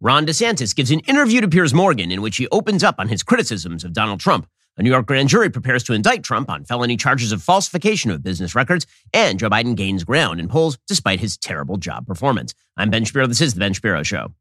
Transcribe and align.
Ron 0.00 0.26
DeSantis 0.26 0.76
gives 0.76 0.92
an 0.92 1.00
interview 1.00 1.40
to 1.40 1.48
Piers 1.48 1.74
Morgan 1.74 2.12
in 2.12 2.22
which 2.22 2.36
he 2.36 2.46
opens 2.52 2.84
up 2.84 2.96
on 2.98 3.08
his 3.08 3.24
criticisms 3.24 3.82
of 3.82 3.92
Donald 3.92 4.20
Trump. 4.20 4.46
A 4.76 4.82
New 4.82 4.90
York 4.90 5.06
grand 5.06 5.28
jury 5.28 5.50
prepares 5.50 5.82
to 5.84 5.92
indict 5.92 6.22
Trump 6.22 6.48
on 6.48 6.64
felony 6.64 6.96
charges 6.96 7.32
of 7.32 7.42
falsification 7.42 8.12
of 8.12 8.22
business 8.22 8.54
records, 8.54 8.86
and 9.12 9.40
Joe 9.40 9.50
Biden 9.50 9.74
gains 9.74 10.04
ground 10.04 10.38
in 10.38 10.46
polls 10.46 10.78
despite 10.86 11.18
his 11.18 11.36
terrible 11.36 11.78
job 11.78 12.06
performance. 12.06 12.54
I'm 12.76 12.90
Ben 12.90 13.04
Shapiro. 13.04 13.26
This 13.26 13.40
is 13.40 13.54
The 13.54 13.58
Ben 13.58 13.72
Shapiro 13.72 14.04
Show. 14.04 14.32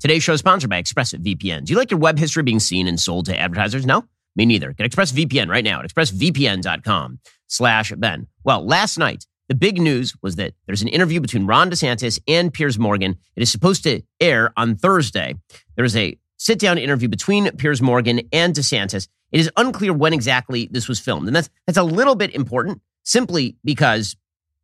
Today's 0.00 0.22
show 0.22 0.32
is 0.32 0.40
sponsored 0.40 0.70
by 0.70 0.82
ExpressVPN. 0.82 1.66
Do 1.66 1.72
you 1.74 1.78
like 1.78 1.90
your 1.90 2.00
web 2.00 2.18
history 2.18 2.42
being 2.42 2.58
seen 2.58 2.88
and 2.88 2.98
sold 2.98 3.26
to 3.26 3.38
advertisers? 3.38 3.84
No? 3.84 4.06
Me 4.34 4.46
neither. 4.46 4.72
Get 4.72 4.90
ExpressVPN 4.90 5.48
right 5.48 5.62
now 5.62 5.80
at 5.80 5.90
expressvpn.com 5.90 7.20
slash 7.48 7.92
Ben. 7.98 8.26
Well, 8.44 8.66
last 8.66 8.98
night, 8.98 9.26
the 9.48 9.54
big 9.54 9.80
news 9.80 10.14
was 10.22 10.36
that 10.36 10.54
there's 10.66 10.82
an 10.82 10.88
interview 10.88 11.20
between 11.20 11.46
Ron 11.46 11.70
DeSantis 11.70 12.20
and 12.26 12.52
Piers 12.52 12.78
Morgan. 12.78 13.18
It 13.36 13.42
is 13.42 13.50
supposed 13.50 13.82
to 13.84 14.02
air 14.20 14.52
on 14.56 14.76
Thursday. 14.76 15.34
There's 15.76 15.96
a 15.96 16.16
sit 16.36 16.58
down 16.58 16.78
interview 16.78 17.08
between 17.08 17.50
Piers 17.56 17.82
Morgan 17.82 18.22
and 18.32 18.54
DeSantis. 18.54 19.08
It 19.30 19.40
is 19.40 19.50
unclear 19.56 19.92
when 19.92 20.12
exactly 20.12 20.68
this 20.70 20.88
was 20.88 21.00
filmed. 21.00 21.26
And 21.26 21.36
that's, 21.36 21.50
that's 21.66 21.78
a 21.78 21.82
little 21.82 22.14
bit 22.14 22.34
important 22.34 22.80
simply 23.02 23.56
because 23.64 24.16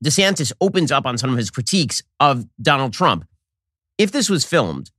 DeSantis 0.05 0.53
opens 0.61 0.93
up 0.93 1.07
on 1.07 1.19
some 1.19 1.31
of 1.31 1.37
his 1.37 1.51
critiques 1.51 2.03
of 2.21 2.47
Donald 2.61 2.93
Trump. 2.93 3.27
If 3.97 4.13
this 4.13 4.31
was 4.31 4.45
filmed, 4.45 4.91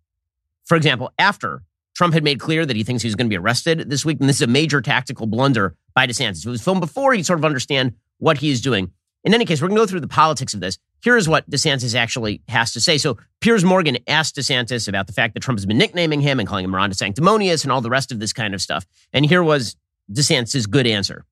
for 0.66 0.76
example, 0.76 1.12
after 1.18 1.64
Trump 1.96 2.14
had 2.14 2.24
made 2.24 2.40
clear 2.40 2.66
that 2.66 2.76
he 2.76 2.84
thinks 2.84 3.04
he's 3.04 3.16
going 3.16 3.28
to 3.28 3.34
be 3.34 3.38
arrested 3.38 3.90
this 3.90 4.06
week, 4.06 4.20
and 4.20 4.30
this 4.30 4.38
is 4.38 4.42
a 4.42 4.48
major 4.48 4.82
tactical 4.82 5.26
blunder 5.26 5.76
by 5.94 6.08
DeSantis. 6.08 6.40
If 6.40 6.48
it 6.48 6.50
was 6.50 6.62
filmed 6.62 6.82
before, 6.82 7.14
you 7.14 7.24
sort 7.24 7.40
of 7.40 7.46
understand 7.46 7.94
what 8.18 8.38
he 8.38 8.52
is 8.52 8.62
doing. 8.62 8.92
In 9.24 9.34
any 9.34 9.46
case, 9.46 9.62
we're 9.62 9.68
going 9.68 9.78
to 9.78 9.82
go 9.82 9.88
through 9.88 10.00
the 10.00 10.08
politics 10.08 10.54
of 10.54 10.60
this. 10.60 10.78
Here 11.02 11.18
is 11.18 11.28
what 11.28 11.50
DeSantis 11.50 11.96
actually 11.96 12.42
has 12.48 12.72
to 12.74 12.82
say. 12.82 12.98
So 12.98 13.18
Piers 13.42 13.64
Morgan 13.64 13.98
asked 14.08 14.36
DeSantis 14.36 14.88
about 14.88 15.08
the 15.08 15.14
fact 15.14 15.34
that 15.34 15.42
Trump 15.42 15.60
has 15.60 15.66
been 15.66 15.78
nicknaming 15.78 16.22
him 16.22 16.40
and 16.40 16.48
calling 16.48 16.66
him 16.66 16.76
Ron 16.76 16.94
sanctimonious 16.94 17.64
and 17.64 17.72
all 17.72 17.82
the 17.82 17.90
rest 17.90 18.12
of 18.12 18.20
this 18.20 18.34
kind 18.34 18.54
of 18.54 18.62
stuff. 18.62 18.86
And 19.14 19.26
here 19.26 19.44
was 19.44 19.76
DeSantis' 20.12 20.70
good 20.70 20.88
answer. 20.88 21.26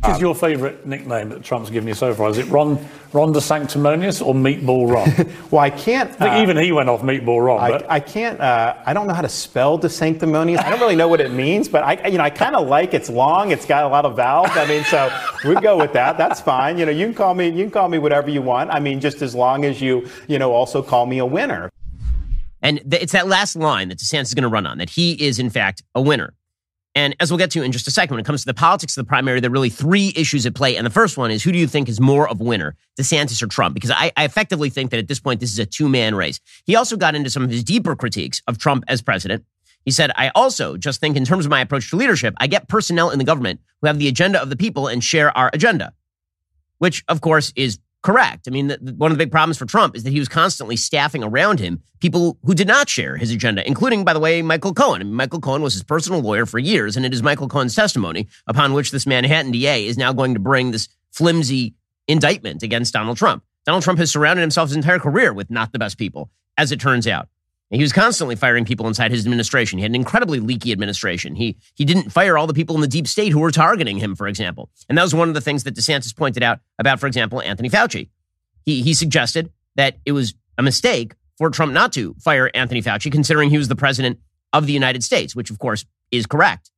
What 0.00 0.16
is 0.16 0.20
your 0.20 0.34
favourite 0.34 0.86
nickname 0.86 1.30
that 1.30 1.42
Trump's 1.42 1.70
given 1.70 1.88
you 1.88 1.94
so 1.94 2.14
far? 2.14 2.30
Is 2.30 2.38
it 2.38 2.46
Ron 2.46 2.78
Ron 3.12 3.32
the 3.32 3.40
Sanctimonious 3.40 4.20
or 4.20 4.34
Meatball 4.34 4.92
Ron? 4.92 5.32
well, 5.50 5.62
I 5.62 5.70
can't. 5.70 6.10
I 6.10 6.14
think 6.14 6.32
uh, 6.32 6.42
even 6.42 6.56
he 6.56 6.70
went 6.70 6.88
off 6.88 7.02
Meatball 7.02 7.44
Ron. 7.44 7.60
I, 7.60 7.84
I 7.88 8.00
can't. 8.00 8.40
Uh, 8.40 8.76
I 8.84 8.92
don't 8.92 9.06
know 9.06 9.14
how 9.14 9.22
to 9.22 9.28
spell 9.28 9.78
the 9.78 9.88
Sanctimonious. 9.88 10.60
I 10.60 10.70
don't 10.70 10.80
really 10.80 10.96
know 10.96 11.08
what 11.08 11.20
it 11.20 11.32
means, 11.32 11.68
but 11.68 11.82
I, 11.82 12.06
you 12.08 12.18
know, 12.18 12.24
I 12.24 12.30
kind 12.30 12.54
of 12.54 12.68
like 12.68 12.94
it's 12.94 13.08
long. 13.08 13.50
It's 13.50 13.66
got 13.66 13.84
a 13.84 13.88
lot 13.88 14.04
of 14.04 14.16
vowels. 14.16 14.50
I 14.52 14.66
mean, 14.66 14.84
so 14.84 15.10
we 15.44 15.54
go 15.56 15.76
with 15.78 15.92
that. 15.94 16.18
That's 16.18 16.40
fine. 16.40 16.78
You 16.78 16.86
know, 16.86 16.92
you 16.92 17.06
can 17.06 17.14
call 17.14 17.34
me. 17.34 17.48
You 17.48 17.64
can 17.64 17.70
call 17.70 17.88
me 17.88 17.98
whatever 17.98 18.30
you 18.30 18.42
want. 18.42 18.70
I 18.70 18.80
mean, 18.80 19.00
just 19.00 19.22
as 19.22 19.34
long 19.34 19.64
as 19.64 19.80
you, 19.80 20.08
you 20.28 20.38
know, 20.38 20.52
also 20.52 20.82
call 20.82 21.06
me 21.06 21.18
a 21.18 21.26
winner. 21.26 21.70
And 22.62 22.80
th- 22.90 23.02
it's 23.02 23.12
that 23.12 23.28
last 23.28 23.56
line 23.56 23.88
that 23.88 23.98
DeSantis 23.98 24.22
is 24.22 24.34
going 24.34 24.42
to 24.42 24.48
run 24.48 24.66
on 24.66 24.78
that 24.78 24.90
he 24.90 25.12
is 25.12 25.38
in 25.38 25.50
fact 25.50 25.82
a 25.94 26.02
winner. 26.02 26.34
And 26.96 27.14
as 27.20 27.30
we'll 27.30 27.36
get 27.36 27.50
to 27.50 27.62
in 27.62 27.72
just 27.72 27.86
a 27.86 27.90
second, 27.90 28.14
when 28.14 28.20
it 28.20 28.26
comes 28.26 28.40
to 28.40 28.46
the 28.46 28.54
politics 28.54 28.96
of 28.96 29.04
the 29.04 29.08
primary, 29.08 29.38
there 29.38 29.50
are 29.50 29.52
really 29.52 29.68
three 29.68 30.14
issues 30.16 30.46
at 30.46 30.54
play. 30.54 30.76
And 30.76 30.86
the 30.86 30.90
first 30.90 31.18
one 31.18 31.30
is 31.30 31.42
who 31.42 31.52
do 31.52 31.58
you 31.58 31.66
think 31.66 31.90
is 31.90 32.00
more 32.00 32.26
of 32.26 32.40
a 32.40 32.44
winner, 32.44 32.74
DeSantis 32.98 33.42
or 33.42 33.46
Trump? 33.48 33.74
Because 33.74 33.90
I, 33.90 34.10
I 34.16 34.24
effectively 34.24 34.70
think 34.70 34.90
that 34.92 34.98
at 34.98 35.06
this 35.06 35.20
point, 35.20 35.40
this 35.40 35.52
is 35.52 35.58
a 35.58 35.66
two 35.66 35.90
man 35.90 36.14
race. 36.14 36.40
He 36.64 36.74
also 36.74 36.96
got 36.96 37.14
into 37.14 37.28
some 37.28 37.44
of 37.44 37.50
his 37.50 37.62
deeper 37.62 37.94
critiques 37.94 38.40
of 38.48 38.56
Trump 38.56 38.82
as 38.88 39.02
president. 39.02 39.44
He 39.84 39.90
said, 39.90 40.10
I 40.16 40.30
also 40.34 40.78
just 40.78 40.98
think, 40.98 41.18
in 41.18 41.26
terms 41.26 41.44
of 41.44 41.50
my 41.50 41.60
approach 41.60 41.90
to 41.90 41.96
leadership, 41.96 42.34
I 42.38 42.46
get 42.46 42.66
personnel 42.66 43.10
in 43.10 43.18
the 43.18 43.24
government 43.26 43.60
who 43.82 43.88
have 43.88 43.98
the 43.98 44.08
agenda 44.08 44.40
of 44.40 44.48
the 44.48 44.56
people 44.56 44.88
and 44.88 45.04
share 45.04 45.36
our 45.36 45.50
agenda, 45.52 45.92
which, 46.78 47.04
of 47.08 47.20
course, 47.20 47.52
is 47.56 47.78
correct. 48.06 48.46
I 48.46 48.52
mean, 48.52 48.68
the, 48.68 48.94
one 48.96 49.10
of 49.10 49.18
the 49.18 49.24
big 49.24 49.32
problems 49.32 49.58
for 49.58 49.66
Trump 49.66 49.96
is 49.96 50.04
that 50.04 50.12
he 50.12 50.20
was 50.20 50.28
constantly 50.28 50.76
staffing 50.76 51.24
around 51.24 51.58
him 51.58 51.82
people 51.98 52.38
who 52.44 52.54
did 52.54 52.68
not 52.68 52.88
share 52.88 53.16
his 53.16 53.32
agenda, 53.32 53.66
including, 53.66 54.04
by 54.04 54.12
the 54.12 54.20
way, 54.20 54.42
Michael 54.42 54.72
Cohen. 54.72 55.00
I 55.00 55.04
mean, 55.04 55.14
Michael 55.14 55.40
Cohen 55.40 55.60
was 55.60 55.74
his 55.74 55.82
personal 55.82 56.20
lawyer 56.20 56.46
for 56.46 56.60
years, 56.60 56.96
and 56.96 57.04
it 57.04 57.12
is 57.12 57.20
Michael 57.20 57.48
Cohen's 57.48 57.74
testimony 57.74 58.28
upon 58.46 58.74
which 58.74 58.92
this 58.92 59.06
Manhattan 59.08 59.50
DA 59.50 59.88
is 59.88 59.98
now 59.98 60.12
going 60.12 60.34
to 60.34 60.40
bring 60.40 60.70
this 60.70 60.88
flimsy 61.10 61.74
indictment 62.06 62.62
against 62.62 62.92
Donald 62.92 63.16
Trump. 63.16 63.42
Donald 63.64 63.82
Trump 63.82 63.98
has 63.98 64.12
surrounded 64.12 64.40
himself 64.40 64.68
his 64.68 64.76
entire 64.76 65.00
career 65.00 65.32
with 65.32 65.50
not 65.50 65.72
the 65.72 65.78
best 65.80 65.98
people, 65.98 66.30
as 66.56 66.70
it 66.70 66.78
turns 66.78 67.08
out. 67.08 67.28
He 67.70 67.82
was 67.82 67.92
constantly 67.92 68.36
firing 68.36 68.64
people 68.64 68.86
inside 68.86 69.10
his 69.10 69.24
administration. 69.24 69.78
He 69.78 69.82
had 69.82 69.90
an 69.90 69.96
incredibly 69.96 70.38
leaky 70.38 70.70
administration. 70.70 71.34
He 71.34 71.56
he 71.74 71.84
didn't 71.84 72.10
fire 72.10 72.38
all 72.38 72.46
the 72.46 72.54
people 72.54 72.76
in 72.76 72.80
the 72.80 72.86
deep 72.86 73.08
state 73.08 73.32
who 73.32 73.40
were 73.40 73.50
targeting 73.50 73.98
him, 73.98 74.14
for 74.14 74.28
example. 74.28 74.70
And 74.88 74.96
that 74.96 75.02
was 75.02 75.14
one 75.14 75.28
of 75.28 75.34
the 75.34 75.40
things 75.40 75.64
that 75.64 75.74
DeSantis 75.74 76.16
pointed 76.16 76.44
out 76.44 76.60
about, 76.78 77.00
for 77.00 77.08
example, 77.08 77.42
Anthony 77.42 77.68
Fauci. 77.68 78.08
He 78.64 78.82
he 78.82 78.94
suggested 78.94 79.50
that 79.74 79.98
it 80.04 80.12
was 80.12 80.34
a 80.56 80.62
mistake 80.62 81.14
for 81.38 81.50
Trump 81.50 81.72
not 81.72 81.92
to 81.94 82.14
fire 82.14 82.50
Anthony 82.54 82.82
Fauci, 82.82 83.10
considering 83.10 83.50
he 83.50 83.58
was 83.58 83.68
the 83.68 83.76
president 83.76 84.20
of 84.52 84.66
the 84.66 84.72
United 84.72 85.02
States, 85.02 85.34
which 85.34 85.50
of 85.50 85.58
course 85.58 85.84
is 86.12 86.26
correct. 86.26 86.70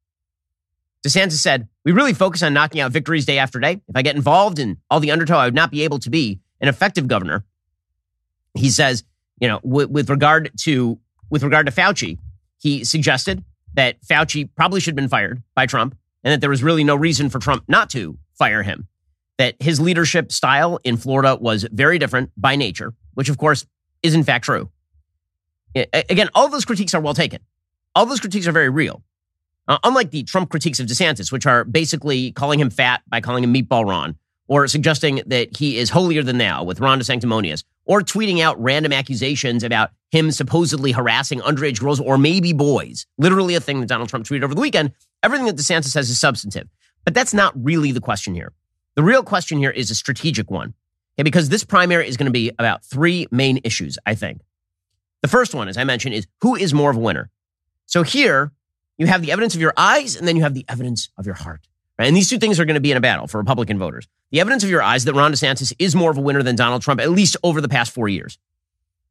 DeSantis 1.06 1.32
said, 1.32 1.68
We 1.84 1.92
really 1.92 2.14
focus 2.14 2.42
on 2.42 2.54
knocking 2.54 2.80
out 2.80 2.92
victories 2.92 3.26
day 3.26 3.38
after 3.38 3.60
day. 3.60 3.80
If 3.88 3.96
I 3.96 4.02
get 4.02 4.16
involved 4.16 4.58
in 4.58 4.78
all 4.90 5.00
the 5.00 5.10
undertow, 5.10 5.38
I 5.38 5.44
would 5.44 5.54
not 5.54 5.70
be 5.70 5.82
able 5.82 5.98
to 6.00 6.10
be 6.10 6.40
an 6.60 6.68
effective 6.68 7.06
governor. 7.06 7.44
He 8.54 8.70
says, 8.70 9.04
you 9.40 9.48
know, 9.48 9.60
with, 9.62 9.90
with 9.90 10.10
regard 10.10 10.50
to 10.62 10.98
with 11.30 11.42
regard 11.42 11.66
to 11.66 11.72
Fauci, 11.72 12.18
he 12.58 12.84
suggested 12.84 13.44
that 13.74 14.00
Fauci 14.02 14.48
probably 14.56 14.80
should 14.80 14.92
have 14.92 14.96
been 14.96 15.08
fired 15.08 15.42
by 15.54 15.66
Trump 15.66 15.96
and 16.24 16.32
that 16.32 16.40
there 16.40 16.50
was 16.50 16.62
really 16.62 16.84
no 16.84 16.96
reason 16.96 17.28
for 17.28 17.38
Trump 17.38 17.64
not 17.68 17.90
to 17.90 18.18
fire 18.38 18.62
him. 18.62 18.88
That 19.36 19.54
his 19.60 19.78
leadership 19.78 20.32
style 20.32 20.80
in 20.84 20.96
Florida 20.96 21.36
was 21.36 21.64
very 21.70 21.98
different 21.98 22.30
by 22.36 22.56
nature, 22.56 22.94
which 23.14 23.28
of 23.28 23.38
course 23.38 23.66
is 24.02 24.14
in 24.14 24.24
fact 24.24 24.44
true. 24.44 24.70
Again, 25.74 26.28
all 26.34 26.48
those 26.48 26.64
critiques 26.64 26.94
are 26.94 27.00
well 27.00 27.14
taken. 27.14 27.40
All 27.94 28.06
those 28.06 28.20
critiques 28.20 28.46
are 28.46 28.52
very 28.52 28.68
real. 28.68 29.02
Uh, 29.68 29.78
unlike 29.84 30.10
the 30.10 30.22
Trump 30.22 30.50
critiques 30.50 30.80
of 30.80 30.86
DeSantis, 30.86 31.30
which 31.30 31.46
are 31.46 31.62
basically 31.62 32.32
calling 32.32 32.58
him 32.58 32.70
fat 32.70 33.02
by 33.08 33.20
calling 33.20 33.44
him 33.44 33.52
meatball 33.52 33.86
Ron, 33.86 34.16
or 34.48 34.66
suggesting 34.66 35.20
that 35.26 35.56
he 35.56 35.76
is 35.76 35.90
holier 35.90 36.22
than 36.22 36.38
thou 36.38 36.64
with 36.64 36.80
Ron 36.80 36.98
DeSanctimonious, 36.98 37.64
or 37.88 38.02
tweeting 38.02 38.40
out 38.40 38.60
random 38.62 38.92
accusations 38.92 39.64
about 39.64 39.90
him 40.10 40.30
supposedly 40.30 40.92
harassing 40.92 41.40
underage 41.40 41.80
girls 41.80 42.00
or 42.00 42.16
maybe 42.16 42.52
boys. 42.52 43.06
Literally 43.16 43.54
a 43.54 43.60
thing 43.60 43.80
that 43.80 43.88
Donald 43.88 44.08
Trump 44.08 44.26
tweeted 44.26 44.44
over 44.44 44.54
the 44.54 44.60
weekend. 44.60 44.92
Everything 45.22 45.46
that 45.46 45.56
DeSantis 45.56 45.86
says 45.86 46.08
is 46.08 46.20
substantive. 46.20 46.68
But 47.04 47.14
that's 47.14 47.34
not 47.34 47.52
really 47.56 47.90
the 47.90 48.00
question 48.00 48.34
here. 48.34 48.52
The 48.94 49.02
real 49.02 49.22
question 49.22 49.58
here 49.58 49.70
is 49.70 49.90
a 49.90 49.94
strategic 49.94 50.50
one. 50.50 50.74
Okay, 51.16 51.24
because 51.24 51.48
this 51.48 51.64
primary 51.64 52.06
is 52.06 52.16
going 52.16 52.26
to 52.26 52.32
be 52.32 52.52
about 52.58 52.84
three 52.84 53.26
main 53.30 53.60
issues, 53.64 53.98
I 54.06 54.14
think. 54.14 54.42
The 55.22 55.28
first 55.28 55.54
one, 55.54 55.68
as 55.68 55.76
I 55.76 55.84
mentioned, 55.84 56.14
is 56.14 56.26
who 56.42 56.54
is 56.54 56.72
more 56.72 56.90
of 56.90 56.96
a 56.96 57.00
winner? 57.00 57.30
So 57.86 58.02
here, 58.02 58.52
you 58.98 59.06
have 59.06 59.22
the 59.22 59.32
evidence 59.32 59.54
of 59.54 59.60
your 59.60 59.72
eyes, 59.76 60.14
and 60.14 60.28
then 60.28 60.36
you 60.36 60.42
have 60.42 60.54
the 60.54 60.64
evidence 60.68 61.08
of 61.16 61.26
your 61.26 61.34
heart. 61.34 61.66
Right? 61.98 62.06
And 62.06 62.16
these 62.16 62.28
two 62.28 62.38
things 62.38 62.60
are 62.60 62.64
going 62.64 62.74
to 62.74 62.80
be 62.80 62.90
in 62.90 62.96
a 62.96 63.00
battle 63.00 63.26
for 63.26 63.38
Republican 63.38 63.78
voters. 63.78 64.06
The 64.30 64.40
evidence 64.40 64.62
of 64.62 64.70
your 64.70 64.82
eyes 64.82 65.04
that 65.04 65.14
Ron 65.14 65.32
DeSantis 65.32 65.72
is 65.78 65.96
more 65.96 66.10
of 66.10 66.18
a 66.18 66.20
winner 66.20 66.42
than 66.42 66.54
Donald 66.54 66.82
Trump, 66.82 67.00
at 67.00 67.10
least 67.10 67.36
over 67.42 67.60
the 67.60 67.68
past 67.68 67.92
four 67.92 68.08
years. 68.08 68.38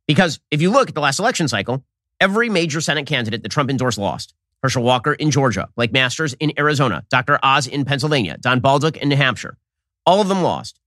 Because 0.08 0.40
if 0.52 0.62
you 0.62 0.72
look 0.72 0.90
at 0.90 0.96
the 0.96 1.02
last 1.02 1.20
election 1.20 1.48
cycle, 1.48 1.84
every 2.22 2.50
major 2.50 2.80
Senate 2.80 3.06
candidate 3.06 3.44
that 3.44 3.50
Trump 3.50 3.70
endorsed 3.70 3.98
lost. 3.98 4.34
Herschel 4.64 4.84
Walker 4.84 5.14
in 5.14 5.30
Georgia, 5.32 5.70
Blake 5.76 5.92
Masters 5.92 6.34
in 6.40 6.52
Arizona, 6.58 7.04
Dr. 7.10 7.40
Oz 7.44 7.68
in 7.68 7.86
Pennsylvania, 7.86 8.38
Don 8.40 8.60
Bolduc 8.60 8.98
in 8.98 9.10
New 9.10 9.16
Hampshire. 9.16 9.58
All 10.06 10.22
of 10.22 10.30
them 10.30 10.42
lost. 10.42 10.80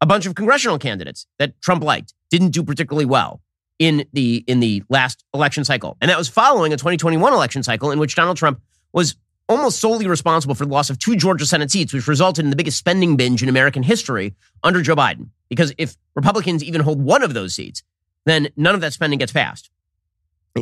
A 0.00 0.06
bunch 0.06 0.26
of 0.26 0.34
congressional 0.34 0.78
candidates 0.78 1.26
that 1.38 1.60
Trump 1.60 1.84
liked 1.84 2.14
didn't 2.30 2.50
do 2.50 2.64
particularly 2.64 3.04
well 3.04 3.40
in 3.78 4.06
the 4.12 4.44
in 4.46 4.60
the 4.60 4.82
last 4.88 5.24
election 5.32 5.64
cycle. 5.64 5.96
And 6.00 6.10
that 6.10 6.18
was 6.18 6.28
following 6.28 6.72
a 6.72 6.76
2021 6.76 7.32
election 7.32 7.62
cycle 7.62 7.90
in 7.90 7.98
which 7.98 8.16
Donald 8.16 8.36
Trump 8.36 8.60
was 8.92 9.16
almost 9.48 9.80
solely 9.80 10.06
responsible 10.06 10.54
for 10.54 10.64
the 10.64 10.72
loss 10.72 10.90
of 10.90 10.98
two 10.98 11.16
Georgia 11.16 11.46
Senate 11.46 11.70
seats, 11.70 11.92
which 11.92 12.08
resulted 12.08 12.44
in 12.44 12.50
the 12.50 12.56
biggest 12.56 12.78
spending 12.78 13.16
binge 13.16 13.42
in 13.42 13.48
American 13.48 13.82
history 13.82 14.34
under 14.62 14.82
Joe 14.82 14.96
Biden. 14.96 15.28
Because 15.48 15.74
if 15.78 15.96
Republicans 16.14 16.64
even 16.64 16.80
hold 16.80 17.02
one 17.02 17.22
of 17.22 17.34
those 17.34 17.54
seats, 17.54 17.82
then 18.24 18.48
none 18.56 18.74
of 18.74 18.80
that 18.80 18.92
spending 18.92 19.18
gets 19.18 19.32
passed. 19.32 19.70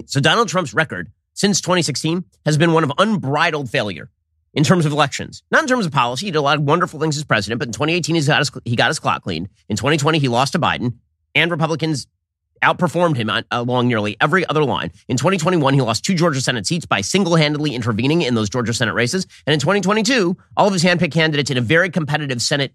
So 0.06 0.20
Donald 0.20 0.48
Trump's 0.48 0.74
record 0.74 1.12
since 1.34 1.60
2016 1.60 2.24
has 2.44 2.58
been 2.58 2.72
one 2.72 2.84
of 2.84 2.92
unbridled 2.98 3.70
failure 3.70 4.10
in 4.54 4.64
terms 4.64 4.84
of 4.84 4.92
elections, 4.92 5.42
not 5.50 5.62
in 5.62 5.68
terms 5.68 5.86
of 5.86 5.92
policy. 5.92 6.26
He 6.26 6.32
did 6.32 6.38
a 6.38 6.42
lot 6.42 6.58
of 6.58 6.64
wonderful 6.64 7.00
things 7.00 7.16
as 7.16 7.24
president, 7.24 7.58
but 7.58 7.68
in 7.68 7.72
2018 7.72 8.14
he 8.16 8.22
got 8.22 8.38
his, 8.38 8.50
he 8.64 8.76
got 8.76 8.88
his 8.88 8.98
clock 8.98 9.22
cleaned. 9.22 9.48
In 9.68 9.76
2020 9.76 10.18
he 10.18 10.28
lost 10.28 10.52
to 10.52 10.58
Biden, 10.58 10.94
and 11.34 11.50
Republicans 11.50 12.06
outperformed 12.62 13.16
him 13.16 13.30
on, 13.30 13.44
along 13.50 13.88
nearly 13.88 14.16
every 14.20 14.46
other 14.46 14.64
line. 14.64 14.90
In 15.08 15.16
2021, 15.16 15.74
he 15.74 15.80
lost 15.80 16.04
two 16.04 16.14
Georgia 16.14 16.40
Senate 16.40 16.66
seats 16.66 16.86
by 16.86 17.00
single 17.00 17.36
handedly 17.36 17.74
intervening 17.74 18.22
in 18.22 18.34
those 18.34 18.48
Georgia 18.48 18.74
Senate 18.74 18.94
races. 18.94 19.26
And 19.46 19.54
in 19.54 19.60
2022, 19.60 20.36
all 20.56 20.66
of 20.66 20.72
his 20.72 20.84
handpicked 20.84 21.12
candidates 21.12 21.50
in 21.50 21.58
a 21.58 21.62
very 21.62 21.90
competitive 21.90 22.40
Senate 22.40 22.72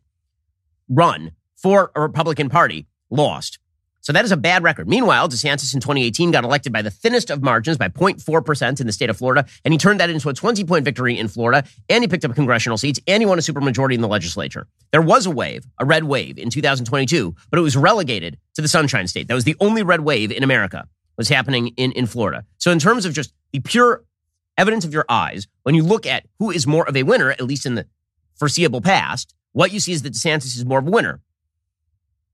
run 0.90 1.32
for 1.56 1.92
a 1.96 2.02
Republican 2.02 2.50
Party 2.50 2.86
lost. 3.10 3.60
So 4.02 4.14
that 4.14 4.24
is 4.24 4.32
a 4.32 4.38
bad 4.38 4.64
record. 4.64 4.88
Meanwhile, 4.88 5.28
DeSantis 5.30 5.74
in 5.74 5.82
2018 5.82 6.32
got 6.32 6.44
elected 6.46 6.72
by 6.72 6.82
the 6.82 6.90
thinnest 6.90 7.30
of 7.30 7.44
margins 7.44 7.78
by 7.78 7.90
0.4% 7.90 8.80
in 8.80 8.88
the 8.88 8.94
state 8.94 9.10
of 9.10 9.18
Florida, 9.18 9.46
and 9.66 9.74
he 9.74 9.78
turned 9.78 10.00
that 10.00 10.10
into 10.10 10.30
a 10.30 10.34
20 10.34 10.64
point 10.64 10.86
victory 10.86 11.20
in 11.20 11.28
Florida, 11.28 11.68
and 11.90 12.04
he 12.04 12.08
picked 12.08 12.24
up 12.24 12.34
congressional 12.34 12.78
seats, 12.78 13.00
and 13.08 13.22
he 13.22 13.26
won 13.26 13.38
a 13.38 13.42
supermajority 13.42 13.96
in 13.96 14.02
the 14.02 14.08
legislature. 14.08 14.68
There 14.92 15.02
was 15.02 15.26
a 15.26 15.32
wave, 15.32 15.66
a 15.78 15.86
red 15.86 16.06
wave 16.06 16.38
in 16.38 16.50
2022, 16.50 17.36
but 17.50 17.60
it 17.60 17.64
was 17.64 17.76
relegated 17.76 18.38
to 18.56 18.62
the 18.62 18.68
Sunshine 18.68 19.08
State. 19.08 19.28
That 19.28 19.34
was 19.34 19.44
the 19.44 19.58
only 19.60 19.84
red 19.84 20.02
wave 20.02 20.32
in 20.32 20.44
America 20.44 20.88
was 21.18 21.30
happening 21.30 21.70
in, 21.78 21.92
in 21.94 22.06
Florida. 22.06 22.46
So 22.58 22.72
in 22.72 22.80
terms 22.80 23.06
of 23.06 23.14
just 23.14 23.34
the 23.52 23.60
pure 23.60 24.04
evidence 24.58 24.86
of 24.86 24.94
your 24.94 25.06
eyes, 25.10 25.48
when 25.64 25.76
you 25.76 25.84
look 25.84 26.06
at 26.06 26.26
who 26.40 26.52
is 26.52 26.68
more 26.68 26.88
of 26.88 26.96
a 26.96 27.04
winner, 27.04 27.32
at 27.32 27.42
least 27.42 27.66
in 27.66 27.76
the 27.76 27.88
foreseeable 28.36 28.82
past, 28.82 29.34
what 29.52 29.72
you 29.72 29.80
see 29.80 29.92
is 29.92 30.04
that 30.04 30.14
DeSantis 30.14 30.56
is 30.56 30.66
more 30.66 30.80
of 30.80 30.88
a 30.88 30.92
winner. 30.92 31.22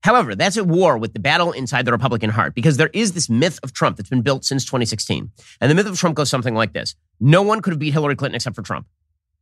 However, 0.04 0.34
that's 0.34 0.58
at 0.58 0.66
war 0.66 0.98
with 0.98 1.14
the 1.14 1.18
battle 1.18 1.52
inside 1.52 1.86
the 1.86 1.92
Republican 1.92 2.28
heart 2.28 2.54
because 2.54 2.76
there 2.76 2.90
is 2.92 3.12
this 3.12 3.30
myth 3.30 3.58
of 3.62 3.72
Trump 3.72 3.96
that's 3.96 4.10
been 4.10 4.20
built 4.20 4.44
since 4.44 4.66
2016. 4.66 5.30
And 5.62 5.70
the 5.70 5.74
myth 5.74 5.86
of 5.86 5.98
Trump 5.98 6.14
goes 6.14 6.28
something 6.28 6.54
like 6.54 6.74
this 6.74 6.94
No 7.20 7.40
one 7.40 7.62
could 7.62 7.72
have 7.72 7.78
beat 7.78 7.94
Hillary 7.94 8.14
Clinton 8.14 8.36
except 8.36 8.54
for 8.54 8.60
Trump. 8.60 8.86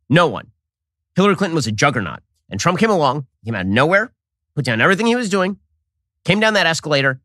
No 0.08 0.28
one. 0.28 0.52
Hillary 1.16 1.34
Clinton 1.34 1.56
was 1.56 1.66
a 1.66 1.72
juggernaut. 1.72 2.20
And 2.48 2.60
Trump 2.60 2.78
came 2.78 2.90
along, 2.90 3.26
came 3.44 3.56
out 3.56 3.62
of 3.62 3.66
nowhere, 3.66 4.12
put 4.54 4.64
down 4.64 4.80
everything 4.80 5.06
he 5.06 5.16
was 5.16 5.28
doing, 5.28 5.58
came 6.24 6.38
down 6.38 6.54
that 6.54 6.66
escalator, 6.66 7.20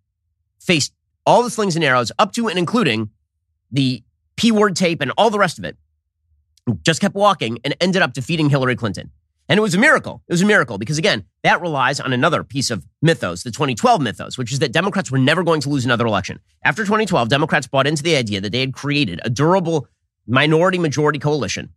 faced 0.60 0.94
all 1.24 1.44
the 1.44 1.52
slings 1.52 1.76
and 1.76 1.86
arrows, 1.86 2.12
up 2.18 2.32
to 2.34 2.48
and 2.48 2.58
including 2.58 3.12
the 3.72 4.04
P 4.36 4.52
word 4.52 4.76
tape 4.76 5.00
and 5.00 5.12
all 5.16 5.30
the 5.30 5.38
rest 5.38 5.60
of 5.60 5.64
it, 5.64 5.78
just 6.82 7.02
kept 7.02 7.14
walking 7.14 7.60
and 7.64 7.76
ended 7.80 8.02
up 8.02 8.14
defeating 8.14 8.50
Hillary 8.50 8.76
Clinton. 8.76 9.12
And 9.50 9.58
it 9.58 9.62
was 9.62 9.74
a 9.74 9.80
miracle. 9.80 10.22
It 10.28 10.34
was 10.34 10.42
a 10.42 10.46
miracle 10.46 10.78
because, 10.78 10.98
again, 10.98 11.24
that 11.44 11.62
relies 11.62 12.00
on 12.00 12.12
another 12.12 12.44
piece 12.44 12.70
of 12.70 12.86
mythos, 13.02 13.44
the 13.44 13.52
2012 13.52 14.02
mythos, 14.02 14.38
which 14.38 14.52
is 14.52 14.60
that 14.60 14.74
Democrats 14.74 15.10
were 15.10 15.18
never 15.18 15.44
going 15.44 15.62
to 15.62 15.70
lose 15.70 15.86
another 15.86 16.06
election. 16.06 16.40
After 16.64 16.84
2012, 16.84 17.30
Democrats 17.30 17.68
bought 17.68 17.88
into 17.88 18.04
the 18.04 18.18
idea 18.18 18.42
that 18.42 18.52
they 18.52 18.60
had 18.60 18.74
created 18.74 19.22
a 19.24 19.30
durable 19.30 19.88
minority 20.28 20.78
majority 20.78 21.20
coalition 21.20 21.70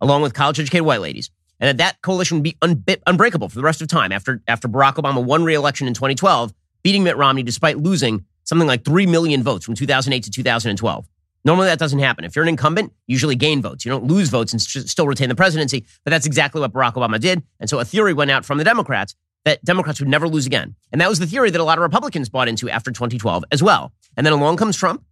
along 0.00 0.22
with 0.22 0.34
college 0.34 0.60
educated 0.60 0.86
white 0.86 1.00
ladies, 1.00 1.30
and 1.58 1.68
that 1.68 1.78
that 1.78 2.02
coalition 2.02 2.36
would 2.38 2.44
be 2.44 2.56
un- 2.62 2.84
unbreakable 3.06 3.48
for 3.48 3.56
the 3.56 3.62
rest 3.62 3.80
of 3.80 3.88
time 3.88 4.12
after, 4.12 4.42
after 4.46 4.68
Barack 4.68 4.94
Obama 4.94 5.24
won 5.24 5.44
re 5.44 5.54
election 5.54 5.86
in 5.86 5.94
2012, 5.94 6.52
beating 6.82 7.02
Mitt 7.02 7.16
Romney 7.16 7.42
despite 7.42 7.78
losing 7.78 8.24
something 8.44 8.68
like 8.68 8.84
3 8.84 9.06
million 9.06 9.42
votes 9.42 9.64
from 9.64 9.74
2008 9.74 10.22
to 10.24 10.30
2012. 10.30 11.08
Normally, 11.46 11.68
that 11.68 11.78
doesn't 11.78 12.00
happen. 12.00 12.24
If 12.24 12.34
you're 12.34 12.42
an 12.42 12.48
incumbent, 12.48 12.92
you 13.06 13.12
usually 13.12 13.36
gain 13.36 13.62
votes. 13.62 13.84
You 13.84 13.90
don't 13.92 14.04
lose 14.04 14.28
votes 14.30 14.52
and 14.52 14.60
st- 14.60 14.88
still 14.88 15.06
retain 15.06 15.28
the 15.28 15.36
presidency. 15.36 15.86
But 16.02 16.10
that's 16.10 16.26
exactly 16.26 16.60
what 16.60 16.72
Barack 16.72 16.94
Obama 16.94 17.20
did. 17.20 17.44
And 17.60 17.70
so 17.70 17.78
a 17.78 17.84
theory 17.84 18.12
went 18.12 18.32
out 18.32 18.44
from 18.44 18.58
the 18.58 18.64
Democrats 18.64 19.14
that 19.44 19.64
Democrats 19.64 20.00
would 20.00 20.08
never 20.08 20.28
lose 20.28 20.44
again. 20.44 20.74
And 20.90 21.00
that 21.00 21.08
was 21.08 21.20
the 21.20 21.26
theory 21.26 21.50
that 21.50 21.60
a 21.60 21.64
lot 21.64 21.78
of 21.78 21.82
Republicans 21.82 22.28
bought 22.28 22.48
into 22.48 22.68
after 22.68 22.90
2012 22.90 23.44
as 23.52 23.62
well. 23.62 23.92
And 24.16 24.26
then 24.26 24.32
along 24.32 24.56
comes 24.56 24.76
Trump, 24.76 25.04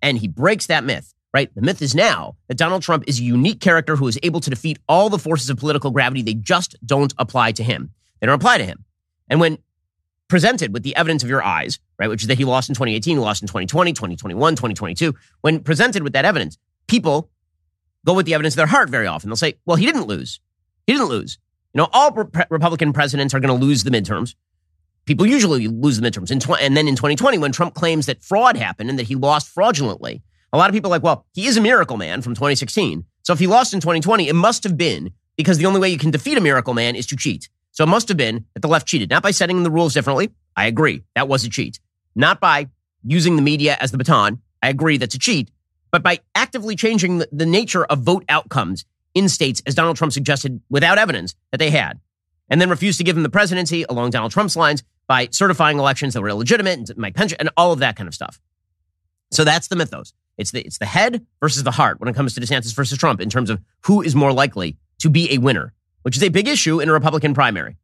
and 0.00 0.16
he 0.16 0.28
breaks 0.28 0.66
that 0.66 0.84
myth, 0.84 1.12
right? 1.34 1.52
The 1.56 1.60
myth 1.60 1.82
is 1.82 1.92
now 1.92 2.36
that 2.46 2.56
Donald 2.56 2.82
Trump 2.82 3.02
is 3.08 3.18
a 3.18 3.24
unique 3.24 3.60
character 3.60 3.96
who 3.96 4.06
is 4.06 4.16
able 4.22 4.38
to 4.40 4.48
defeat 4.48 4.78
all 4.88 5.10
the 5.10 5.18
forces 5.18 5.50
of 5.50 5.56
political 5.56 5.90
gravity. 5.90 6.22
They 6.22 6.34
just 6.34 6.76
don't 6.86 7.12
apply 7.18 7.50
to 7.52 7.64
him. 7.64 7.90
They 8.20 8.28
don't 8.28 8.36
apply 8.36 8.58
to 8.58 8.64
him. 8.64 8.84
And 9.28 9.40
when 9.40 9.58
presented 10.30 10.72
with 10.72 10.82
the 10.82 10.96
evidence 10.96 11.22
of 11.22 11.28
your 11.28 11.42
eyes, 11.42 11.78
right, 11.98 12.08
which 12.08 12.22
is 12.22 12.28
that 12.28 12.38
he 12.38 12.44
lost 12.44 12.70
in 12.70 12.74
2018, 12.74 13.16
he 13.16 13.20
lost 13.20 13.42
in 13.42 13.48
2020, 13.48 13.92
2021, 13.92 14.54
2022, 14.54 15.14
when 15.42 15.60
presented 15.60 16.02
with 16.02 16.14
that 16.14 16.24
evidence, 16.24 16.56
people 16.86 17.30
go 18.06 18.14
with 18.14 18.24
the 18.24 18.32
evidence 18.32 18.54
of 18.54 18.58
their 18.58 18.66
heart 18.66 18.88
very 18.88 19.06
often. 19.06 19.28
They'll 19.28 19.36
say, 19.36 19.54
well, 19.66 19.76
he 19.76 19.84
didn't 19.84 20.06
lose. 20.06 20.40
He 20.86 20.94
didn't 20.94 21.08
lose. 21.08 21.38
You 21.74 21.78
know, 21.78 21.88
all 21.92 22.12
re- 22.12 22.44
Republican 22.48 22.92
presidents 22.92 23.34
are 23.34 23.40
going 23.40 23.56
to 23.56 23.64
lose 23.64 23.84
the 23.84 23.90
midterms. 23.90 24.34
People 25.04 25.26
usually 25.26 25.68
lose 25.68 26.00
the 26.00 26.08
midterms. 26.08 26.30
In 26.30 26.40
Tw- 26.40 26.60
and 26.60 26.76
then 26.76 26.88
in 26.88 26.96
2020, 26.96 27.38
when 27.38 27.52
Trump 27.52 27.74
claims 27.74 28.06
that 28.06 28.24
fraud 28.24 28.56
happened 28.56 28.90
and 28.90 28.98
that 28.98 29.08
he 29.08 29.16
lost 29.16 29.48
fraudulently, 29.48 30.22
a 30.52 30.58
lot 30.58 30.70
of 30.70 30.74
people 30.74 30.90
are 30.90 30.96
like, 30.96 31.02
well, 31.02 31.26
he 31.32 31.46
is 31.46 31.56
a 31.56 31.60
miracle 31.60 31.96
man 31.96 32.22
from 32.22 32.34
2016. 32.34 33.04
So 33.22 33.32
if 33.32 33.38
he 33.38 33.46
lost 33.46 33.74
in 33.74 33.80
2020, 33.80 34.28
it 34.28 34.34
must 34.34 34.64
have 34.64 34.76
been 34.76 35.12
because 35.36 35.58
the 35.58 35.66
only 35.66 35.80
way 35.80 35.88
you 35.88 35.98
can 35.98 36.10
defeat 36.10 36.38
a 36.38 36.40
miracle 36.40 36.74
man 36.74 36.96
is 36.96 37.06
to 37.08 37.16
cheat. 37.16 37.48
So 37.72 37.84
it 37.84 37.88
must 37.88 38.08
have 38.08 38.16
been 38.16 38.44
that 38.54 38.60
the 38.60 38.68
left 38.68 38.86
cheated, 38.86 39.10
not 39.10 39.22
by 39.22 39.30
setting 39.30 39.62
the 39.62 39.70
rules 39.70 39.94
differently. 39.94 40.30
I 40.56 40.66
agree. 40.66 41.04
That 41.14 41.28
was 41.28 41.44
a 41.44 41.48
cheat. 41.48 41.78
Not 42.14 42.40
by 42.40 42.68
using 43.04 43.36
the 43.36 43.42
media 43.42 43.76
as 43.80 43.92
the 43.92 43.98
baton. 43.98 44.40
I 44.62 44.68
agree 44.68 44.98
that's 44.98 45.14
a 45.14 45.18
cheat, 45.18 45.50
but 45.90 46.02
by 46.02 46.20
actively 46.34 46.76
changing 46.76 47.18
the, 47.18 47.28
the 47.32 47.46
nature 47.46 47.84
of 47.84 48.00
vote 48.00 48.24
outcomes 48.28 48.84
in 49.14 49.28
states, 49.28 49.62
as 49.66 49.74
Donald 49.74 49.96
Trump 49.96 50.12
suggested 50.12 50.60
without 50.68 50.98
evidence 50.98 51.34
that 51.50 51.58
they 51.58 51.70
had, 51.70 52.00
and 52.48 52.60
then 52.60 52.70
refused 52.70 52.98
to 52.98 53.04
give 53.04 53.16
him 53.16 53.22
the 53.22 53.30
presidency 53.30 53.84
along 53.88 54.10
Donald 54.10 54.32
Trump's 54.32 54.56
lines 54.56 54.82
by 55.08 55.28
certifying 55.32 55.78
elections 55.78 56.14
that 56.14 56.20
were 56.20 56.28
illegitimate 56.28 56.90
and 56.90 56.96
Mike 56.96 57.14
Pence 57.14 57.32
and 57.32 57.50
all 57.56 57.72
of 57.72 57.80
that 57.80 57.96
kind 57.96 58.06
of 58.06 58.14
stuff. 58.14 58.40
So 59.32 59.44
that's 59.44 59.68
the 59.68 59.76
mythos. 59.76 60.12
It's 60.38 60.52
the, 60.52 60.60
it's 60.62 60.78
the 60.78 60.86
head 60.86 61.26
versus 61.40 61.62
the 61.62 61.70
heart 61.70 62.00
when 62.00 62.08
it 62.08 62.14
comes 62.14 62.34
to 62.34 62.40
DeSantis 62.40 62.74
versus 62.74 62.98
Trump 62.98 63.20
in 63.20 63.30
terms 63.30 63.50
of 63.50 63.60
who 63.82 64.02
is 64.02 64.14
more 64.14 64.32
likely 64.32 64.76
to 65.00 65.10
be 65.10 65.32
a 65.32 65.38
winner, 65.38 65.72
which 66.02 66.16
is 66.16 66.22
a 66.22 66.28
big 66.28 66.48
issue 66.48 66.80
in 66.80 66.88
a 66.88 66.92
Republican 66.92 67.34
primary. 67.34 67.76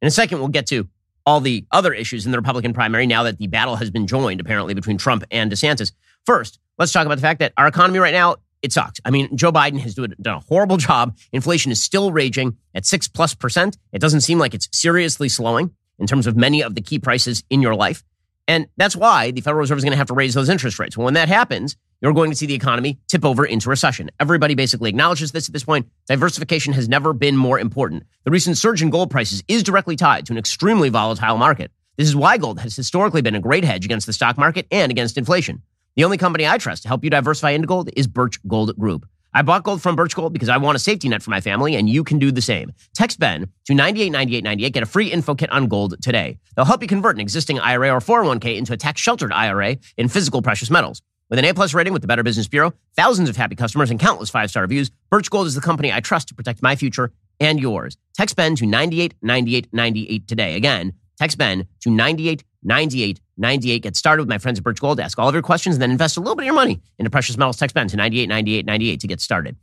In 0.00 0.08
a 0.08 0.10
second, 0.10 0.38
we'll 0.38 0.48
get 0.48 0.66
to 0.68 0.88
all 1.26 1.40
the 1.40 1.64
other 1.70 1.92
issues 1.94 2.26
in 2.26 2.32
the 2.32 2.38
Republican 2.38 2.74
primary 2.74 3.06
now 3.06 3.22
that 3.22 3.38
the 3.38 3.46
battle 3.46 3.76
has 3.76 3.90
been 3.90 4.06
joined, 4.06 4.40
apparently, 4.40 4.74
between 4.74 4.98
Trump 4.98 5.24
and 5.30 5.50
DeSantis. 5.50 5.92
First, 6.26 6.58
let's 6.78 6.92
talk 6.92 7.06
about 7.06 7.16
the 7.16 7.22
fact 7.22 7.40
that 7.40 7.52
our 7.56 7.66
economy 7.66 7.98
right 7.98 8.12
now, 8.12 8.36
it 8.62 8.72
sucks. 8.72 9.00
I 9.04 9.10
mean, 9.10 9.36
Joe 9.36 9.52
Biden 9.52 9.78
has 9.80 9.94
done 9.94 10.14
a 10.26 10.40
horrible 10.40 10.76
job. 10.76 11.16
Inflation 11.32 11.72
is 11.72 11.82
still 11.82 12.12
raging 12.12 12.56
at 12.74 12.86
six 12.86 13.08
plus 13.08 13.34
percent. 13.34 13.78
It 13.92 14.00
doesn't 14.00 14.22
seem 14.22 14.38
like 14.38 14.54
it's 14.54 14.68
seriously 14.72 15.28
slowing 15.28 15.70
in 15.98 16.06
terms 16.06 16.26
of 16.26 16.36
many 16.36 16.62
of 16.62 16.74
the 16.74 16.80
key 16.80 16.98
prices 16.98 17.44
in 17.50 17.62
your 17.62 17.74
life. 17.74 18.04
And 18.46 18.66
that's 18.76 18.94
why 18.94 19.30
the 19.30 19.40
Federal 19.40 19.60
Reserve 19.60 19.78
is 19.78 19.84
going 19.84 19.92
to 19.92 19.98
have 19.98 20.08
to 20.08 20.14
raise 20.14 20.34
those 20.34 20.48
interest 20.48 20.78
rates. 20.78 20.96
Well, 20.96 21.06
when 21.06 21.14
that 21.14 21.28
happens, 21.28 21.76
you're 22.00 22.12
going 22.12 22.30
to 22.30 22.36
see 22.36 22.46
the 22.46 22.54
economy 22.54 22.98
tip 23.08 23.24
over 23.24 23.46
into 23.46 23.70
recession. 23.70 24.10
Everybody 24.20 24.54
basically 24.54 24.90
acknowledges 24.90 25.32
this 25.32 25.48
at 25.48 25.54
this 25.54 25.64
point. 25.64 25.88
Diversification 26.06 26.74
has 26.74 26.88
never 26.88 27.14
been 27.14 27.36
more 27.36 27.58
important. 27.58 28.02
The 28.24 28.30
recent 28.30 28.58
surge 28.58 28.82
in 28.82 28.90
gold 28.90 29.10
prices 29.10 29.42
is 29.48 29.62
directly 29.62 29.96
tied 29.96 30.26
to 30.26 30.32
an 30.32 30.38
extremely 30.38 30.90
volatile 30.90 31.38
market. 31.38 31.70
This 31.96 32.08
is 32.08 32.16
why 32.16 32.36
gold 32.36 32.60
has 32.60 32.76
historically 32.76 33.22
been 33.22 33.36
a 33.36 33.40
great 33.40 33.64
hedge 33.64 33.84
against 33.84 34.06
the 34.06 34.12
stock 34.12 34.36
market 34.36 34.66
and 34.70 34.90
against 34.90 35.16
inflation. 35.16 35.62
The 35.96 36.04
only 36.04 36.18
company 36.18 36.46
I 36.46 36.58
trust 36.58 36.82
to 36.82 36.88
help 36.88 37.04
you 37.04 37.10
diversify 37.10 37.50
into 37.50 37.68
gold 37.68 37.88
is 37.96 38.06
Birch 38.06 38.38
Gold 38.46 38.76
Group. 38.76 39.06
I 39.34 39.42
bought 39.42 39.64
gold 39.64 39.82
from 39.82 39.96
Birch 39.96 40.14
Gold 40.14 40.32
because 40.32 40.48
I 40.48 40.56
want 40.58 40.76
a 40.76 40.78
safety 40.78 41.08
net 41.08 41.22
for 41.22 41.30
my 41.30 41.40
family, 41.40 41.74
and 41.74 41.88
you 41.88 42.04
can 42.04 42.20
do 42.20 42.30
the 42.30 42.40
same. 42.40 42.72
Text 42.94 43.18
Ben 43.18 43.48
to 43.64 43.74
989898. 43.74 44.72
Get 44.72 44.82
a 44.84 44.86
free 44.86 45.10
info 45.10 45.34
kit 45.34 45.50
on 45.50 45.66
gold 45.66 46.00
today. 46.00 46.38
They'll 46.54 46.64
help 46.64 46.82
you 46.82 46.88
convert 46.88 47.16
an 47.16 47.20
existing 47.20 47.58
IRA 47.58 47.90
or 47.90 47.98
401k 47.98 48.56
into 48.56 48.72
a 48.72 48.76
tax 48.76 49.00
sheltered 49.00 49.32
IRA 49.32 49.76
in 49.96 50.08
physical 50.08 50.40
precious 50.40 50.70
metals. 50.70 51.02
With 51.30 51.40
an 51.40 51.44
A 51.46 51.52
plus 51.52 51.74
rating 51.74 51.92
with 51.92 52.02
the 52.02 52.08
Better 52.08 52.22
Business 52.22 52.46
Bureau, 52.46 52.74
thousands 52.94 53.28
of 53.28 53.36
happy 53.36 53.56
customers, 53.56 53.90
and 53.90 53.98
countless 53.98 54.30
five 54.30 54.50
star 54.50 54.62
reviews, 54.62 54.90
Birch 55.10 55.30
Gold 55.30 55.48
is 55.48 55.56
the 55.56 55.60
company 55.60 55.92
I 55.92 55.98
trust 55.98 56.28
to 56.28 56.34
protect 56.34 56.62
my 56.62 56.76
future 56.76 57.10
and 57.40 57.58
yours. 57.58 57.96
Text 58.16 58.36
Ben 58.36 58.54
to 58.56 58.66
989898 58.66 60.28
today. 60.28 60.54
Again, 60.54 60.92
text 61.18 61.38
Ben 61.38 61.66
to 61.80 61.90
989898. 61.90 62.44
Get 63.82 63.96
started 63.96 64.22
with 64.22 64.28
my 64.28 64.38
friends 64.38 64.58
at 64.58 64.64
Birch 64.64 64.80
Gold. 64.80 65.00
Ask 65.00 65.18
all 65.18 65.28
of 65.28 65.34
your 65.34 65.42
questions 65.42 65.76
and 65.76 65.82
then 65.82 65.90
invest 65.90 66.16
a 66.16 66.20
little 66.20 66.34
bit 66.34 66.42
of 66.42 66.46
your 66.46 66.54
money 66.54 66.80
into 66.98 67.10
precious 67.10 67.36
metals. 67.36 67.56
Text 67.56 67.74
Ben 67.74 67.88
to 67.88 67.96
989898 67.96 69.00
to 69.00 69.06
get 69.06 69.20
started. 69.20 69.56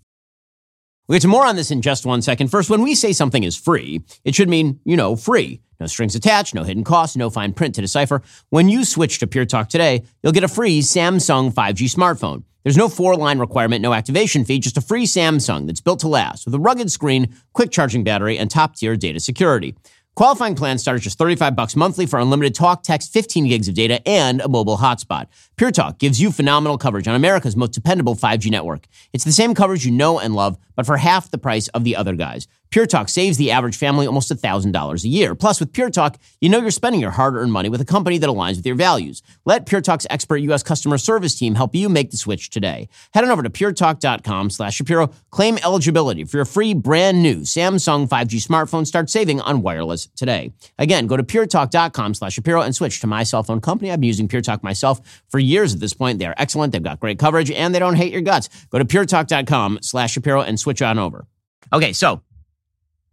We'll 1.07 1.17
get 1.17 1.23
to 1.23 1.27
more 1.27 1.45
on 1.45 1.55
this 1.55 1.71
in 1.71 1.81
just 1.81 2.05
one 2.05 2.21
second. 2.21 2.49
First, 2.49 2.69
when 2.69 2.83
we 2.83 2.95
say 2.95 3.11
something 3.11 3.43
is 3.43 3.57
free, 3.57 4.01
it 4.23 4.35
should 4.35 4.47
mean, 4.47 4.79
you 4.85 4.95
know, 4.95 5.15
free. 5.15 5.61
No 5.79 5.87
strings 5.87 6.15
attached, 6.15 6.53
no 6.53 6.63
hidden 6.63 6.83
costs, 6.83 7.17
no 7.17 7.31
fine 7.31 7.53
print 7.53 7.75
to 7.75 7.81
decipher. 7.81 8.21
When 8.49 8.69
you 8.69 8.85
switch 8.85 9.17
to 9.19 9.27
Pure 9.27 9.47
Talk 9.47 9.67
today, 9.67 10.03
you'll 10.21 10.31
get 10.31 10.43
a 10.43 10.47
free 10.47 10.79
Samsung 10.79 11.51
5G 11.51 11.93
smartphone. 11.93 12.43
There's 12.63 12.77
no 12.77 12.87
four 12.87 13.15
line 13.15 13.39
requirement, 13.39 13.81
no 13.81 13.93
activation 13.93 14.45
fee, 14.45 14.59
just 14.59 14.77
a 14.77 14.81
free 14.81 15.05
Samsung 15.05 15.65
that's 15.65 15.81
built 15.81 15.99
to 16.01 16.07
last 16.07 16.45
with 16.45 16.53
a 16.53 16.59
rugged 16.59 16.91
screen, 16.91 17.35
quick 17.53 17.71
charging 17.71 18.03
battery, 18.03 18.37
and 18.37 18.51
top 18.51 18.75
tier 18.75 18.95
data 18.95 19.19
security. 19.19 19.75
Qualifying 20.13 20.55
plans 20.55 20.81
start 20.81 20.97
at 20.97 21.03
just 21.03 21.17
35 21.17 21.55
bucks 21.55 21.73
monthly 21.73 22.05
for 22.05 22.19
unlimited 22.19 22.53
talk, 22.53 22.83
text, 22.83 23.13
15 23.13 23.47
gigs 23.47 23.69
of 23.69 23.75
data, 23.75 24.05
and 24.05 24.41
a 24.41 24.49
mobile 24.49 24.77
hotspot. 24.77 25.27
Pure 25.55 25.71
Talk 25.71 25.99
gives 25.99 26.19
you 26.19 26.31
phenomenal 26.33 26.77
coverage 26.77 27.07
on 27.07 27.15
America's 27.15 27.55
most 27.55 27.71
dependable 27.71 28.13
5G 28.13 28.51
network. 28.51 28.87
It's 29.13 29.23
the 29.23 29.31
same 29.31 29.55
coverage 29.55 29.85
you 29.85 29.91
know 29.91 30.19
and 30.19 30.35
love, 30.35 30.57
but 30.75 30.85
for 30.85 30.97
half 30.97 31.31
the 31.31 31.37
price 31.37 31.69
of 31.69 31.85
the 31.85 31.95
other 31.95 32.13
guys. 32.13 32.45
Pure 32.71 32.85
Talk 32.85 33.09
saves 33.09 33.37
the 33.37 33.51
average 33.51 33.75
family 33.75 34.07
almost 34.07 34.31
$1,000 34.31 35.03
a 35.03 35.07
year. 35.09 35.35
Plus, 35.35 35.59
with 35.59 35.73
Pure 35.73 35.89
Talk, 35.89 36.17
you 36.39 36.47
know 36.47 36.59
you're 36.59 36.71
spending 36.71 37.01
your 37.01 37.11
hard 37.11 37.35
earned 37.35 37.51
money 37.51 37.67
with 37.67 37.81
a 37.81 37.85
company 37.85 38.17
that 38.17 38.29
aligns 38.29 38.55
with 38.55 38.65
your 38.65 38.77
values. 38.77 39.21
Let 39.43 39.65
Pure 39.65 39.81
Talk's 39.81 40.07
expert 40.09 40.37
U.S. 40.37 40.63
customer 40.63 40.97
service 40.97 41.35
team 41.35 41.55
help 41.55 41.75
you 41.75 41.89
make 41.89 42.11
the 42.11 42.17
switch 42.17 42.49
today. 42.49 42.87
Head 43.13 43.25
on 43.25 43.29
over 43.29 43.43
to 43.43 43.49
puretalk.com 43.49 44.49
slash 44.51 44.75
Shapiro. 44.75 45.11
Claim 45.31 45.57
eligibility 45.57 46.23
for 46.23 46.37
your 46.37 46.45
free 46.45 46.73
brand 46.73 47.21
new 47.21 47.41
Samsung 47.41 48.07
5G 48.07 48.47
smartphone. 48.47 48.87
Start 48.87 49.09
saving 49.09 49.41
on 49.41 49.61
wireless 49.61 50.07
today. 50.15 50.53
Again, 50.79 51.07
go 51.07 51.17
to 51.17 51.23
puretalk.com 51.23 52.13
slash 52.13 52.35
Shapiro 52.35 52.61
and 52.61 52.73
switch 52.73 53.01
to 53.01 53.07
my 53.07 53.23
cell 53.23 53.43
phone 53.43 53.59
company. 53.59 53.91
I've 53.91 53.99
been 53.99 54.07
using 54.07 54.29
Pure 54.29 54.43
Talk 54.43 54.63
myself 54.63 55.23
for 55.27 55.39
years 55.39 55.73
at 55.73 55.81
this 55.81 55.93
point. 55.93 56.19
They 56.19 56.25
are 56.25 56.35
excellent. 56.37 56.71
They've 56.71 56.81
got 56.81 57.01
great 57.01 57.19
coverage 57.19 57.51
and 57.51 57.75
they 57.75 57.79
don't 57.79 57.95
hate 57.95 58.13
your 58.13 58.21
guts. 58.21 58.47
Go 58.69 58.79
to 58.79 58.85
puretalk.com 58.85 59.79
slash 59.81 60.13
Shapiro 60.13 60.41
and 60.41 60.57
switch 60.57 60.81
on 60.81 60.97
over. 60.97 61.27
Okay, 61.73 61.91
so 61.93 62.21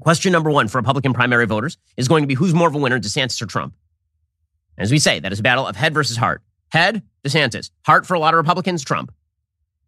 Question 0.02 0.30
number 0.30 0.50
one 0.50 0.68
for 0.68 0.78
Republican 0.78 1.12
primary 1.12 1.46
voters 1.46 1.76
is 1.96 2.06
going 2.06 2.22
to 2.22 2.28
be 2.28 2.34
who's 2.34 2.54
more 2.54 2.68
of 2.68 2.74
a 2.74 2.78
winner, 2.78 3.00
DeSantis 3.00 3.42
or 3.42 3.46
Trump? 3.46 3.74
As 4.76 4.92
we 4.92 5.00
say, 5.00 5.18
that 5.18 5.32
is 5.32 5.40
a 5.40 5.42
battle 5.42 5.66
of 5.66 5.74
head 5.74 5.92
versus 5.92 6.16
heart. 6.16 6.40
Head, 6.68 7.02
DeSantis. 7.24 7.70
Heart 7.84 8.06
for 8.06 8.14
a 8.14 8.20
lot 8.20 8.32
of 8.32 8.38
Republicans, 8.38 8.84
Trump. 8.84 9.12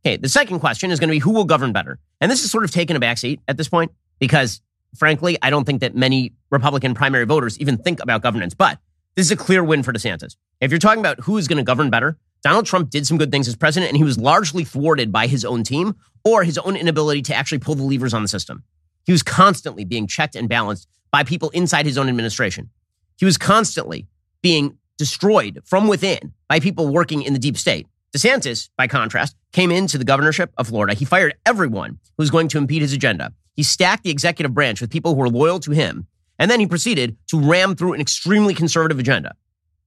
Okay, 0.04 0.16
the 0.16 0.28
second 0.28 0.58
question 0.58 0.90
is 0.90 0.98
going 0.98 1.08
to 1.08 1.12
be 1.12 1.20
who 1.20 1.30
will 1.30 1.44
govern 1.44 1.72
better? 1.72 2.00
And 2.20 2.30
this 2.30 2.42
is 2.42 2.50
sort 2.50 2.64
of 2.64 2.72
taken 2.72 2.96
a 2.96 3.00
backseat 3.00 3.38
at 3.46 3.56
this 3.56 3.68
point 3.68 3.92
because, 4.18 4.60
frankly, 4.96 5.38
I 5.42 5.50
don't 5.50 5.64
think 5.64 5.80
that 5.80 5.94
many 5.94 6.32
Republican 6.50 6.94
primary 6.94 7.24
voters 7.24 7.58
even 7.60 7.76
think 7.76 8.02
about 8.02 8.20
governance. 8.20 8.54
But 8.54 8.80
this 9.14 9.26
is 9.26 9.32
a 9.32 9.36
clear 9.36 9.62
win 9.62 9.84
for 9.84 9.92
DeSantis. 9.92 10.34
If 10.60 10.72
you're 10.72 10.80
talking 10.80 11.00
about 11.00 11.20
who 11.20 11.36
is 11.36 11.46
going 11.46 11.58
to 11.58 11.62
govern 11.64 11.88
better, 11.88 12.18
Donald 12.42 12.66
Trump 12.66 12.90
did 12.90 13.06
some 13.06 13.18
good 13.18 13.30
things 13.30 13.46
as 13.46 13.54
president, 13.54 13.90
and 13.90 13.96
he 13.96 14.04
was 14.04 14.18
largely 14.18 14.64
thwarted 14.64 15.12
by 15.12 15.28
his 15.28 15.44
own 15.44 15.62
team 15.62 15.94
or 16.24 16.42
his 16.42 16.58
own 16.58 16.74
inability 16.74 17.22
to 17.22 17.34
actually 17.34 17.58
pull 17.58 17.76
the 17.76 17.84
levers 17.84 18.14
on 18.14 18.22
the 18.22 18.28
system. 18.28 18.64
He 19.10 19.12
was 19.12 19.24
constantly 19.24 19.84
being 19.84 20.06
checked 20.06 20.36
and 20.36 20.48
balanced 20.48 20.86
by 21.10 21.24
people 21.24 21.50
inside 21.50 21.84
his 21.84 21.98
own 21.98 22.08
administration. 22.08 22.70
He 23.16 23.24
was 23.24 23.36
constantly 23.36 24.06
being 24.40 24.78
destroyed 24.98 25.60
from 25.64 25.88
within 25.88 26.32
by 26.48 26.60
people 26.60 26.86
working 26.86 27.22
in 27.22 27.32
the 27.32 27.40
deep 27.40 27.56
state. 27.56 27.88
DeSantis, 28.16 28.68
by 28.76 28.86
contrast, 28.86 29.34
came 29.50 29.72
into 29.72 29.98
the 29.98 30.04
governorship 30.04 30.52
of 30.56 30.68
Florida. 30.68 30.94
He 30.94 31.04
fired 31.04 31.34
everyone 31.44 31.90
who 31.90 32.22
was 32.22 32.30
going 32.30 32.46
to 32.50 32.58
impede 32.58 32.82
his 32.82 32.92
agenda. 32.92 33.32
He 33.56 33.64
stacked 33.64 34.04
the 34.04 34.12
executive 34.12 34.54
branch 34.54 34.80
with 34.80 34.92
people 34.92 35.16
who 35.16 35.18
were 35.18 35.28
loyal 35.28 35.58
to 35.58 35.72
him. 35.72 36.06
And 36.38 36.48
then 36.48 36.60
he 36.60 36.68
proceeded 36.68 37.16
to 37.30 37.40
ram 37.40 37.74
through 37.74 37.94
an 37.94 38.00
extremely 38.00 38.54
conservative 38.54 39.00
agenda. 39.00 39.34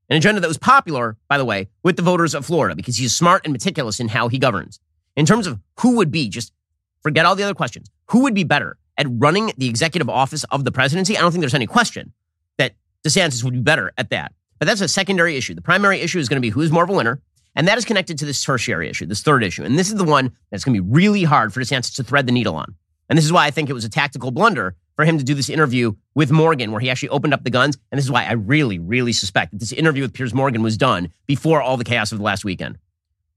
An 0.09 0.17
agenda 0.17 0.41
that 0.41 0.49
was 0.49 0.57
popular, 0.57 1.15
by 1.29 1.37
the 1.37 1.45
way, 1.45 1.69
with 1.81 1.95
the 1.95 2.01
voters 2.01 2.35
of 2.35 2.45
Florida 2.45 2.75
because 2.75 2.97
he's 2.97 3.15
smart 3.15 3.45
and 3.45 3.53
meticulous 3.53 4.01
in 4.01 4.09
how 4.09 4.27
he 4.27 4.37
governs. 4.37 4.81
In 5.15 5.25
terms 5.25 5.47
of 5.47 5.61
who 5.79 5.95
would 5.95 6.11
be, 6.11 6.27
just 6.27 6.51
forget 6.99 7.25
all 7.25 7.37
the 7.37 7.43
other 7.43 7.53
questions, 7.53 7.89
who 8.07 8.23
would 8.23 8.33
be 8.33 8.43
better 8.43 8.77
at 8.97 9.07
running 9.09 9.51
the 9.57 9.67
executive 9.67 10.09
office 10.09 10.43
of 10.45 10.65
the 10.65 10.71
presidency? 10.71 11.17
I 11.17 11.21
don't 11.21 11.31
think 11.31 11.41
there's 11.41 11.53
any 11.53 11.67
question 11.67 12.13
that 12.57 12.73
DeSantis 13.05 13.43
would 13.43 13.53
be 13.53 13.61
better 13.61 13.91
at 13.97 14.09
that. 14.11 14.33
But 14.59 14.67
that's 14.67 14.81
a 14.81 14.87
secondary 14.87 15.35
issue. 15.35 15.53
The 15.53 15.61
primary 15.61 15.99
issue 15.99 16.19
is 16.19 16.29
going 16.29 16.37
to 16.37 16.45
be 16.45 16.49
who's 16.49 16.71
more 16.71 16.83
of 16.83 16.89
a 16.89 16.93
winner. 16.93 17.21
And 17.55 17.67
that 17.67 17.77
is 17.77 17.85
connected 17.85 18.17
to 18.19 18.25
this 18.25 18.43
tertiary 18.43 18.89
issue, 18.89 19.05
this 19.05 19.21
third 19.21 19.43
issue. 19.43 19.63
And 19.63 19.77
this 19.77 19.89
is 19.89 19.95
the 19.95 20.03
one 20.03 20.31
that's 20.49 20.63
going 20.63 20.75
to 20.75 20.81
be 20.81 20.89
really 20.89 21.23
hard 21.23 21.53
for 21.53 21.61
DeSantis 21.61 21.95
to 21.95 22.03
thread 22.03 22.25
the 22.25 22.31
needle 22.31 22.55
on. 22.55 22.75
And 23.09 23.17
this 23.17 23.25
is 23.25 23.33
why 23.33 23.45
I 23.45 23.51
think 23.51 23.69
it 23.69 23.73
was 23.73 23.85
a 23.85 23.89
tactical 23.89 24.31
blunder 24.31 24.75
for 24.95 25.05
him 25.05 25.17
to 25.17 25.23
do 25.23 25.33
this 25.33 25.49
interview 25.49 25.93
with 26.15 26.31
Morgan, 26.31 26.71
where 26.71 26.79
he 26.79 26.89
actually 26.89 27.09
opened 27.09 27.33
up 27.33 27.43
the 27.43 27.49
guns. 27.49 27.77
And 27.91 27.97
this 27.97 28.05
is 28.05 28.11
why 28.11 28.23
I 28.25 28.33
really, 28.33 28.79
really 28.79 29.13
suspect 29.13 29.51
that 29.51 29.59
this 29.59 29.71
interview 29.71 30.03
with 30.03 30.13
Piers 30.13 30.33
Morgan 30.33 30.63
was 30.63 30.77
done 30.77 31.11
before 31.27 31.61
all 31.61 31.77
the 31.77 31.83
chaos 31.83 32.11
of 32.11 32.19
the 32.19 32.23
last 32.23 32.45
weekend. 32.45 32.77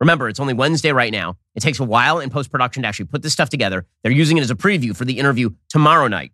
Remember, 0.00 0.28
it's 0.28 0.40
only 0.40 0.54
Wednesday 0.54 0.92
right 0.92 1.12
now. 1.12 1.36
It 1.54 1.60
takes 1.60 1.80
a 1.80 1.84
while 1.84 2.20
in 2.20 2.30
post 2.30 2.50
production 2.50 2.82
to 2.82 2.88
actually 2.88 3.06
put 3.06 3.22
this 3.22 3.32
stuff 3.32 3.48
together. 3.48 3.86
They're 4.02 4.12
using 4.12 4.36
it 4.36 4.42
as 4.42 4.50
a 4.50 4.54
preview 4.54 4.94
for 4.94 5.04
the 5.04 5.18
interview 5.18 5.50
tomorrow 5.68 6.06
night. 6.08 6.32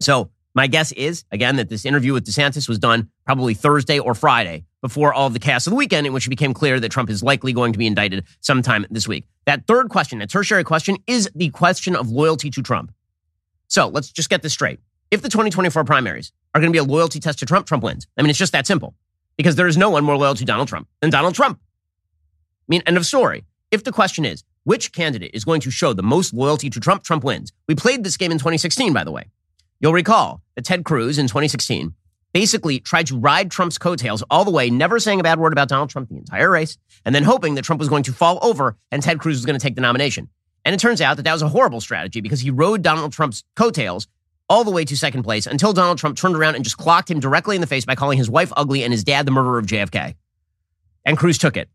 So 0.00 0.30
my 0.54 0.66
guess 0.66 0.92
is, 0.92 1.24
again, 1.30 1.56
that 1.56 1.68
this 1.68 1.84
interview 1.84 2.12
with 2.12 2.26
DeSantis 2.26 2.68
was 2.68 2.78
done 2.78 3.10
probably 3.24 3.54
Thursday 3.54 3.98
or 3.98 4.14
Friday 4.14 4.64
before 4.82 5.12
all 5.12 5.26
of 5.26 5.32
the 5.32 5.38
chaos 5.38 5.66
of 5.66 5.70
the 5.70 5.76
weekend, 5.76 6.06
in 6.06 6.12
which 6.12 6.26
it 6.26 6.30
became 6.30 6.54
clear 6.54 6.78
that 6.80 6.90
Trump 6.90 7.10
is 7.10 7.22
likely 7.22 7.52
going 7.52 7.72
to 7.72 7.78
be 7.78 7.86
indicted 7.86 8.24
sometime 8.40 8.86
this 8.90 9.08
week. 9.08 9.26
That 9.46 9.66
third 9.66 9.88
question, 9.88 10.18
that 10.20 10.30
tertiary 10.30 10.64
question, 10.64 10.96
is 11.06 11.30
the 11.34 11.50
question 11.50 11.96
of 11.96 12.10
loyalty 12.10 12.50
to 12.50 12.62
Trump. 12.62 12.92
So 13.68 13.88
let's 13.88 14.10
just 14.10 14.30
get 14.30 14.42
this 14.42 14.52
straight. 14.52 14.80
If 15.10 15.22
the 15.22 15.28
2024 15.28 15.84
primaries 15.84 16.32
are 16.54 16.60
going 16.60 16.72
to 16.72 16.74
be 16.74 16.78
a 16.78 16.84
loyalty 16.84 17.20
test 17.20 17.38
to 17.40 17.46
Trump, 17.46 17.66
Trump 17.66 17.82
wins. 17.84 18.06
I 18.16 18.22
mean, 18.22 18.30
it's 18.30 18.38
just 18.38 18.52
that 18.52 18.66
simple 18.66 18.94
because 19.36 19.56
there 19.56 19.66
is 19.66 19.76
no 19.76 19.90
one 19.90 20.04
more 20.04 20.16
loyal 20.16 20.34
to 20.34 20.44
Donald 20.44 20.68
Trump 20.68 20.88
than 21.00 21.10
Donald 21.10 21.34
Trump. 21.34 21.60
I 22.66 22.68
mean, 22.68 22.82
end 22.86 22.96
of 22.96 23.06
story. 23.06 23.44
If 23.70 23.84
the 23.84 23.92
question 23.92 24.24
is, 24.24 24.44
which 24.64 24.92
candidate 24.92 25.30
is 25.32 25.44
going 25.44 25.60
to 25.60 25.70
show 25.70 25.92
the 25.92 26.02
most 26.02 26.34
loyalty 26.34 26.68
to 26.70 26.80
Trump, 26.80 27.04
Trump 27.04 27.22
wins. 27.22 27.52
We 27.68 27.76
played 27.76 28.02
this 28.02 28.16
game 28.16 28.32
in 28.32 28.38
2016, 28.38 28.92
by 28.92 29.04
the 29.04 29.12
way. 29.12 29.30
You'll 29.78 29.92
recall 29.92 30.42
that 30.56 30.64
Ted 30.64 30.84
Cruz 30.84 31.18
in 31.18 31.26
2016 31.26 31.94
basically 32.32 32.80
tried 32.80 33.06
to 33.06 33.18
ride 33.18 33.50
Trump's 33.50 33.78
coattails 33.78 34.22
all 34.28 34.44
the 34.44 34.50
way, 34.50 34.68
never 34.68 34.98
saying 34.98 35.20
a 35.20 35.22
bad 35.22 35.38
word 35.38 35.52
about 35.52 35.68
Donald 35.68 35.88
Trump 35.90 36.08
the 36.08 36.16
entire 36.16 36.50
race, 36.50 36.76
and 37.04 37.14
then 37.14 37.22
hoping 37.22 37.54
that 37.54 37.64
Trump 37.64 37.78
was 37.78 37.88
going 37.88 38.02
to 38.02 38.12
fall 38.12 38.38
over 38.42 38.76
and 38.90 39.02
Ted 39.02 39.20
Cruz 39.20 39.36
was 39.36 39.46
going 39.46 39.58
to 39.58 39.62
take 39.62 39.74
the 39.74 39.80
nomination. 39.80 40.28
And 40.64 40.74
it 40.74 40.80
turns 40.80 41.00
out 41.00 41.16
that 41.16 41.22
that 41.22 41.32
was 41.32 41.42
a 41.42 41.48
horrible 41.48 41.80
strategy 41.80 42.20
because 42.20 42.40
he 42.40 42.50
rode 42.50 42.82
Donald 42.82 43.12
Trump's 43.12 43.44
coattails 43.54 44.08
all 44.48 44.64
the 44.64 44.70
way 44.70 44.84
to 44.84 44.96
second 44.96 45.22
place 45.22 45.46
until 45.46 45.72
Donald 45.72 45.98
Trump 45.98 46.16
turned 46.16 46.36
around 46.36 46.56
and 46.56 46.64
just 46.64 46.76
clocked 46.76 47.10
him 47.10 47.20
directly 47.20 47.54
in 47.54 47.60
the 47.60 47.66
face 47.66 47.84
by 47.84 47.94
calling 47.94 48.18
his 48.18 48.28
wife 48.28 48.52
ugly 48.56 48.82
and 48.82 48.92
his 48.92 49.04
dad 49.04 49.26
the 49.26 49.30
murderer 49.30 49.58
of 49.58 49.66
JFK. 49.66 50.14
And 51.04 51.16
Cruz 51.16 51.38
took 51.38 51.56
it. 51.56 51.68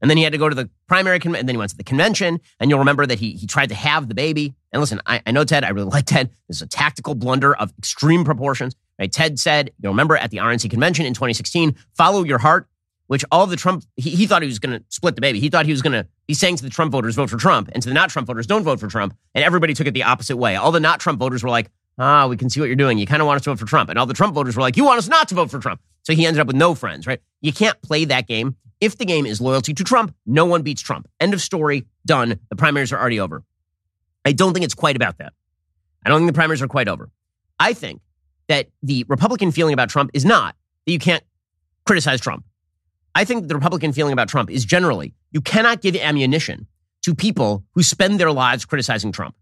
And 0.00 0.10
then 0.10 0.16
he 0.16 0.22
had 0.22 0.32
to 0.32 0.38
go 0.38 0.48
to 0.48 0.54
the 0.54 0.68
primary 0.86 1.18
and 1.24 1.34
then 1.34 1.48
he 1.48 1.56
went 1.56 1.70
to 1.70 1.76
the 1.76 1.84
convention. 1.84 2.40
And 2.60 2.70
you'll 2.70 2.78
remember 2.78 3.06
that 3.06 3.18
he, 3.18 3.32
he 3.32 3.46
tried 3.46 3.70
to 3.70 3.74
have 3.74 4.08
the 4.08 4.14
baby. 4.14 4.54
And 4.72 4.80
listen, 4.80 5.00
I, 5.06 5.22
I 5.26 5.30
know 5.30 5.44
Ted. 5.44 5.64
I 5.64 5.70
really 5.70 5.90
like 5.92 6.06
Ted. 6.06 6.30
This 6.48 6.58
is 6.58 6.62
a 6.62 6.66
tactical 6.66 7.14
blunder 7.14 7.54
of 7.56 7.72
extreme 7.78 8.24
proportions. 8.24 8.76
Right? 8.98 9.10
Ted 9.10 9.38
said, 9.38 9.72
you'll 9.80 9.92
remember 9.92 10.16
at 10.16 10.30
the 10.30 10.38
RNC 10.38 10.70
convention 10.70 11.06
in 11.06 11.14
2016, 11.14 11.76
follow 11.94 12.24
your 12.24 12.38
heart, 12.38 12.68
which 13.08 13.24
all 13.30 13.46
the 13.46 13.56
Trump, 13.56 13.84
he, 13.96 14.10
he 14.10 14.26
thought 14.26 14.42
he 14.42 14.48
was 14.48 14.58
going 14.58 14.78
to 14.78 14.84
split 14.88 15.14
the 15.14 15.20
baby. 15.20 15.38
He 15.38 15.48
thought 15.48 15.66
he 15.66 15.72
was 15.72 15.82
going 15.82 15.92
to 15.92 16.06
be 16.26 16.34
saying 16.34 16.56
to 16.56 16.62
the 16.62 16.70
Trump 16.70 16.92
voters, 16.92 17.14
vote 17.14 17.30
for 17.30 17.36
Trump, 17.36 17.70
and 17.72 17.82
to 17.82 17.88
the 17.88 17.94
not 17.94 18.10
Trump 18.10 18.26
voters, 18.26 18.46
don't 18.46 18.62
vote 18.62 18.80
for 18.80 18.88
Trump. 18.88 19.14
And 19.34 19.44
everybody 19.44 19.74
took 19.74 19.86
it 19.86 19.92
the 19.92 20.02
opposite 20.04 20.36
way. 20.36 20.56
All 20.56 20.72
the 20.72 20.80
not 20.80 21.00
Trump 21.00 21.18
voters 21.18 21.42
were 21.42 21.50
like, 21.50 21.70
ah, 21.98 22.26
we 22.26 22.36
can 22.36 22.50
see 22.50 22.60
what 22.60 22.66
you're 22.66 22.76
doing. 22.76 22.98
You 22.98 23.06
kind 23.06 23.22
of 23.22 23.26
want 23.26 23.36
us 23.36 23.44
to 23.44 23.50
vote 23.50 23.58
for 23.58 23.66
Trump. 23.66 23.90
And 23.90 23.98
all 23.98 24.06
the 24.06 24.14
Trump 24.14 24.34
voters 24.34 24.56
were 24.56 24.62
like, 24.62 24.76
you 24.76 24.84
want 24.84 24.98
us 24.98 25.08
not 25.08 25.28
to 25.28 25.34
vote 25.34 25.50
for 25.50 25.58
Trump. 25.58 25.80
So 26.02 26.12
he 26.12 26.26
ended 26.26 26.40
up 26.40 26.46
with 26.46 26.56
no 26.56 26.74
friends, 26.74 27.06
right? 27.06 27.20
You 27.40 27.52
can't 27.52 27.80
play 27.82 28.04
that 28.06 28.26
game. 28.26 28.56
If 28.80 28.98
the 28.98 29.04
game 29.04 29.26
is 29.26 29.40
loyalty 29.40 29.72
to 29.74 29.84
Trump, 29.84 30.14
no 30.26 30.44
one 30.44 30.62
beats 30.62 30.82
Trump. 30.82 31.08
End 31.18 31.34
of 31.34 31.40
story. 31.40 31.86
Done. 32.04 32.38
The 32.50 32.56
primaries 32.56 32.92
are 32.92 33.00
already 33.00 33.18
over. 33.18 33.42
I 34.24 34.32
don't 34.32 34.52
think 34.52 34.64
it's 34.64 34.74
quite 34.74 34.96
about 34.96 35.18
that. 35.18 35.32
I 36.04 36.08
don't 36.08 36.20
think 36.20 36.28
the 36.28 36.36
primaries 36.36 36.62
are 36.62 36.68
quite 36.68 36.88
over. 36.88 37.08
I 37.58 37.72
think 37.72 38.00
that 38.48 38.68
the 38.82 39.04
Republican 39.08 39.50
feeling 39.50 39.72
about 39.72 39.88
Trump 39.88 40.10
is 40.14 40.24
not 40.24 40.54
that 40.84 40.92
you 40.92 40.98
can't 40.98 41.24
criticize 41.84 42.20
Trump. 42.20 42.44
I 43.14 43.24
think 43.24 43.48
the 43.48 43.54
Republican 43.54 43.92
feeling 43.92 44.12
about 44.12 44.28
Trump 44.28 44.50
is 44.50 44.64
generally 44.64 45.14
you 45.32 45.40
cannot 45.40 45.80
give 45.80 45.96
ammunition 45.96 46.66
to 47.02 47.14
people 47.14 47.64
who 47.72 47.82
spend 47.82 48.20
their 48.20 48.30
lives 48.30 48.64
criticizing 48.64 49.10
Trump. 49.10 49.34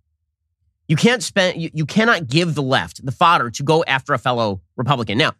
You 0.88 0.96
can't 0.96 1.22
spend, 1.22 1.60
you, 1.60 1.70
you 1.72 1.86
cannot 1.86 2.26
give 2.26 2.54
the 2.54 2.62
left 2.62 3.04
the 3.04 3.12
fodder 3.12 3.50
to 3.50 3.62
go 3.62 3.84
after 3.84 4.12
a 4.12 4.18
fellow 4.18 4.60
Republican. 4.76 5.18
Now, 5.18 5.32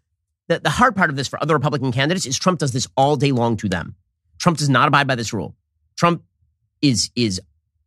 the, 0.48 0.60
the 0.60 0.70
hard 0.70 0.96
part 0.96 1.10
of 1.10 1.16
this 1.16 1.28
for 1.28 1.42
other 1.42 1.54
Republican 1.54 1.92
candidates 1.92 2.26
is 2.26 2.38
Trump 2.38 2.58
does 2.58 2.72
this 2.72 2.88
all 2.96 3.16
day 3.16 3.32
long 3.32 3.56
to 3.58 3.68
them. 3.68 3.96
Trump 4.38 4.58
does 4.58 4.68
not 4.68 4.88
abide 4.88 5.06
by 5.06 5.14
this 5.14 5.32
rule. 5.32 5.54
Trump 5.96 6.22
is, 6.82 7.10
is 7.14 7.40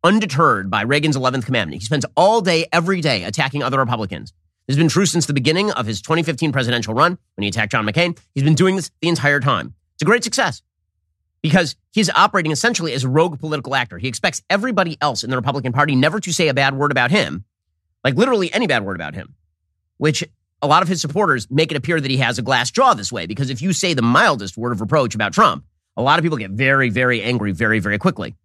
undeterred 0.04 0.70
by 0.70 0.82
Reagan's 0.82 1.16
11th 1.16 1.46
commandment. 1.46 1.80
He 1.80 1.86
spends 1.86 2.06
all 2.16 2.40
day, 2.40 2.66
every 2.72 3.00
day 3.00 3.24
attacking 3.24 3.62
other 3.62 3.78
Republicans. 3.78 4.32
This 4.66 4.76
has 4.76 4.82
been 4.82 4.90
true 4.90 5.06
since 5.06 5.26
the 5.26 5.32
beginning 5.32 5.70
of 5.72 5.86
his 5.86 6.02
2015 6.02 6.52
presidential 6.52 6.94
run 6.94 7.18
when 7.36 7.42
he 7.42 7.48
attacked 7.48 7.72
John 7.72 7.86
McCain. 7.86 8.18
He's 8.34 8.44
been 8.44 8.54
doing 8.54 8.76
this 8.76 8.90
the 9.00 9.08
entire 9.08 9.40
time. 9.40 9.74
It's 9.94 10.02
a 10.02 10.04
great 10.04 10.24
success 10.24 10.62
because 11.42 11.76
he's 11.92 12.10
operating 12.10 12.52
essentially 12.52 12.92
as 12.92 13.04
a 13.04 13.08
rogue 13.08 13.38
political 13.40 13.74
actor. 13.74 13.98
He 13.98 14.08
expects 14.08 14.42
everybody 14.50 14.98
else 15.00 15.24
in 15.24 15.30
the 15.30 15.36
Republican 15.36 15.72
Party 15.72 15.96
never 15.96 16.20
to 16.20 16.32
say 16.32 16.48
a 16.48 16.54
bad 16.54 16.74
word 16.74 16.90
about 16.90 17.10
him, 17.10 17.44
like 18.04 18.14
literally 18.14 18.52
any 18.52 18.66
bad 18.66 18.84
word 18.84 18.96
about 18.96 19.14
him, 19.14 19.34
which 19.96 20.24
a 20.60 20.66
lot 20.66 20.82
of 20.82 20.88
his 20.88 21.00
supporters 21.00 21.46
make 21.50 21.70
it 21.70 21.76
appear 21.76 22.00
that 22.00 22.10
he 22.10 22.16
has 22.18 22.38
a 22.38 22.42
glass 22.42 22.70
jaw 22.70 22.94
this 22.94 23.12
way. 23.12 23.26
Because 23.26 23.50
if 23.50 23.62
you 23.62 23.72
say 23.72 23.94
the 23.94 24.02
mildest 24.02 24.56
word 24.56 24.72
of 24.72 24.80
reproach 24.80 25.14
about 25.14 25.32
Trump, 25.32 25.64
a 25.96 26.02
lot 26.02 26.18
of 26.18 26.22
people 26.22 26.38
get 26.38 26.50
very, 26.50 26.90
very 26.90 27.22
angry 27.22 27.52
very, 27.52 27.78
very 27.78 27.98
quickly. 27.98 28.36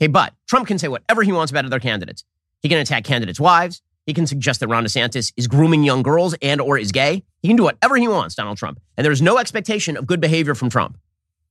Okay, 0.00 0.08
but 0.08 0.34
Trump 0.48 0.66
can 0.66 0.78
say 0.78 0.88
whatever 0.88 1.22
he 1.22 1.32
wants 1.32 1.50
about 1.50 1.64
other 1.64 1.80
candidates. 1.80 2.24
He 2.60 2.68
can 2.68 2.78
attack 2.78 3.04
candidates' 3.04 3.40
wives. 3.40 3.82
He 4.06 4.14
can 4.14 4.26
suggest 4.26 4.60
that 4.60 4.68
Ron 4.68 4.84
DeSantis 4.84 5.32
is 5.36 5.46
grooming 5.46 5.84
young 5.84 6.02
girls 6.02 6.34
and 6.42 6.60
or 6.60 6.76
is 6.76 6.90
gay. 6.90 7.22
He 7.40 7.48
can 7.48 7.56
do 7.56 7.62
whatever 7.62 7.96
he 7.96 8.08
wants, 8.08 8.34
Donald 8.34 8.58
Trump. 8.58 8.80
And 8.96 9.04
there's 9.04 9.22
no 9.22 9.38
expectation 9.38 9.96
of 9.96 10.06
good 10.06 10.20
behavior 10.20 10.54
from 10.54 10.70
Trump. 10.70 10.98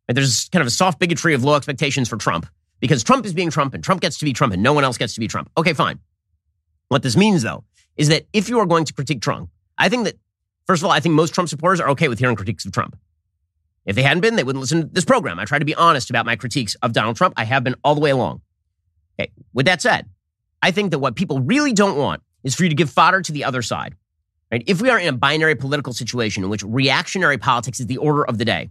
And 0.08 0.18
there's 0.18 0.50
kind 0.50 0.62
of 0.62 0.68
a 0.68 0.72
soft 0.72 1.00
bigotry 1.00 1.34
of 1.34 1.44
low 1.46 1.56
expectations 1.56 2.10
for 2.10 2.18
Trump 2.18 2.46
because 2.82 3.04
Trump 3.04 3.26
is 3.26 3.34
being 3.34 3.50
Trump 3.50 3.74
and 3.74 3.82
Trump 3.82 4.02
gets 4.02 4.18
to 4.20 4.26
be 4.26 4.34
Trump 4.34 4.54
and 4.54 4.62
no 4.62 4.74
one 4.74 4.84
else 4.84 4.98
gets 4.98 5.14
to 5.14 5.22
be 5.22 5.28
Trump. 5.28 5.50
Okay, 5.58 5.72
fine. 5.72 6.00
What 6.92 7.04
this 7.04 7.16
means, 7.16 7.42
though, 7.42 7.64
is 7.96 8.10
that 8.10 8.28
if 8.34 8.50
you 8.50 8.60
are 8.60 8.66
going 8.66 8.84
to 8.84 8.92
critique 8.92 9.22
Trump, 9.22 9.50
I 9.78 9.88
think 9.88 10.04
that, 10.04 10.16
first 10.68 10.82
of 10.82 10.88
all, 10.88 10.92
I 10.92 11.00
think 11.00 11.16
most 11.16 11.34
Trump 11.34 11.48
supporters 11.48 11.80
are 11.80 11.88
okay 11.92 12.10
with 12.10 12.20
hearing 12.20 12.36
critiques 12.36 12.66
of 12.66 12.74
Trump. 12.74 12.98
If 13.86 13.96
they 13.96 14.02
hadn't 14.02 14.20
been, 14.20 14.36
they 14.36 14.44
wouldn't 14.44 14.60
listen 14.60 14.82
to 14.82 14.88
this 14.88 15.06
program. 15.06 15.40
I 15.40 15.46
try 15.46 15.58
to 15.58 15.64
be 15.64 15.74
honest 15.74 16.10
about 16.10 16.26
my 16.26 16.36
critiques 16.36 16.76
of 16.82 16.92
Donald 16.92 17.16
Trump. 17.16 17.36
I 17.38 17.46
have 17.46 17.64
been 17.64 17.76
all 17.86 17.96
the 17.96 18.02
way 18.02 18.10
along. 18.10 18.42
Okay, 19.18 19.32
with 19.54 19.68
that 19.68 19.82
said, 19.82 20.10
I 20.62 20.72
think 20.72 20.92
that 20.92 21.00
what 21.00 21.16
people 21.16 21.40
really 21.40 21.72
don't 21.72 21.98
want 21.98 22.24
is 22.44 22.56
for 22.56 22.64
you 22.64 22.70
to 22.70 22.76
give 22.76 22.90
fodder 22.90 23.22
to 23.22 23.32
the 23.32 23.46
other 23.46 23.62
side. 23.62 23.96
Right? 24.52 24.62
If 24.68 24.82
we 24.82 24.90
are 24.90 25.00
in 25.00 25.08
a 25.08 25.18
binary 25.18 25.56
political 25.56 25.94
situation 25.94 26.44
in 26.44 26.50
which 26.50 26.62
reactionary 26.62 27.38
politics 27.38 27.80
is 27.80 27.86
the 27.86 28.00
order 28.00 28.26
of 28.26 28.38
the 28.38 28.44
day, 28.44 28.70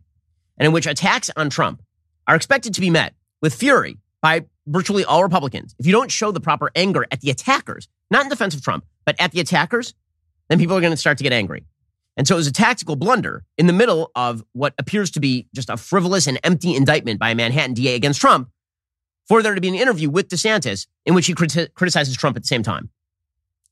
and 0.59 0.67
in 0.67 0.73
which 0.73 0.87
attacks 0.87 1.31
on 1.37 1.49
Trump 1.49 1.81
are 2.27 2.37
expected 2.37 2.75
to 2.75 2.83
be 2.83 2.91
met 2.91 3.15
with 3.41 3.55
fury 3.55 3.97
by 4.21 4.45
virtually 4.67 5.05
all 5.05 5.23
Republicans, 5.23 5.75
if 5.79 5.87
you 5.87 5.93
don't 5.93 6.11
show 6.11 6.31
the 6.31 6.41
proper 6.41 6.71
anger 6.75 7.07
at 7.11 7.21
the 7.21 7.31
attackers, 7.31 7.89
not 8.11 8.25
in 8.25 8.29
defense 8.29 8.55
of 8.55 8.63
Trump, 8.63 8.85
but 9.05 9.17
at 9.19 9.33
the 9.33 9.41
attackers, 9.41 9.95
then 10.49 10.59
people 10.59 10.77
are 10.77 10.81
going 10.81 10.93
to 10.93 10.97
start 10.97 11.19
to 11.19 11.25
get 11.25 11.33
angry. 11.33 11.65
And 12.17 12.27
so 12.27 12.35
it 12.35 12.39
was 12.39 12.47
a 12.47 12.53
tactical 12.53 12.97
blunder 12.97 13.45
in 13.57 13.67
the 13.67 13.73
middle 13.73 14.11
of 14.15 14.45
what 14.53 14.75
appears 14.79 15.11
to 15.13 15.21
be 15.21 15.47
just 15.55 15.71
a 15.71 15.77
frivolous 15.77 16.27
and 16.27 16.39
empty 16.45 16.75
indictment 16.75 17.19
by 17.19 17.31
a 17.31 17.35
Manhattan 17.35 17.75
DA 17.75 17.95
against 17.95 18.21
Trump 18.21 18.51
for 19.27 19.43
there 19.43 19.55
to 19.55 19.61
be 19.61 19.69
an 19.69 19.75
interview 19.75 20.11
with 20.11 20.29
DeSantis 20.29 20.87
in 21.07 21.15
which 21.15 21.27
he 21.27 21.35
criti- 21.35 21.73
criticizes 21.75 22.17
Trump 22.17 22.37
at 22.37 22.43
the 22.43 22.49
same 22.49 22.63
time. 22.63 22.91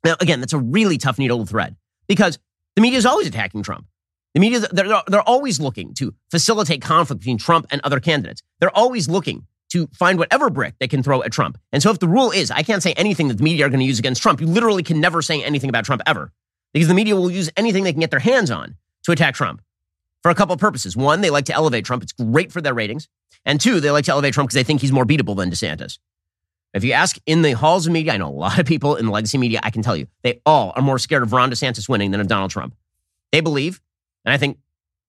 Now, 0.04 0.14
again, 0.20 0.40
that's 0.40 0.52
a 0.52 0.58
really 0.58 0.98
tough 0.98 1.18
needle 1.18 1.40
to 1.40 1.46
thread 1.46 1.76
because 2.06 2.38
the 2.76 2.80
media 2.80 2.98
is 2.98 3.06
always 3.06 3.26
attacking 3.26 3.64
Trump. 3.64 3.86
The 4.34 4.40
media, 4.40 4.60
they're, 4.60 5.02
they're 5.08 5.28
always 5.28 5.58
looking 5.58 5.94
to 5.94 6.14
facilitate 6.30 6.80
conflict 6.80 7.20
between 7.20 7.38
Trump 7.38 7.66
and 7.70 7.80
other 7.82 7.98
candidates. 7.98 8.42
They're 8.60 8.76
always 8.76 9.08
looking 9.08 9.46
to 9.70 9.86
find 9.88 10.18
whatever 10.18 10.50
brick 10.50 10.74
they 10.80 10.88
can 10.88 11.02
throw 11.02 11.22
at 11.22 11.32
Trump. 11.32 11.58
And 11.72 11.82
so 11.82 11.90
if 11.90 11.98
the 11.98 12.08
rule 12.08 12.30
is 12.30 12.50
I 12.50 12.62
can't 12.62 12.82
say 12.82 12.92
anything 12.94 13.28
that 13.28 13.38
the 13.38 13.42
media 13.42 13.66
are 13.66 13.68
going 13.68 13.80
to 13.80 13.86
use 13.86 13.98
against 13.98 14.22
Trump, 14.22 14.40
you 14.40 14.46
literally 14.46 14.82
can 14.82 15.00
never 15.00 15.22
say 15.22 15.42
anything 15.42 15.68
about 15.68 15.84
Trump 15.84 16.02
ever 16.06 16.32
because 16.72 16.88
the 16.88 16.94
media 16.94 17.16
will 17.16 17.30
use 17.30 17.50
anything 17.56 17.84
they 17.84 17.92
can 17.92 18.00
get 18.00 18.10
their 18.10 18.20
hands 18.20 18.50
on 18.50 18.76
to 19.04 19.12
attack 19.12 19.34
Trump 19.34 19.62
for 20.22 20.30
a 20.30 20.34
couple 20.34 20.54
of 20.54 20.60
purposes. 20.60 20.96
One, 20.96 21.20
they 21.20 21.30
like 21.30 21.46
to 21.46 21.54
elevate 21.54 21.84
Trump. 21.84 22.02
It's 22.02 22.12
great 22.12 22.52
for 22.52 22.60
their 22.60 22.74
ratings. 22.74 23.08
And 23.44 23.60
two, 23.60 23.80
they 23.80 23.90
like 23.90 24.04
to 24.06 24.12
elevate 24.12 24.34
Trump 24.34 24.48
because 24.48 24.60
they 24.60 24.64
think 24.64 24.80
he's 24.80 24.92
more 24.92 25.04
beatable 25.04 25.36
than 25.36 25.50
DeSantis. 25.50 25.98
If 26.74 26.84
you 26.84 26.92
ask 26.92 27.18
in 27.24 27.42
the 27.42 27.52
halls 27.52 27.86
of 27.86 27.92
media, 27.92 28.12
I 28.12 28.18
know 28.18 28.28
a 28.28 28.30
lot 28.30 28.58
of 28.58 28.66
people 28.66 28.96
in 28.96 29.06
the 29.06 29.12
legacy 29.12 29.38
media, 29.38 29.60
I 29.62 29.70
can 29.70 29.82
tell 29.82 29.96
you, 29.96 30.06
they 30.22 30.40
all 30.44 30.72
are 30.76 30.82
more 30.82 30.98
scared 30.98 31.22
of 31.22 31.32
Ron 31.32 31.50
DeSantis 31.50 31.88
winning 31.88 32.10
than 32.10 32.20
of 32.20 32.28
Donald 32.28 32.50
Trump. 32.50 32.74
They 33.32 33.40
believe, 33.40 33.80
and 34.24 34.32
I 34.32 34.36
think 34.36 34.58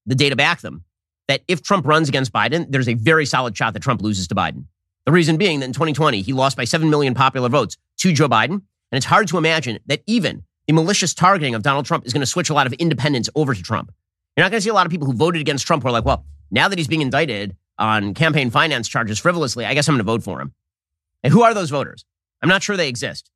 the 0.06 0.16
data 0.16 0.36
back 0.36 0.62
them, 0.62 0.84
that 1.30 1.42
if 1.48 1.62
Trump 1.62 1.86
runs 1.86 2.10
against 2.10 2.34
Biden, 2.34 2.66
there's 2.70 2.90
a 2.90 2.96
very 2.96 3.26
solid 3.26 3.56
shot 3.56 3.74
that 3.74 3.84
Trump 3.84 4.02
loses 4.02 4.28
to 4.28 4.36
Biden. 4.36 4.66
The 5.06 5.12
reason 5.12 5.38
being 5.38 5.60
that 5.60 5.68
in 5.68 5.74
2020, 5.74 6.24
he 6.24 6.34
lost 6.34 6.58
by 6.58 6.64
7 6.64 6.90
million 6.90 7.14
popular 7.14 7.50
votes 7.50 7.78
to 8.00 8.12
Joe 8.12 8.28
Biden. 8.28 8.62
And 8.92 8.98
it's 8.98 9.06
hard 9.06 9.28
to 9.28 9.38
imagine 9.38 9.78
that 9.86 10.02
even 10.08 10.44
the 10.66 10.74
malicious 10.74 11.14
targeting 11.14 11.54
of 11.54 11.62
Donald 11.62 11.86
Trump 11.86 12.08
is 12.08 12.14
going 12.14 12.22
to 12.22 12.28
switch 12.28 12.50
a 12.50 12.54
lot 12.56 12.66
of 12.66 12.74
independents 12.74 13.30
over 13.36 13.54
to 13.54 13.62
Trump. 13.62 13.92
You're 14.36 14.44
not 14.44 14.50
going 14.50 14.60
to 14.60 14.64
see 14.64 14.72
a 14.72 14.74
lot 14.74 14.88
of 14.88 14.92
people 14.92 15.06
who 15.06 15.14
voted 15.14 15.40
against 15.40 15.68
Trump 15.68 15.84
who 15.84 15.90
are 15.90 15.92
like, 15.92 16.04
well, 16.04 16.26
now 16.50 16.68
that 16.68 16.80
he's 16.80 16.88
being 16.88 17.02
indicted 17.02 17.56
on 17.78 18.16
campaign 18.16 18.50
finance 18.50 18.88
charges 18.88 19.20
frivolously, 19.20 19.66
I 19.66 19.76
guess 19.76 19.88
I'm 19.88 19.94
going 19.94 20.00
to 20.00 20.12
vote 20.12 20.24
for 20.24 20.42
him. 20.42 20.54
And 21.24 21.32
who 21.32 21.44
are 21.44 21.54
those 21.54 21.70
voters? 21.70 22.06
I'm 22.42 22.50
not 22.50 22.64
sure 22.64 22.76
they 22.76 22.90
exist. 22.90 23.30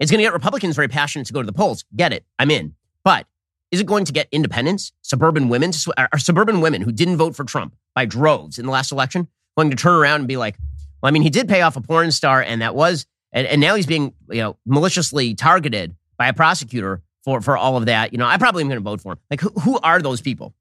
It's 0.00 0.10
going 0.10 0.18
to 0.18 0.24
get 0.24 0.32
Republicans 0.32 0.74
very 0.74 0.88
passionate 0.88 1.28
to 1.28 1.32
go 1.32 1.42
to 1.42 1.46
the 1.46 1.52
polls. 1.52 1.84
Get 1.94 2.12
it. 2.12 2.24
I'm 2.40 2.50
in. 2.50 2.74
But 3.04 3.26
is 3.70 3.80
it 3.80 3.86
going 3.86 4.04
to 4.04 4.12
get 4.12 4.28
independents, 4.30 4.92
suburban 5.02 5.48
women, 5.48 5.72
are 5.96 6.18
suburban 6.18 6.60
women 6.60 6.82
who 6.82 6.92
didn't 6.92 7.16
vote 7.16 7.34
for 7.34 7.44
Trump 7.44 7.74
by 7.94 8.04
droves 8.04 8.58
in 8.58 8.66
the 8.66 8.72
last 8.72 8.92
election 8.92 9.28
going 9.56 9.70
to 9.70 9.76
turn 9.76 9.94
around 9.94 10.20
and 10.20 10.28
be 10.28 10.36
like, 10.36 10.56
well, 11.02 11.08
I 11.08 11.10
mean, 11.10 11.22
he 11.22 11.30
did 11.30 11.48
pay 11.48 11.62
off 11.62 11.76
a 11.76 11.80
porn 11.80 12.10
star, 12.10 12.42
and 12.42 12.62
that 12.62 12.74
was, 12.74 13.06
and, 13.32 13.46
and 13.46 13.60
now 13.60 13.74
he's 13.74 13.86
being, 13.86 14.12
you 14.30 14.40
know, 14.40 14.56
maliciously 14.66 15.34
targeted 15.34 15.96
by 16.16 16.28
a 16.28 16.32
prosecutor 16.32 17.02
for 17.24 17.40
for 17.40 17.56
all 17.56 17.76
of 17.76 17.86
that. 17.86 18.12
You 18.12 18.18
know, 18.18 18.26
I 18.26 18.38
probably 18.38 18.62
am 18.62 18.68
going 18.68 18.78
to 18.78 18.84
vote 18.84 19.00
for 19.00 19.12
him. 19.12 19.18
Like, 19.30 19.40
who, 19.40 19.50
who 19.50 19.78
are 19.80 20.00
those 20.00 20.20
people? 20.20 20.54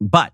But 0.00 0.32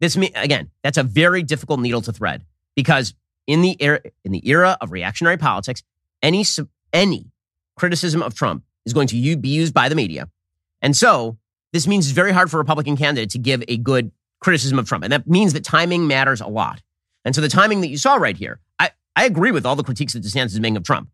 this, 0.00 0.16
again, 0.16 0.70
that's 0.82 0.98
a 0.98 1.02
very 1.02 1.42
difficult 1.42 1.80
needle 1.80 2.00
to 2.02 2.12
thread 2.12 2.44
because 2.74 3.14
in 3.46 3.62
the 3.62 3.76
era 3.80 4.00
in 4.24 4.32
the 4.32 4.48
era 4.48 4.76
of 4.80 4.92
reactionary 4.92 5.36
politics, 5.36 5.82
any 6.22 6.44
any 6.92 7.30
criticism 7.76 8.22
of 8.22 8.34
Trump 8.34 8.64
is 8.86 8.92
going 8.92 9.06
to 9.08 9.36
be 9.36 9.48
used 9.48 9.74
by 9.74 9.88
the 9.88 9.94
media, 9.94 10.28
and 10.82 10.96
so 10.96 11.38
this 11.72 11.86
means 11.86 12.06
it's 12.06 12.14
very 12.14 12.32
hard 12.32 12.50
for 12.50 12.56
a 12.56 12.60
Republican 12.60 12.96
candidate 12.96 13.30
to 13.30 13.38
give 13.38 13.62
a 13.68 13.76
good 13.76 14.10
criticism 14.40 14.78
of 14.78 14.88
Trump, 14.88 15.04
and 15.04 15.12
that 15.12 15.26
means 15.26 15.52
that 15.52 15.64
timing 15.64 16.06
matters 16.06 16.40
a 16.40 16.46
lot. 16.46 16.82
And 17.24 17.34
so 17.34 17.40
the 17.40 17.48
timing 17.48 17.80
that 17.82 17.88
you 17.88 17.98
saw 17.98 18.16
right 18.16 18.36
here, 18.36 18.60
I, 18.78 18.90
I 19.14 19.26
agree 19.26 19.50
with 19.50 19.66
all 19.66 19.76
the 19.76 19.84
critiques 19.84 20.14
that 20.14 20.22
DeSantis 20.22 20.46
is 20.46 20.60
making 20.60 20.78
of 20.78 20.84
Trump. 20.84 21.10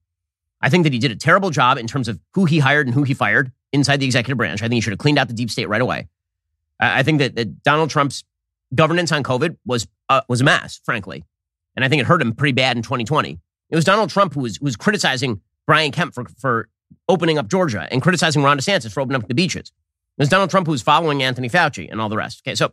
I 0.60 0.68
think 0.68 0.84
that 0.84 0.92
he 0.92 0.98
did 0.98 1.10
a 1.10 1.16
terrible 1.16 1.50
job 1.50 1.78
in 1.78 1.86
terms 1.86 2.08
of 2.08 2.18
who 2.32 2.44
he 2.44 2.58
hired 2.58 2.86
and 2.86 2.94
who 2.94 3.02
he 3.02 3.14
fired 3.14 3.52
inside 3.72 3.98
the 3.98 4.06
executive 4.06 4.38
branch. 4.38 4.62
I 4.62 4.66
think 4.66 4.74
he 4.74 4.80
should 4.80 4.92
have 4.92 4.98
cleaned 4.98 5.18
out 5.18 5.28
the 5.28 5.34
deep 5.34 5.50
state 5.50 5.68
right 5.68 5.80
away. 5.80 6.08
I 6.80 7.02
think 7.02 7.18
that, 7.18 7.34
that 7.36 7.62
Donald 7.62 7.90
Trump's 7.90 8.24
governance 8.74 9.12
on 9.12 9.22
COVID 9.22 9.56
was 9.64 9.86
uh, 10.08 10.22
was 10.28 10.40
a 10.40 10.44
mess, 10.44 10.80
frankly, 10.84 11.24
and 11.74 11.84
I 11.84 11.88
think 11.88 12.00
it 12.00 12.06
hurt 12.06 12.20
him 12.20 12.34
pretty 12.34 12.52
bad 12.52 12.76
in 12.76 12.82
2020. 12.82 13.38
It 13.70 13.76
was 13.76 13.84
Donald 13.84 14.10
Trump 14.10 14.34
who 14.34 14.40
was 14.40 14.56
who 14.58 14.64
was 14.64 14.76
criticizing 14.76 15.40
Brian 15.66 15.90
Kemp 15.90 16.14
for 16.14 16.24
for 16.38 16.68
opening 17.08 17.38
up 17.38 17.48
Georgia 17.48 17.88
and 17.90 18.02
criticizing 18.02 18.42
Ron 18.42 18.58
DeSantis 18.58 18.92
for 18.92 19.00
opening 19.00 19.20
up 19.20 19.28
the 19.28 19.34
beaches. 19.34 19.72
Was 20.18 20.28
Donald 20.28 20.50
Trump 20.50 20.66
who 20.66 20.72
was 20.72 20.82
following 20.82 21.22
Anthony 21.22 21.48
Fauci 21.48 21.90
and 21.90 22.00
all 22.00 22.08
the 22.08 22.16
rest. 22.16 22.42
Okay, 22.46 22.54
so 22.54 22.72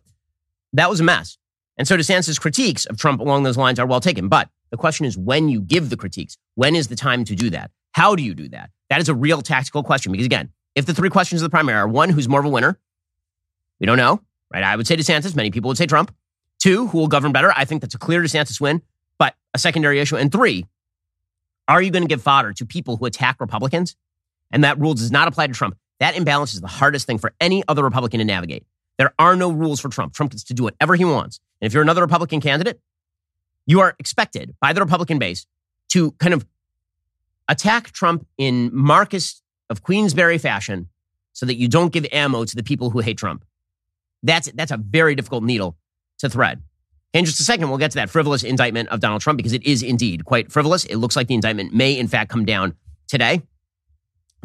that 0.73 0.89
was 0.89 0.99
a 0.99 1.03
mess. 1.03 1.37
And 1.77 1.87
so 1.87 1.97
DeSantis' 1.97 2.39
critiques 2.39 2.85
of 2.85 2.97
Trump 2.97 3.19
along 3.19 3.43
those 3.43 3.57
lines 3.57 3.79
are 3.79 3.85
well 3.85 3.99
taken. 3.99 4.27
But 4.29 4.49
the 4.71 4.77
question 4.77 5.05
is 5.05 5.17
when 5.17 5.49
you 5.49 5.61
give 5.61 5.89
the 5.89 5.97
critiques, 5.97 6.37
when 6.55 6.75
is 6.75 6.87
the 6.87 6.95
time 6.95 7.25
to 7.25 7.35
do 7.35 7.49
that? 7.49 7.71
How 7.91 8.15
do 8.15 8.23
you 8.23 8.33
do 8.33 8.49
that? 8.49 8.69
That 8.89 9.01
is 9.01 9.09
a 9.09 9.15
real 9.15 9.41
tactical 9.41 9.83
question. 9.83 10.11
Because 10.11 10.25
again, 10.25 10.51
if 10.75 10.85
the 10.85 10.93
three 10.93 11.09
questions 11.09 11.41
of 11.41 11.45
the 11.45 11.49
primary 11.49 11.77
are 11.77 11.87
one, 11.87 12.09
who's 12.09 12.29
more 12.29 12.39
of 12.39 12.45
a 12.45 12.49
winner? 12.49 12.79
We 13.79 13.85
don't 13.85 13.97
know, 13.97 14.21
right? 14.51 14.63
I 14.63 14.75
would 14.75 14.87
say 14.87 14.95
DeSantis. 14.95 15.35
Many 15.35 15.51
people 15.51 15.67
would 15.67 15.77
say 15.77 15.85
Trump. 15.85 16.13
Two, 16.59 16.87
who 16.87 16.97
will 16.97 17.07
govern 17.07 17.31
better? 17.31 17.51
I 17.55 17.65
think 17.65 17.81
that's 17.81 17.95
a 17.95 17.99
clear 17.99 18.21
DeSantis 18.21 18.61
win, 18.61 18.81
but 19.17 19.35
a 19.53 19.59
secondary 19.59 19.99
issue. 19.99 20.15
And 20.15 20.31
three, 20.31 20.65
are 21.67 21.81
you 21.81 21.91
going 21.91 22.03
to 22.03 22.07
give 22.07 22.21
fodder 22.21 22.53
to 22.53 22.65
people 22.65 22.97
who 22.97 23.05
attack 23.05 23.39
Republicans? 23.39 23.95
And 24.51 24.63
that 24.63 24.79
rule 24.79 24.93
does 24.93 25.11
not 25.11 25.27
apply 25.27 25.47
to 25.47 25.53
Trump. 25.53 25.77
That 25.99 26.15
imbalance 26.15 26.53
is 26.53 26.61
the 26.61 26.67
hardest 26.67 27.07
thing 27.07 27.17
for 27.17 27.33
any 27.39 27.63
other 27.67 27.83
Republican 27.83 28.19
to 28.19 28.25
navigate. 28.25 28.65
There 28.97 29.13
are 29.17 29.35
no 29.35 29.51
rules 29.51 29.79
for 29.79 29.89
Trump. 29.89 30.13
Trump 30.13 30.31
gets 30.31 30.43
to 30.45 30.53
do 30.53 30.63
whatever 30.63 30.95
he 30.95 31.05
wants. 31.05 31.39
And 31.61 31.67
if 31.67 31.73
you're 31.73 31.83
another 31.83 32.01
Republican 32.01 32.41
candidate, 32.41 32.79
you 33.65 33.79
are 33.79 33.95
expected 33.99 34.55
by 34.61 34.73
the 34.73 34.81
Republican 34.81 35.17
base 35.19 35.45
to 35.89 36.11
kind 36.13 36.33
of 36.33 36.45
attack 37.47 37.91
Trump 37.91 38.27
in 38.37 38.69
Marquess 38.73 39.41
of 39.69 39.81
Queensberry 39.81 40.37
fashion 40.37 40.89
so 41.33 41.45
that 41.45 41.55
you 41.55 41.67
don't 41.67 41.91
give 41.91 42.05
ammo 42.11 42.45
to 42.45 42.55
the 42.55 42.63
people 42.63 42.89
who 42.89 42.99
hate 42.99 43.17
Trump. 43.17 43.43
That's, 44.21 44.51
that's 44.51 44.71
a 44.71 44.77
very 44.77 45.15
difficult 45.15 45.43
needle 45.43 45.75
to 46.19 46.29
thread. 46.29 46.61
In 47.13 47.25
just 47.25 47.39
a 47.39 47.43
second, 47.43 47.69
we'll 47.69 47.77
get 47.77 47.91
to 47.91 47.95
that 47.95 48.09
frivolous 48.09 48.43
indictment 48.43 48.89
of 48.89 48.99
Donald 48.99 49.21
Trump 49.21 49.37
because 49.37 49.53
it 49.53 49.63
is 49.63 49.83
indeed 49.83 50.25
quite 50.25 50.51
frivolous. 50.51 50.85
It 50.85 50.95
looks 50.95 51.15
like 51.15 51.27
the 51.27 51.35
indictment 51.35 51.73
may, 51.73 51.97
in 51.97 52.07
fact, 52.07 52.29
come 52.29 52.45
down 52.45 52.75
today. 53.07 53.43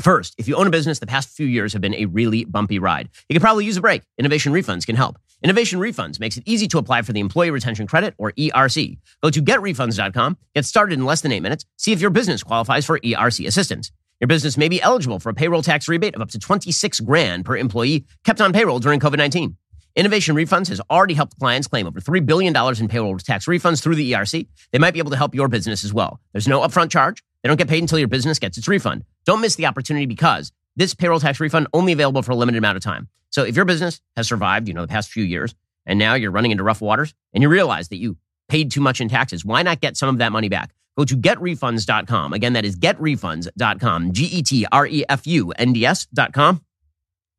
First, 0.01 0.35
if 0.39 0.47
you 0.47 0.55
own 0.55 0.69
a 0.69 0.71
business, 0.71 1.01
the 1.01 1.07
past 1.07 1.31
few 1.31 1.47
years 1.47 1.73
have 1.73 1.83
been 1.83 1.95
a 1.95 2.05
really 2.07 2.45
bumpy 2.45 2.79
ride. 2.79 3.09
You 3.29 3.35
could 3.35 3.43
probably 3.43 3.65
use 3.65 3.77
a 3.77 3.81
break. 3.81 4.03
Innovation 4.17 4.53
refunds 4.53 4.87
can 4.87 4.95
help. 4.95 5.19
Innovation 5.43 5.81
refunds 5.81 6.21
makes 6.21 6.37
it 6.37 6.45
easy 6.47 6.69
to 6.69 6.79
apply 6.79 7.03
for 7.03 7.13
the 7.13 7.21
Employee 7.21 7.51
Retention 7.51 7.87
Credit 7.87 8.15
or 8.17 8.33
ERC. 8.33 8.99
Go 9.23 9.31
to 9.31 9.43
getrefunds.com, 9.43 10.37
get 10.55 10.65
started 10.65 10.99
in 10.99 11.05
less 11.05 11.21
than 11.21 11.33
eight 11.33 11.41
minutes, 11.41 11.65
see 11.77 11.93
if 11.93 12.01
your 12.01 12.11
business 12.11 12.43
qualifies 12.43 12.87
for 12.87 12.99
ERC 13.01 13.47
assistance. 13.47 13.91
Your 14.21 14.29
business 14.29 14.57
may 14.57 14.69
be 14.69 14.83
eligible 14.83 15.21
for 15.21 15.31
a 15.31 15.35
payroll 15.35 15.63
tax 15.63 15.89
rebate 15.89 16.17
of 16.17 16.21
up 16.21 16.31
to 16.31 16.39
26 16.39 17.01
grand 17.01 17.45
per 17.45 17.57
employee 17.57 18.05
kept 18.25 18.41
on 18.41 18.53
payroll 18.53 18.81
during 18.81 18.99
COVID-19. 18.99 19.55
Innovation 19.95 20.37
Refunds 20.37 20.69
has 20.69 20.81
already 20.91 21.15
helped 21.15 21.39
clients 21.39 21.67
claim 21.67 21.87
over 21.87 22.01
$3 22.01 22.25
billion 22.25 22.55
in 22.79 22.89
payroll 22.89 23.19
tax 23.19 23.47
refunds 23.47 23.83
through 23.83 23.97
the 23.97 24.13
ERC. 24.13 24.47
They 24.71 24.79
might 24.79 24.93
be 24.93 25.01
able 25.01 25.11
to 25.11 25.17
help 25.17 25.35
your 25.35 25.49
business 25.49 25.85
as 25.85 25.93
well. 25.93 26.21
There's 26.33 26.47
no 26.47 26.61
upfront 26.61 26.91
charge. 26.91 27.23
They 27.43 27.49
don't 27.49 27.57
get 27.57 27.69
paid 27.69 27.83
until 27.83 27.99
your 27.99 28.09
business 28.09 28.39
gets 28.39 28.59
its 28.59 28.69
refund. 28.69 29.05
Don't 29.25 29.41
miss 29.41 29.55
the 29.55 29.67
opportunity 29.67 30.07
because 30.07 30.53
this 30.77 30.95
payroll 30.95 31.21
tax 31.21 31.41
refund 31.41 31.69
only 31.73 31.93
available 31.93 32.23
for 32.23 32.33
a 32.33 32.37
limited 32.37 32.59
amount 32.59 32.77
of 32.77 32.83
time. 32.83 33.09
So 33.31 33.45
if 33.45 33.57
your 33.57 33.65
business 33.65 34.01
has 34.17 34.27
survived, 34.27 34.69
you 34.69 34.75
know, 34.75 34.83
the 34.83 34.89
past 34.89 35.11
few 35.11 35.25
years, 35.25 35.55
and 35.87 35.99
now 35.99 36.15
you're 36.15 36.31
running 36.31 36.51
into 36.51 36.63
rough 36.63 36.81
waters 36.81 37.15
and 37.33 37.43
you 37.43 37.49
realize 37.49 37.89
that 37.89 37.97
you 37.97 38.17
paid 38.49 38.71
too 38.71 38.81
much 38.81 39.01
in 39.01 39.09
taxes, 39.09 39.45
why 39.45 39.63
not 39.63 39.81
get 39.81 39.97
some 39.97 40.09
of 40.09 40.19
that 40.19 40.33
money 40.33 40.49
back? 40.49 40.73
Go 40.97 41.05
to 41.05 41.17
getrefunds.com. 41.17 42.33
Again, 42.33 42.55
that 42.55 42.65
is 42.65 42.77
getrefunds.com. 42.77 44.13
G 44.13 44.25
E 44.25 44.43
T 44.43 44.67
R 44.71 44.87
E 44.87 45.05
F 45.09 45.27
U 45.27 45.53
N 45.53 45.73
D 45.73 45.87
S.com. 45.87 46.63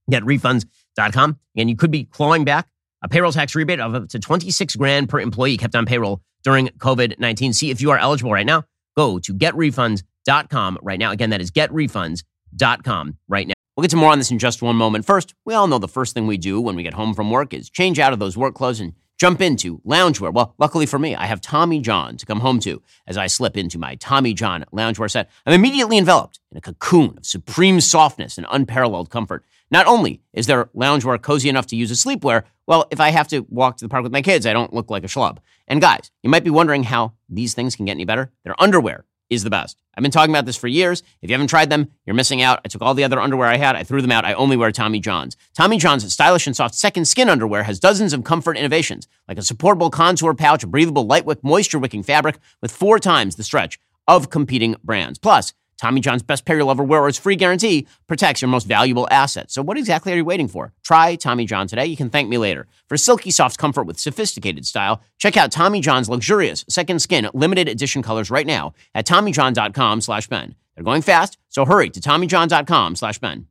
Getrefunds.com. 0.09 1.39
And 1.57 1.69
you 1.69 1.75
could 1.75 1.91
be 1.91 2.05
clawing 2.05 2.45
back 2.45 2.67
a 3.01 3.09
payroll 3.09 3.31
tax 3.31 3.55
rebate 3.55 3.79
of 3.79 3.95
up 3.95 4.09
to 4.09 4.19
26 4.19 4.75
grand 4.75 5.09
per 5.09 5.19
employee 5.19 5.57
kept 5.57 5.75
on 5.75 5.85
payroll 5.85 6.21
during 6.43 6.69
COVID 6.69 7.19
19. 7.19 7.53
See 7.53 7.69
if 7.69 7.81
you 7.81 7.91
are 7.91 7.97
eligible 7.97 8.31
right 8.31 8.45
now. 8.45 8.63
Go 8.99 9.17
to 9.17 9.33
getrefunds.com 9.33 10.79
right 10.81 10.99
now. 10.99 11.11
Again, 11.11 11.29
that 11.29 11.39
is 11.39 11.51
getrefunds.com 11.51 13.17
right 13.29 13.47
now. 13.47 13.53
We'll 13.77 13.83
get 13.83 13.91
to 13.91 13.95
more 13.95 14.11
on 14.11 14.17
this 14.17 14.29
in 14.29 14.39
just 14.39 14.61
one 14.61 14.75
moment. 14.75 15.05
First, 15.05 15.35
we 15.45 15.53
all 15.53 15.67
know 15.67 15.79
the 15.79 15.87
first 15.87 16.13
thing 16.13 16.27
we 16.27 16.37
do 16.37 16.59
when 16.59 16.75
we 16.75 16.83
get 16.83 16.95
home 16.95 17.13
from 17.13 17.31
work 17.31 17.53
is 17.53 17.69
change 17.69 17.97
out 17.97 18.11
of 18.11 18.19
those 18.19 18.35
work 18.35 18.55
clothes 18.55 18.81
and 18.81 18.91
jump 19.17 19.39
into 19.39 19.79
loungewear. 19.87 20.33
Well, 20.33 20.53
luckily 20.57 20.85
for 20.85 20.99
me, 20.99 21.15
I 21.15 21.27
have 21.27 21.39
Tommy 21.39 21.79
John 21.79 22.17
to 22.17 22.25
come 22.25 22.41
home 22.41 22.59
to. 22.59 22.81
As 23.07 23.15
I 23.15 23.27
slip 23.27 23.55
into 23.55 23.79
my 23.79 23.95
Tommy 23.95 24.33
John 24.33 24.65
loungewear 24.73 25.09
set, 25.09 25.29
I'm 25.45 25.53
immediately 25.53 25.97
enveloped 25.97 26.41
in 26.51 26.57
a 26.57 26.61
cocoon 26.61 27.19
of 27.19 27.25
supreme 27.25 27.79
softness 27.79 28.37
and 28.37 28.45
unparalleled 28.51 29.09
comfort. 29.09 29.45
Not 29.71 29.85
only 29.85 30.21
is 30.33 30.47
their 30.47 30.65
loungewear 30.65 31.21
cozy 31.21 31.49
enough 31.49 31.67
to 31.67 31.75
use 31.75 31.91
as 31.91 32.03
sleepwear, 32.03 32.43
well, 32.67 32.87
if 32.91 32.99
I 32.99 33.09
have 33.09 33.27
to 33.29 33.45
walk 33.49 33.77
to 33.77 33.85
the 33.85 33.89
park 33.89 34.03
with 34.03 34.11
my 34.11 34.21
kids, 34.21 34.45
I 34.45 34.53
don't 34.53 34.73
look 34.73 34.89
like 34.89 35.03
a 35.03 35.07
schlub. 35.07 35.37
And 35.67 35.81
guys, 35.81 36.11
you 36.23 36.29
might 36.29 36.43
be 36.43 36.49
wondering 36.49 36.83
how 36.83 37.13
these 37.29 37.53
things 37.53 37.75
can 37.75 37.85
get 37.85 37.93
any 37.93 38.05
better. 38.05 38.31
Their 38.43 38.59
underwear 38.61 39.05
is 39.29 39.43
the 39.43 39.49
best. 39.49 39.77
I've 39.95 40.01
been 40.01 40.11
talking 40.11 40.33
about 40.33 40.45
this 40.45 40.55
for 40.55 40.67
years. 40.67 41.03
If 41.21 41.29
you 41.29 41.35
haven't 41.35 41.47
tried 41.47 41.69
them, 41.69 41.89
you're 42.05 42.15
missing 42.15 42.41
out. 42.41 42.61
I 42.65 42.67
took 42.67 42.81
all 42.81 42.93
the 42.93 43.03
other 43.03 43.19
underwear 43.19 43.47
I 43.47 43.57
had, 43.57 43.75
I 43.75 43.83
threw 43.83 44.01
them 44.01 44.11
out. 44.11 44.25
I 44.25 44.33
only 44.33 44.57
wear 44.57 44.71
Tommy 44.71 44.99
John's. 44.99 45.37
Tommy 45.53 45.77
John's 45.77 46.11
stylish 46.11 46.47
and 46.47 46.55
soft 46.55 46.73
second 46.73 47.05
skin 47.05 47.29
underwear 47.29 47.63
has 47.63 47.79
dozens 47.79 48.13
of 48.13 48.23
comfort 48.23 48.57
innovations, 48.57 49.07
like 49.27 49.37
a 49.37 49.43
supportable 49.43 49.91
contour 49.91 50.33
pouch, 50.33 50.63
a 50.63 50.67
breathable, 50.67 51.05
light 51.05 51.25
wick, 51.25 51.43
moisture 51.43 51.79
wicking 51.79 52.01
fabric 52.01 52.39
with 52.61 52.71
four 52.71 52.97
times 52.97 53.35
the 53.35 53.43
stretch 53.43 53.79
of 54.07 54.31
competing 54.31 54.75
brands. 54.83 55.19
Plus, 55.19 55.53
Tommy 55.79 56.01
John's 56.01 56.21
best 56.23 56.45
pair 56.45 56.57
you'll 56.57 56.69
ever 56.71 56.83
wear 56.83 57.07
its 57.07 57.17
free 57.17 57.37
guarantee 57.37 57.87
protects 58.07 58.41
your 58.41 58.49
most 58.49 58.67
valuable 58.67 59.07
asset. 59.09 59.49
So 59.49 59.61
what 59.61 59.77
exactly 59.77 60.11
are 60.11 60.17
you 60.17 60.25
waiting 60.25 60.49
for? 60.49 60.73
Try 60.83 61.15
Tommy 61.15 61.45
John 61.45 61.67
today. 61.67 61.85
You 61.85 61.95
can 61.95 62.09
thank 62.09 62.27
me 62.27 62.37
later. 62.37 62.67
For 62.87 62.97
silky 62.97 63.31
soft 63.31 63.57
comfort 63.57 63.83
with 63.83 63.97
sophisticated 63.97 64.65
style, 64.65 65.01
check 65.17 65.37
out 65.37 65.51
Tommy 65.51 65.79
John's 65.79 66.09
luxurious 66.09 66.65
second 66.67 66.99
skin 67.01 67.29
limited 67.33 67.69
edition 67.69 68.01
colors 68.03 68.29
right 68.29 68.45
now 68.45 68.73
at 68.93 69.07
TommyJohn.com 69.07 70.01
slash 70.01 70.27
Ben. 70.27 70.55
They're 70.75 70.83
going 70.83 71.01
fast, 71.01 71.37
so 71.47 71.65
hurry 71.65 71.89
to 71.91 71.99
TommyJohn.com 71.99 72.95
slash 72.97 73.19
Ben. 73.19 73.47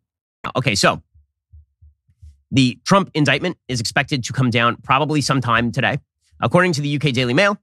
Okay, 0.54 0.74
so 0.74 1.02
The 2.50 2.78
Trump 2.84 3.10
indictment 3.14 3.56
is 3.68 3.80
expected 3.80 4.24
to 4.24 4.32
come 4.32 4.50
down 4.50 4.76
probably 4.82 5.20
sometime 5.20 5.72
today. 5.72 5.98
According 6.40 6.72
to 6.74 6.80
the 6.80 6.96
UK 6.96 7.12
Daily 7.12 7.34
Mail, 7.34 7.58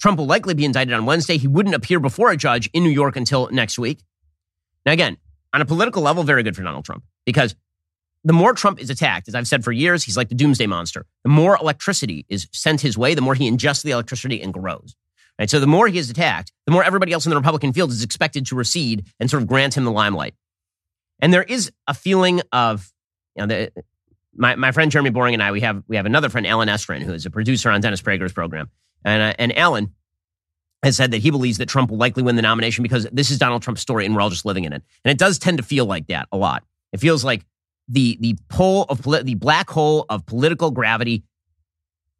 Trump 0.00 0.18
will 0.18 0.26
likely 0.26 0.54
be 0.54 0.64
indicted 0.64 0.94
on 0.94 1.06
Wednesday. 1.06 1.38
He 1.38 1.48
wouldn't 1.48 1.74
appear 1.74 2.00
before 2.00 2.30
a 2.30 2.36
judge 2.36 2.70
in 2.72 2.84
New 2.84 2.90
York 2.90 3.16
until 3.16 3.48
next 3.50 3.78
week. 3.78 4.00
Now, 4.86 4.92
again, 4.92 5.16
on 5.52 5.60
a 5.60 5.64
political 5.64 6.02
level, 6.02 6.22
very 6.22 6.42
good 6.42 6.54
for 6.54 6.62
Donald 6.62 6.84
Trump 6.84 7.04
because 7.24 7.54
the 8.24 8.32
more 8.32 8.52
Trump 8.52 8.80
is 8.80 8.90
attacked, 8.90 9.28
as 9.28 9.34
I've 9.34 9.46
said 9.46 9.64
for 9.64 9.72
years, 9.72 10.04
he's 10.04 10.16
like 10.16 10.28
the 10.28 10.34
doomsday 10.34 10.66
monster. 10.66 11.06
The 11.24 11.30
more 11.30 11.56
electricity 11.60 12.26
is 12.28 12.48
sent 12.52 12.80
his 12.80 12.98
way, 12.98 13.14
the 13.14 13.20
more 13.20 13.34
he 13.34 13.50
ingests 13.50 13.82
the 13.82 13.92
electricity 13.92 14.42
and 14.42 14.52
grows. 14.52 14.94
Right? 15.38 15.48
So 15.48 15.60
the 15.60 15.66
more 15.66 15.86
he 15.86 15.98
is 15.98 16.10
attacked, 16.10 16.52
the 16.66 16.72
more 16.72 16.82
everybody 16.82 17.12
else 17.12 17.26
in 17.26 17.30
the 17.30 17.36
Republican 17.36 17.72
field 17.72 17.90
is 17.90 18.02
expected 18.02 18.46
to 18.46 18.56
recede 18.56 19.06
and 19.20 19.30
sort 19.30 19.42
of 19.42 19.48
grant 19.48 19.76
him 19.76 19.84
the 19.84 19.92
limelight. 19.92 20.34
And 21.20 21.32
there 21.32 21.44
is 21.44 21.70
a 21.86 21.94
feeling 21.94 22.42
of, 22.52 22.92
you 23.36 23.42
know, 23.42 23.46
the, 23.46 23.72
my, 24.34 24.56
my 24.56 24.72
friend 24.72 24.90
Jeremy 24.90 25.10
Boring 25.10 25.34
and 25.34 25.42
I, 25.42 25.52
we 25.52 25.60
have 25.60 25.82
we 25.88 25.96
have 25.96 26.06
another 26.06 26.28
friend, 26.28 26.46
Allen 26.46 26.68
Estrin, 26.68 27.02
who 27.02 27.12
is 27.12 27.26
a 27.26 27.30
producer 27.30 27.70
on 27.70 27.80
Dennis 27.80 28.02
Prager's 28.02 28.32
program, 28.32 28.70
and 29.04 29.22
uh, 29.22 29.34
and 29.38 29.56
Allen 29.56 29.94
has 30.82 30.96
said 30.96 31.10
that 31.10 31.18
he 31.18 31.30
believes 31.30 31.58
that 31.58 31.68
Trump 31.68 31.90
will 31.90 31.98
likely 31.98 32.22
win 32.22 32.36
the 32.36 32.42
nomination 32.42 32.82
because 32.82 33.06
this 33.12 33.30
is 33.30 33.38
Donald 33.38 33.62
Trump's 33.62 33.80
story 33.80 34.06
and 34.06 34.14
we're 34.14 34.20
all 34.20 34.30
just 34.30 34.44
living 34.44 34.64
in 34.64 34.72
it. 34.72 34.82
And 35.04 35.10
it 35.10 35.18
does 35.18 35.38
tend 35.38 35.58
to 35.58 35.64
feel 35.64 35.86
like 35.86 36.06
that 36.06 36.28
a 36.30 36.36
lot. 36.36 36.62
It 36.92 37.00
feels 37.00 37.24
like 37.24 37.44
the 37.88 38.16
the 38.20 38.36
pole 38.48 38.84
of 38.88 39.02
the 39.02 39.34
black 39.34 39.70
hole 39.70 40.06
of 40.08 40.26
political 40.26 40.70
gravity 40.70 41.24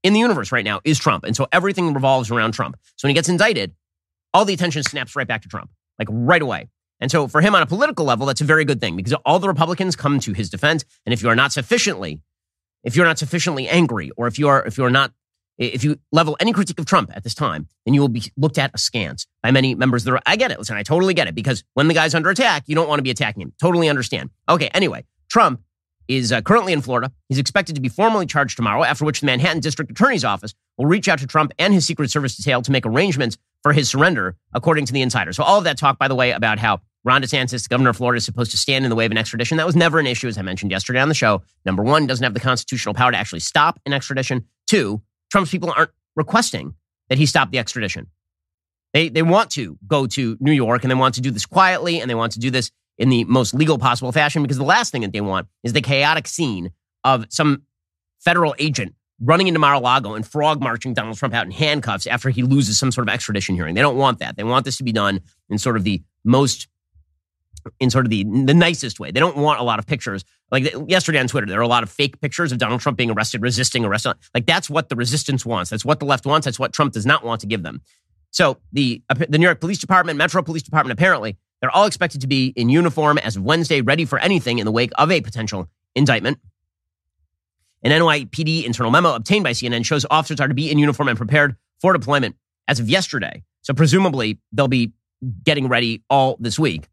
in 0.02 0.12
the 0.12 0.20
universe 0.20 0.52
right 0.52 0.64
now 0.64 0.80
is 0.84 0.98
Trump, 0.98 1.24
and 1.24 1.36
so 1.36 1.46
everything 1.52 1.92
revolves 1.92 2.30
around 2.30 2.52
Trump. 2.52 2.76
So 2.96 3.06
when 3.06 3.10
he 3.10 3.14
gets 3.14 3.28
indicted, 3.28 3.74
all 4.32 4.44
the 4.44 4.54
attention 4.54 4.82
snaps 4.82 5.16
right 5.16 5.26
back 5.26 5.42
to 5.42 5.48
Trump, 5.48 5.70
like 5.98 6.08
right 6.10 6.42
away. 6.42 6.68
And 7.00 7.10
so 7.10 7.28
for 7.28 7.40
him 7.40 7.54
on 7.54 7.62
a 7.62 7.66
political 7.66 8.04
level, 8.04 8.26
that's 8.26 8.40
a 8.40 8.44
very 8.44 8.64
good 8.64 8.80
thing 8.80 8.96
because 8.96 9.12
all 9.24 9.38
the 9.38 9.48
Republicans 9.48 9.94
come 9.96 10.18
to 10.20 10.32
his 10.32 10.50
defense. 10.50 10.84
And 11.06 11.12
if 11.12 11.22
you 11.22 11.28
are 11.28 11.36
not 11.36 11.52
sufficiently, 11.52 12.20
if 12.82 12.96
you're 12.96 13.06
not 13.06 13.18
sufficiently 13.18 13.68
angry, 13.68 14.10
or 14.16 14.26
if 14.26 14.38
you 14.38 14.48
are, 14.48 14.64
if 14.64 14.78
you 14.78 14.84
are 14.84 14.90
not, 14.90 15.12
if 15.58 15.84
you 15.84 15.98
level 16.12 16.36
any 16.40 16.52
critique 16.52 16.78
of 16.78 16.86
Trump 16.86 17.10
at 17.14 17.24
this 17.24 17.34
time, 17.34 17.66
then 17.84 17.94
you 17.94 18.00
will 18.00 18.08
be 18.08 18.22
looked 18.36 18.58
at 18.58 18.72
askance 18.72 19.26
by 19.42 19.50
many 19.50 19.74
members 19.74 20.06
of 20.06 20.14
the. 20.14 20.22
I 20.26 20.36
get 20.36 20.50
it. 20.50 20.58
Listen, 20.58 20.76
I 20.76 20.82
totally 20.82 21.14
get 21.14 21.26
it 21.26 21.34
because 21.34 21.64
when 21.74 21.88
the 21.88 21.94
guy's 21.94 22.14
under 22.14 22.30
attack, 22.30 22.64
you 22.66 22.74
don't 22.74 22.88
want 22.88 22.98
to 22.98 23.02
be 23.02 23.10
attacking 23.10 23.42
him. 23.42 23.52
Totally 23.60 23.88
understand. 23.88 24.30
Okay. 24.48 24.68
Anyway, 24.68 25.04
Trump 25.28 25.60
is 26.06 26.32
uh, 26.32 26.40
currently 26.40 26.72
in 26.72 26.80
Florida. 26.80 27.12
He's 27.28 27.38
expected 27.38 27.74
to 27.74 27.80
be 27.80 27.88
formally 27.88 28.26
charged 28.26 28.56
tomorrow, 28.56 28.82
after 28.82 29.04
which 29.04 29.20
the 29.20 29.26
Manhattan 29.26 29.60
District 29.60 29.90
Attorney's 29.90 30.24
Office 30.24 30.54
will 30.78 30.86
reach 30.86 31.08
out 31.08 31.18
to 31.18 31.26
Trump 31.26 31.52
and 31.58 31.74
his 31.74 31.84
Secret 31.84 32.10
Service 32.10 32.36
detail 32.36 32.62
to 32.62 32.72
make 32.72 32.86
arrangements 32.86 33.36
for 33.62 33.72
his 33.72 33.90
surrender, 33.90 34.36
according 34.54 34.86
to 34.86 34.92
the 34.92 35.02
insider. 35.02 35.32
So, 35.32 35.42
all 35.42 35.58
of 35.58 35.64
that 35.64 35.76
talk, 35.76 35.98
by 35.98 36.08
the 36.08 36.14
way, 36.14 36.30
about 36.30 36.58
how 36.58 36.80
Ron 37.04 37.22
DeSantis, 37.22 37.68
governor 37.68 37.90
of 37.90 37.96
Florida, 37.96 38.18
is 38.18 38.24
supposed 38.24 38.50
to 38.52 38.56
stand 38.56 38.84
in 38.84 38.90
the 38.90 38.96
way 38.96 39.04
of 39.04 39.12
an 39.12 39.18
extradition. 39.18 39.56
That 39.56 39.66
was 39.66 39.76
never 39.76 39.98
an 39.98 40.06
issue, 40.06 40.28
as 40.28 40.38
I 40.38 40.42
mentioned 40.42 40.70
yesterday 40.70 41.00
on 41.00 41.08
the 41.08 41.14
show. 41.14 41.42
Number 41.64 41.82
one, 41.82 42.06
doesn't 42.06 42.22
have 42.24 42.34
the 42.34 42.40
constitutional 42.40 42.94
power 42.94 43.10
to 43.10 43.16
actually 43.16 43.40
stop 43.40 43.80
an 43.86 43.92
extradition. 43.92 44.44
Two, 44.66 45.02
Trump's 45.30 45.50
people 45.50 45.72
aren't 45.76 45.90
requesting 46.16 46.74
that 47.08 47.18
he 47.18 47.26
stop 47.26 47.50
the 47.50 47.58
extradition. 47.58 48.08
They, 48.92 49.08
they 49.08 49.22
want 49.22 49.50
to 49.52 49.78
go 49.86 50.06
to 50.06 50.36
New 50.40 50.52
York 50.52 50.82
and 50.82 50.90
they 50.90 50.94
want 50.94 51.14
to 51.16 51.20
do 51.20 51.30
this 51.30 51.46
quietly 51.46 52.00
and 52.00 52.10
they 52.10 52.14
want 52.14 52.32
to 52.32 52.38
do 52.38 52.50
this 52.50 52.70
in 52.96 53.10
the 53.10 53.24
most 53.24 53.54
legal 53.54 53.78
possible 53.78 54.12
fashion 54.12 54.42
because 54.42 54.58
the 54.58 54.64
last 54.64 54.90
thing 54.90 55.02
that 55.02 55.12
they 55.12 55.20
want 55.20 55.46
is 55.62 55.72
the 55.72 55.80
chaotic 55.80 56.26
scene 56.26 56.70
of 57.04 57.26
some 57.28 57.62
federal 58.18 58.54
agent 58.58 58.94
running 59.20 59.48
into 59.48 59.58
Mar-a-Lago 59.58 60.14
and 60.14 60.26
frog 60.26 60.60
marching 60.60 60.94
Donald 60.94 61.16
Trump 61.16 61.34
out 61.34 61.44
in 61.44 61.50
handcuffs 61.50 62.06
after 62.06 62.30
he 62.30 62.42
loses 62.42 62.78
some 62.78 62.92
sort 62.92 63.08
of 63.08 63.12
extradition 63.12 63.54
hearing. 63.54 63.74
They 63.74 63.80
don't 63.80 63.96
want 63.96 64.20
that. 64.20 64.36
They 64.36 64.44
want 64.44 64.64
this 64.64 64.76
to 64.78 64.84
be 64.84 64.92
done 64.92 65.20
in 65.48 65.58
sort 65.58 65.76
of 65.76 65.84
the 65.84 66.02
most 66.24 66.68
in 67.80 67.90
sort 67.90 68.06
of 68.06 68.10
the 68.10 68.24
the 68.24 68.54
nicest 68.54 69.00
way. 69.00 69.10
They 69.10 69.20
don't 69.20 69.36
want 69.36 69.60
a 69.60 69.62
lot 69.62 69.78
of 69.78 69.86
pictures. 69.86 70.24
Like 70.50 70.72
yesterday 70.86 71.18
on 71.18 71.28
Twitter, 71.28 71.46
there 71.46 71.58
are 71.58 71.62
a 71.62 71.68
lot 71.68 71.82
of 71.82 71.90
fake 71.90 72.20
pictures 72.20 72.52
of 72.52 72.58
Donald 72.58 72.80
Trump 72.80 72.96
being 72.96 73.10
arrested, 73.10 73.42
resisting 73.42 73.84
arrest. 73.84 74.06
Like 74.34 74.46
that's 74.46 74.70
what 74.70 74.88
the 74.88 74.96
resistance 74.96 75.44
wants. 75.44 75.70
That's 75.70 75.84
what 75.84 76.00
the 76.00 76.06
left 76.06 76.26
wants. 76.26 76.44
That's 76.44 76.58
what 76.58 76.72
Trump 76.72 76.92
does 76.92 77.06
not 77.06 77.24
want 77.24 77.40
to 77.42 77.46
give 77.46 77.62
them. 77.62 77.82
So 78.30 78.58
the 78.72 79.02
the 79.28 79.38
New 79.38 79.46
York 79.46 79.60
Police 79.60 79.78
Department, 79.78 80.18
Metro 80.18 80.42
Police 80.42 80.62
Department, 80.62 80.98
apparently 80.98 81.36
they're 81.60 81.70
all 81.70 81.86
expected 81.86 82.20
to 82.20 82.26
be 82.26 82.52
in 82.56 82.68
uniform 82.68 83.18
as 83.18 83.36
of 83.36 83.42
Wednesday, 83.42 83.80
ready 83.80 84.04
for 84.04 84.18
anything 84.18 84.58
in 84.58 84.64
the 84.64 84.72
wake 84.72 84.92
of 84.96 85.10
a 85.10 85.20
potential 85.20 85.68
indictment. 85.94 86.38
An 87.82 87.92
NYPD 87.92 88.64
internal 88.64 88.90
memo 88.90 89.14
obtained 89.14 89.44
by 89.44 89.52
CNN 89.52 89.84
shows 89.84 90.04
officers 90.10 90.40
are 90.40 90.48
to 90.48 90.54
be 90.54 90.70
in 90.70 90.78
uniform 90.78 91.08
and 91.08 91.16
prepared 91.16 91.56
for 91.80 91.92
deployment 91.92 92.36
as 92.66 92.80
of 92.80 92.88
yesterday. 92.88 93.42
So 93.62 93.72
presumably 93.72 94.38
they'll 94.52 94.68
be 94.68 94.92
getting 95.44 95.68
ready 95.68 96.02
all 96.10 96.36
this 96.40 96.58
week. 96.58 96.88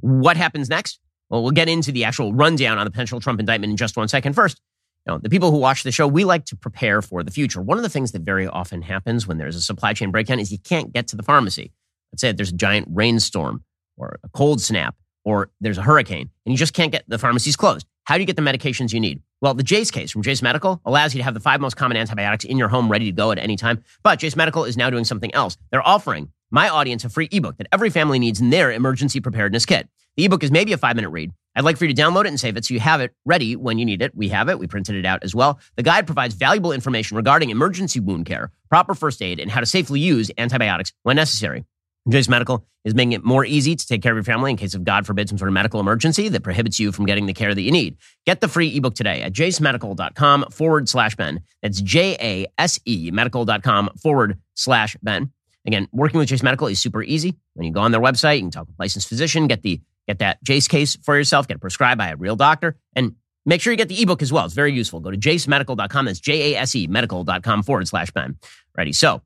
What 0.00 0.36
happens 0.36 0.68
next? 0.68 1.00
Well, 1.30 1.42
we'll 1.42 1.52
get 1.52 1.68
into 1.68 1.92
the 1.92 2.04
actual 2.04 2.32
rundown 2.32 2.78
on 2.78 2.84
the 2.84 2.90
potential 2.90 3.20
Trump 3.20 3.40
indictment 3.40 3.70
in 3.70 3.76
just 3.76 3.96
one 3.96 4.08
second. 4.08 4.32
First, 4.32 4.60
you 5.06 5.12
know, 5.12 5.18
the 5.18 5.28
people 5.28 5.50
who 5.50 5.58
watch 5.58 5.82
the 5.82 5.92
show, 5.92 6.06
we 6.06 6.24
like 6.24 6.44
to 6.46 6.56
prepare 6.56 7.02
for 7.02 7.22
the 7.22 7.30
future. 7.30 7.60
One 7.60 7.78
of 7.78 7.82
the 7.82 7.88
things 7.88 8.12
that 8.12 8.22
very 8.22 8.46
often 8.46 8.82
happens 8.82 9.26
when 9.26 9.38
there's 9.38 9.56
a 9.56 9.60
supply 9.60 9.92
chain 9.92 10.10
breakdown 10.10 10.38
is 10.38 10.50
you 10.52 10.58
can't 10.58 10.92
get 10.92 11.08
to 11.08 11.16
the 11.16 11.22
pharmacy. 11.22 11.72
Let's 12.12 12.22
say 12.22 12.32
there's 12.32 12.50
a 12.50 12.56
giant 12.56 12.88
rainstorm 12.90 13.64
or 13.96 14.18
a 14.22 14.28
cold 14.30 14.60
snap 14.60 14.94
or 15.24 15.50
there's 15.60 15.78
a 15.78 15.82
hurricane 15.82 16.30
and 16.46 16.52
you 16.52 16.56
just 16.56 16.72
can't 16.72 16.92
get 16.92 17.04
the 17.08 17.18
pharmacies 17.18 17.56
closed. 17.56 17.86
How 18.04 18.14
do 18.14 18.20
you 18.20 18.26
get 18.26 18.36
the 18.36 18.42
medications 18.42 18.92
you 18.92 19.00
need? 19.00 19.20
Well, 19.40 19.54
the 19.54 19.62
Jase 19.62 19.90
case 19.90 20.10
from 20.10 20.22
Jase 20.22 20.40
Medical 20.40 20.80
allows 20.84 21.14
you 21.14 21.18
to 21.18 21.24
have 21.24 21.34
the 21.34 21.40
five 21.40 21.60
most 21.60 21.76
common 21.76 21.96
antibiotics 21.96 22.44
in 22.44 22.56
your 22.56 22.68
home 22.68 22.90
ready 22.90 23.04
to 23.06 23.12
go 23.12 23.30
at 23.30 23.38
any 23.38 23.56
time. 23.56 23.84
But 24.02 24.18
Jase 24.18 24.34
Medical 24.34 24.64
is 24.64 24.76
now 24.76 24.88
doing 24.90 25.04
something 25.04 25.32
else. 25.34 25.56
They're 25.70 25.86
offering 25.86 26.32
my 26.50 26.68
audience 26.68 27.04
a 27.04 27.08
free 27.08 27.28
ebook 27.30 27.56
that 27.58 27.68
every 27.72 27.90
family 27.90 28.18
needs 28.18 28.40
in 28.40 28.50
their 28.50 28.72
emergency 28.72 29.20
preparedness 29.20 29.66
kit. 29.66 29.88
The 30.16 30.24
ebook 30.24 30.42
is 30.42 30.50
maybe 30.50 30.72
a 30.72 30.78
five 30.78 30.96
minute 30.96 31.10
read. 31.10 31.32
I'd 31.54 31.64
like 31.64 31.76
for 31.76 31.84
you 31.84 31.94
to 31.94 32.02
download 32.02 32.24
it 32.24 32.28
and 32.28 32.40
save 32.40 32.56
it 32.56 32.64
so 32.64 32.74
you 32.74 32.80
have 32.80 33.00
it 33.00 33.12
ready 33.24 33.56
when 33.56 33.78
you 33.78 33.84
need 33.84 34.02
it. 34.02 34.14
We 34.14 34.28
have 34.28 34.48
it. 34.48 34.58
We 34.58 34.66
printed 34.66 34.96
it 34.96 35.04
out 35.04 35.24
as 35.24 35.34
well. 35.34 35.58
The 35.76 35.82
guide 35.82 36.06
provides 36.06 36.34
valuable 36.34 36.72
information 36.72 37.16
regarding 37.16 37.50
emergency 37.50 38.00
wound 38.00 38.26
care, 38.26 38.52
proper 38.68 38.94
first 38.94 39.22
aid, 39.22 39.40
and 39.40 39.50
how 39.50 39.60
to 39.60 39.66
safely 39.66 40.00
use 40.00 40.30
antibiotics 40.38 40.92
when 41.02 41.16
necessary. 41.16 41.64
Jase 42.08 42.28
Medical 42.28 42.64
is 42.84 42.94
making 42.94 43.12
it 43.12 43.24
more 43.24 43.44
easy 43.44 43.76
to 43.76 43.86
take 43.86 44.02
care 44.02 44.12
of 44.12 44.16
your 44.16 44.24
family 44.24 44.50
in 44.50 44.56
case 44.56 44.74
of, 44.74 44.84
God 44.84 45.06
forbid, 45.06 45.28
some 45.28 45.36
sort 45.36 45.48
of 45.48 45.52
medical 45.52 45.78
emergency 45.78 46.28
that 46.28 46.42
prohibits 46.42 46.80
you 46.80 46.90
from 46.90 47.06
getting 47.06 47.26
the 47.26 47.34
care 47.34 47.54
that 47.54 47.60
you 47.60 47.70
need. 47.70 47.96
Get 48.24 48.40
the 48.40 48.48
free 48.48 48.74
ebook 48.76 48.94
today 48.94 49.22
at 49.22 49.32
jasemedical.com 49.32 50.46
forward 50.50 50.88
slash 50.88 51.16
Ben. 51.16 51.42
That's 51.62 51.80
J 51.80 52.16
A 52.20 52.46
S 52.56 52.78
E 52.86 53.10
medical.com 53.12 53.90
forward 54.00 54.38
slash 54.54 54.96
Ben. 55.02 55.32
Again, 55.68 55.86
working 55.92 56.18
with 56.18 56.30
Jase 56.30 56.42
Medical 56.42 56.66
is 56.68 56.78
super 56.80 57.02
easy. 57.02 57.36
When 57.52 57.66
you 57.66 57.72
go 57.74 57.80
on 57.80 57.92
their 57.92 58.00
website, 58.00 58.36
you 58.36 58.40
can 58.44 58.50
talk 58.50 58.66
with 58.66 58.78
a 58.78 58.82
licensed 58.82 59.06
physician, 59.06 59.48
get 59.48 59.60
the 59.60 59.82
get 60.06 60.18
that 60.20 60.42
Jase 60.42 60.66
case 60.66 60.96
for 60.96 61.14
yourself, 61.14 61.46
get 61.46 61.58
it 61.58 61.60
prescribed 61.60 61.98
by 61.98 62.08
a 62.08 62.16
real 62.16 62.36
doctor, 62.36 62.78
and 62.96 63.16
make 63.44 63.60
sure 63.60 63.70
you 63.70 63.76
get 63.76 63.90
the 63.90 64.00
ebook 64.00 64.22
as 64.22 64.32
well. 64.32 64.46
It's 64.46 64.54
very 64.54 64.72
useful. 64.72 65.00
Go 65.00 65.10
to 65.10 65.18
jasemedical.com. 65.18 66.06
That's 66.06 66.20
J 66.20 66.54
A 66.54 66.60
S 66.60 66.74
E 66.74 66.86
medical.com 66.86 67.62
forward 67.64 67.86
slash 67.86 68.10
Ben. 68.12 68.38
Ready. 68.78 68.94
So, 68.94 69.20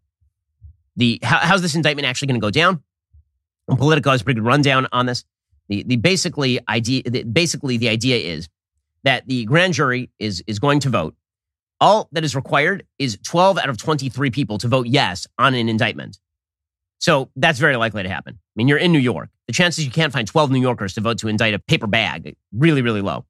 the 0.97 1.21
how, 1.23 1.39
how's 1.39 1.63
this 1.63 1.77
indictment 1.77 2.09
actually 2.09 2.27
going 2.27 2.41
to 2.41 2.45
go 2.45 2.51
down? 2.51 2.83
And 3.69 3.79
Politico 3.79 4.11
has 4.11 4.23
a 4.23 4.25
pretty 4.25 4.41
good 4.41 4.47
rundown 4.47 4.89
on 4.91 5.07
this. 5.07 5.25
The 5.69 5.85
the 5.85 5.95
basically 5.95 6.59
idea 6.69 7.05
the, 7.05 7.23
basically 7.23 7.77
the 7.77 7.89
idea 7.89 8.17
is 8.17 8.49
that 9.05 9.29
the 9.29 9.45
grand 9.45 9.75
jury 9.75 10.11
is 10.19 10.43
is 10.49 10.59
going 10.59 10.81
to 10.81 10.89
vote. 10.89 11.15
All 11.81 12.09
that 12.11 12.25
is 12.25 12.35
required 12.35 12.85
is 12.99 13.17
12 13.25 13.59
out 13.59 13.69
of 13.69 13.77
23 13.77 14.33
people 14.33 14.59
to 14.59 14.67
vote 14.67 14.89
yes 14.89 15.29
on 15.39 15.55
an 15.55 15.69
indictment. 15.69 16.19
So 17.03 17.31
that's 17.35 17.59
very 17.59 17.77
likely 17.77 18.05
to 18.05 18.09
happen. 18.09 18.35
I 18.35 18.53
mean, 18.55 18.69
you're 18.69 18.79
in 18.79 18.93
New 18.93 19.01
York. 19.01 19.29
The 19.49 19.53
chances 19.53 19.85
you 19.85 19.91
can't 19.91 20.13
find 20.13 20.25
12 20.27 20.53
New 20.53 20.61
Yorkers 20.61 20.95
to 20.95 21.01
vote 21.01 21.19
to 21.19 21.29
indict 21.29 21.53
a 21.53 21.59
paper 21.59 21.89
bag 21.89 22.37
really, 22.53 22.81
really 22.81 23.01
low. 23.01 23.25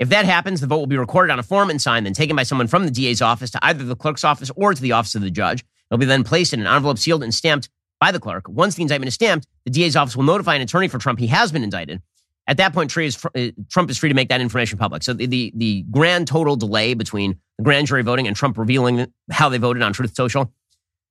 If 0.00 0.08
that 0.08 0.24
happens, 0.24 0.60
the 0.60 0.66
vote 0.66 0.78
will 0.78 0.88
be 0.88 0.98
recorded 0.98 1.32
on 1.32 1.38
a 1.38 1.44
form 1.44 1.70
and 1.70 1.80
signed, 1.80 2.04
then 2.04 2.14
taken 2.14 2.34
by 2.34 2.42
someone 2.42 2.66
from 2.66 2.84
the 2.84 2.90
DA's 2.90 3.22
office 3.22 3.52
to 3.52 3.60
either 3.62 3.84
the 3.84 3.94
clerk's 3.94 4.24
office 4.24 4.50
or 4.56 4.74
to 4.74 4.82
the 4.82 4.90
office 4.90 5.14
of 5.14 5.22
the 5.22 5.30
judge. 5.30 5.64
It'll 5.88 6.00
be 6.00 6.04
then 6.04 6.24
placed 6.24 6.52
in 6.52 6.60
an 6.60 6.66
envelope 6.66 6.98
sealed 6.98 7.22
and 7.22 7.32
stamped 7.32 7.68
by 8.00 8.10
the 8.10 8.18
clerk. 8.18 8.48
Once 8.48 8.74
the 8.74 8.82
indictment 8.82 9.06
is 9.06 9.14
stamped, 9.14 9.46
the 9.64 9.70
DA's 9.70 9.94
office 9.94 10.16
will 10.16 10.24
notify 10.24 10.56
an 10.56 10.62
attorney 10.62 10.88
for 10.88 10.98
Trump 10.98 11.20
he 11.20 11.28
has 11.28 11.52
been 11.52 11.62
indicted. 11.62 12.02
At 12.48 12.56
that 12.56 12.74
point, 12.74 12.94
uh, 12.96 13.50
Trump 13.70 13.88
is 13.88 13.98
free 13.98 14.08
to 14.08 14.16
make 14.16 14.30
that 14.30 14.40
information 14.40 14.78
public. 14.78 15.04
So 15.04 15.12
the, 15.12 15.26
the, 15.26 15.52
the 15.54 15.82
grand 15.92 16.26
total 16.26 16.56
delay 16.56 16.94
between 16.94 17.38
the 17.56 17.62
grand 17.62 17.86
jury 17.86 18.02
voting 18.02 18.26
and 18.26 18.34
Trump 18.34 18.58
revealing 18.58 19.06
how 19.30 19.48
they 19.48 19.58
voted 19.58 19.80
on 19.80 19.92
Truth 19.92 20.16
Social, 20.16 20.52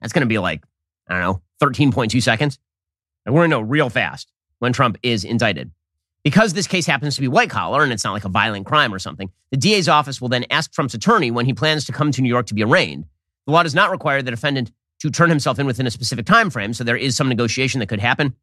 that's 0.02 0.12
going 0.12 0.24
to 0.24 0.28
be 0.28 0.40
like, 0.40 0.62
I 1.08 1.14
don't 1.14 1.22
know, 1.22 1.42
13.2 1.64 2.22
seconds. 2.22 2.60
And 3.26 3.34
we're 3.34 3.42
going 3.42 3.52
to 3.52 3.58
know 3.58 3.62
real 3.62 3.90
fast 3.90 4.32
when 4.60 4.74
Trump 4.74 4.98
is 5.02 5.24
indicted. 5.24 5.72
Because 6.24 6.54
this 6.54 6.68
case 6.68 6.86
happens 6.86 7.16
to 7.16 7.22
be 7.22 7.28
white 7.28 7.50
collar 7.50 7.84
and 7.84 7.92
it's 7.92 8.04
not 8.04 8.14
like 8.14 8.26
a 8.26 8.30
violent 8.30 8.66
crime 8.66 8.94
or 8.94 9.00
something, 9.00 9.30
the 9.52 9.58
DA's 9.58 9.90
office 9.90 10.22
will 10.22 10.30
then 10.30 10.46
ask 10.50 10.72
Trump's 10.72 10.94
attorney 10.94 11.32
when 11.32 11.46
he 11.46 11.54
plans 11.54 11.86
to 11.86 11.92
come 11.92 12.12
to 12.12 12.22
New 12.22 12.30
York 12.30 12.48
to 12.48 12.54
be 12.54 12.64
arraigned. 12.64 13.06
The 13.46 13.52
law 13.52 13.64
does 13.64 13.76
not 13.76 13.92
require 13.92 14.22
the 14.22 14.32
defendant 14.32 14.72
to 15.00 15.10
turn 15.10 15.30
himself 15.30 15.60
in 15.60 15.66
within 15.66 15.86
a 15.86 15.92
specific 15.92 16.26
time 16.26 16.50
frame, 16.50 16.74
so 16.74 16.84
there 16.84 16.96
is 16.96 17.16
some 17.16 17.28
negotiation 17.28 17.80
that 17.80 17.90
could 17.90 18.00
happen. 18.00 18.36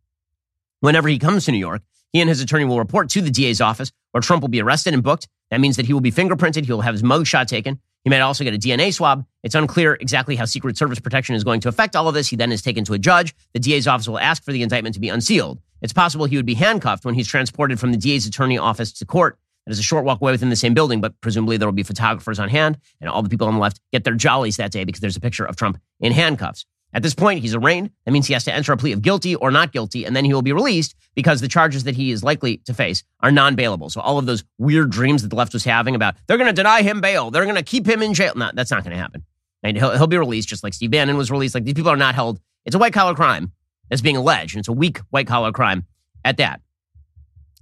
Whenever 0.81 1.09
he 1.09 1.19
comes 1.19 1.47
to 1.47 1.53
New 1.53 1.59
York, 1.59 1.83
he 2.13 2.21
and 2.21 2.29
his 2.29 2.41
attorney 2.41 2.65
will 2.65 2.79
report 2.79 3.09
to 3.11 3.23
the 3.23 3.31
DA's 3.31 3.61
office 3.61 3.93
where 4.11 4.21
Trump 4.21 4.43
will 4.43 4.49
be 4.49 4.61
arrested 4.61 4.93
and 4.93 5.03
booked. 5.03 5.29
That 5.51 5.61
means 5.61 5.77
that 5.77 5.87
he 5.87 5.93
will 5.95 6.01
be 6.01 6.13
fingerprinted, 6.13 6.67
he 6.67 6.73
will 6.73 6.81
have 6.83 6.95
his 6.95 7.03
mugshot 7.03 7.47
taken. 7.47 7.81
He 8.05 8.11
might 8.11 8.21
also 8.21 8.45
get 8.45 8.55
a 8.55 8.59
DNA 8.59 8.95
swab. 8.95 9.27
It's 9.43 9.55
unclear 9.55 9.95
exactly 10.01 10.37
how 10.37 10.47
Secret 10.47 10.77
Service 10.77 10.99
protection 10.99 11.35
is 11.35 11.45
going 11.45 11.61
to 11.61 11.69
affect 11.69 11.97
all 11.97 12.09
of 12.09 12.15
this. 12.15 12.29
He 12.29 12.37
then 12.37 12.53
is 12.53 12.63
taken 12.63 12.85
to 12.85 12.95
a 12.95 12.99
judge. 12.99 13.35
The 13.53 13.61
DA's 13.61 13.87
office 13.87 14.09
will 14.09 14.19
ask 14.19 14.43
for 14.43 14.53
the 14.53 14.63
indictment 14.63 14.95
to 14.95 15.01
be 15.01 15.09
unsealed. 15.09 15.61
It's 15.83 15.93
possible 15.93 16.25
he 16.25 16.37
would 16.37 16.47
be 16.47 16.55
handcuffed 16.55 17.05
when 17.05 17.15
he's 17.15 17.29
transported 17.29 17.79
from 17.79 17.93
the 17.93 17.99
DA's 17.99 18.27
attorney 18.27 18.59
office 18.59 18.93
to 18.95 19.05
court. 19.05 19.39
It 19.67 19.73
is 19.73 19.79
a 19.79 19.83
short 19.83 20.05
walk 20.05 20.21
away 20.21 20.33
within 20.33 20.49
the 20.49 20.57
same 20.57 20.75
building, 20.75 21.01
but 21.01 21.21
presumably 21.21 21.57
there 21.57 21.69
will 21.69 21.73
be 21.73 21.83
photographers 21.83 22.39
on 22.39 22.49
hand, 22.49 22.79
and 23.01 23.11
all 23.11 23.23
the 23.23 23.29
people 23.29 23.47
on 23.47 23.55
the 23.55 23.61
left 23.61 23.81
get 23.93 24.05
their 24.05 24.15
jollies 24.15 24.57
that 24.57 24.73
day 24.73 24.85
because 24.85 25.01
there's 25.01 25.17
a 25.17 25.21
picture 25.21 25.45
of 25.45 25.57
Trump 25.57 25.79
in 26.01 26.13
handcuffs. 26.13 26.65
At 26.93 27.03
this 27.03 27.15
point, 27.15 27.41
he's 27.41 27.55
arraigned. 27.55 27.91
That 28.05 28.11
means 28.11 28.27
he 28.27 28.33
has 28.33 28.45
to 28.45 28.53
enter 28.53 28.73
a 28.73 28.77
plea 28.77 28.93
of 28.93 29.03
guilty 29.03 29.37
or 29.37 29.51
not 29.51 29.73
guilty, 29.73 30.05
and 30.05 30.17
then 30.17 30.25
he 30.25 30.35
will 30.35 30.43
be 30.43 30.53
released 30.53 30.97
because 31.15 31.41
the 31.41 31.49
charges 31.49 31.85
that 31.85 31.95
he 31.95 32.11
is 32.11 32.25
likely 32.25 32.59
to 32.59 32.75
face 32.75 33.05
are 33.21 33.31
non 33.31 33.57
bailable. 33.57 33.91
So 33.91 34.01
all 34.01 34.19
of 34.19 34.27
those 34.27 34.43
weird 34.59 34.91
dreams 34.91 35.23
that 35.23 35.29
the 35.29 35.37
left 35.37 35.53
was 35.53 35.65
having 35.65 35.95
about 35.95 36.17
they're 36.27 36.37
going 36.37 36.49
to 36.49 36.53
deny 36.53 36.83
him 36.83 37.01
bail, 37.01 37.31
they're 37.31 37.45
going 37.45 37.57
to 37.57 37.63
keep 37.63 37.87
him 37.87 38.03
in 38.03 38.15
jail. 38.15 38.33
No, 38.35 38.51
that's 38.53 38.71
not 38.71 38.83
going 38.83 38.97
to 38.97 39.01
happen. 39.01 39.25
And 39.63 39.77
he'll, 39.77 39.91
he'll 39.91 40.07
be 40.07 40.19
released 40.19 40.49
just 40.49 40.65
like 40.65 40.75
Steve 40.75 40.91
Bannon 40.91 41.17
was 41.17 41.31
released. 41.31 41.55
Like 41.55 41.65
these 41.65 41.75
people 41.75 41.93
are 41.93 41.97
not 41.97 42.15
held. 42.15 42.41
It's 42.65 42.75
a 42.75 42.79
white 42.79 42.93
collar 42.93 43.15
crime 43.15 43.53
that's 43.89 44.03
being 44.03 44.17
alleged, 44.17 44.55
and 44.55 44.61
it's 44.61 44.69
a 44.69 44.73
weak 44.73 44.99
white 45.11 45.27
collar 45.27 45.53
crime 45.53 45.85
at 46.25 46.39
that. 46.39 46.61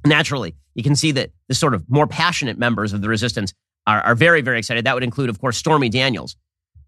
Naturally, 0.07 0.55
you 0.75 0.83
can 0.83 0.97
see 0.97 1.11
that 1.13 1.31
the 1.49 1.55
sort 1.55 1.75
of 1.75 1.89
more 1.91 2.07
passionate 2.07 2.57
members 2.57 2.93
of 2.93 3.03
the 3.03 3.09
resistance 3.09 3.53
are, 3.87 4.01
are 4.01 4.15
very, 4.15 4.43
very 4.43 4.59
excited. 4.59 4.87
That 4.87 4.95
would 4.95 5.03
include, 5.03 5.29
of 5.29 5.41
course, 5.41 5.57
Stormy 5.57 5.89
Daniels, 5.89 6.37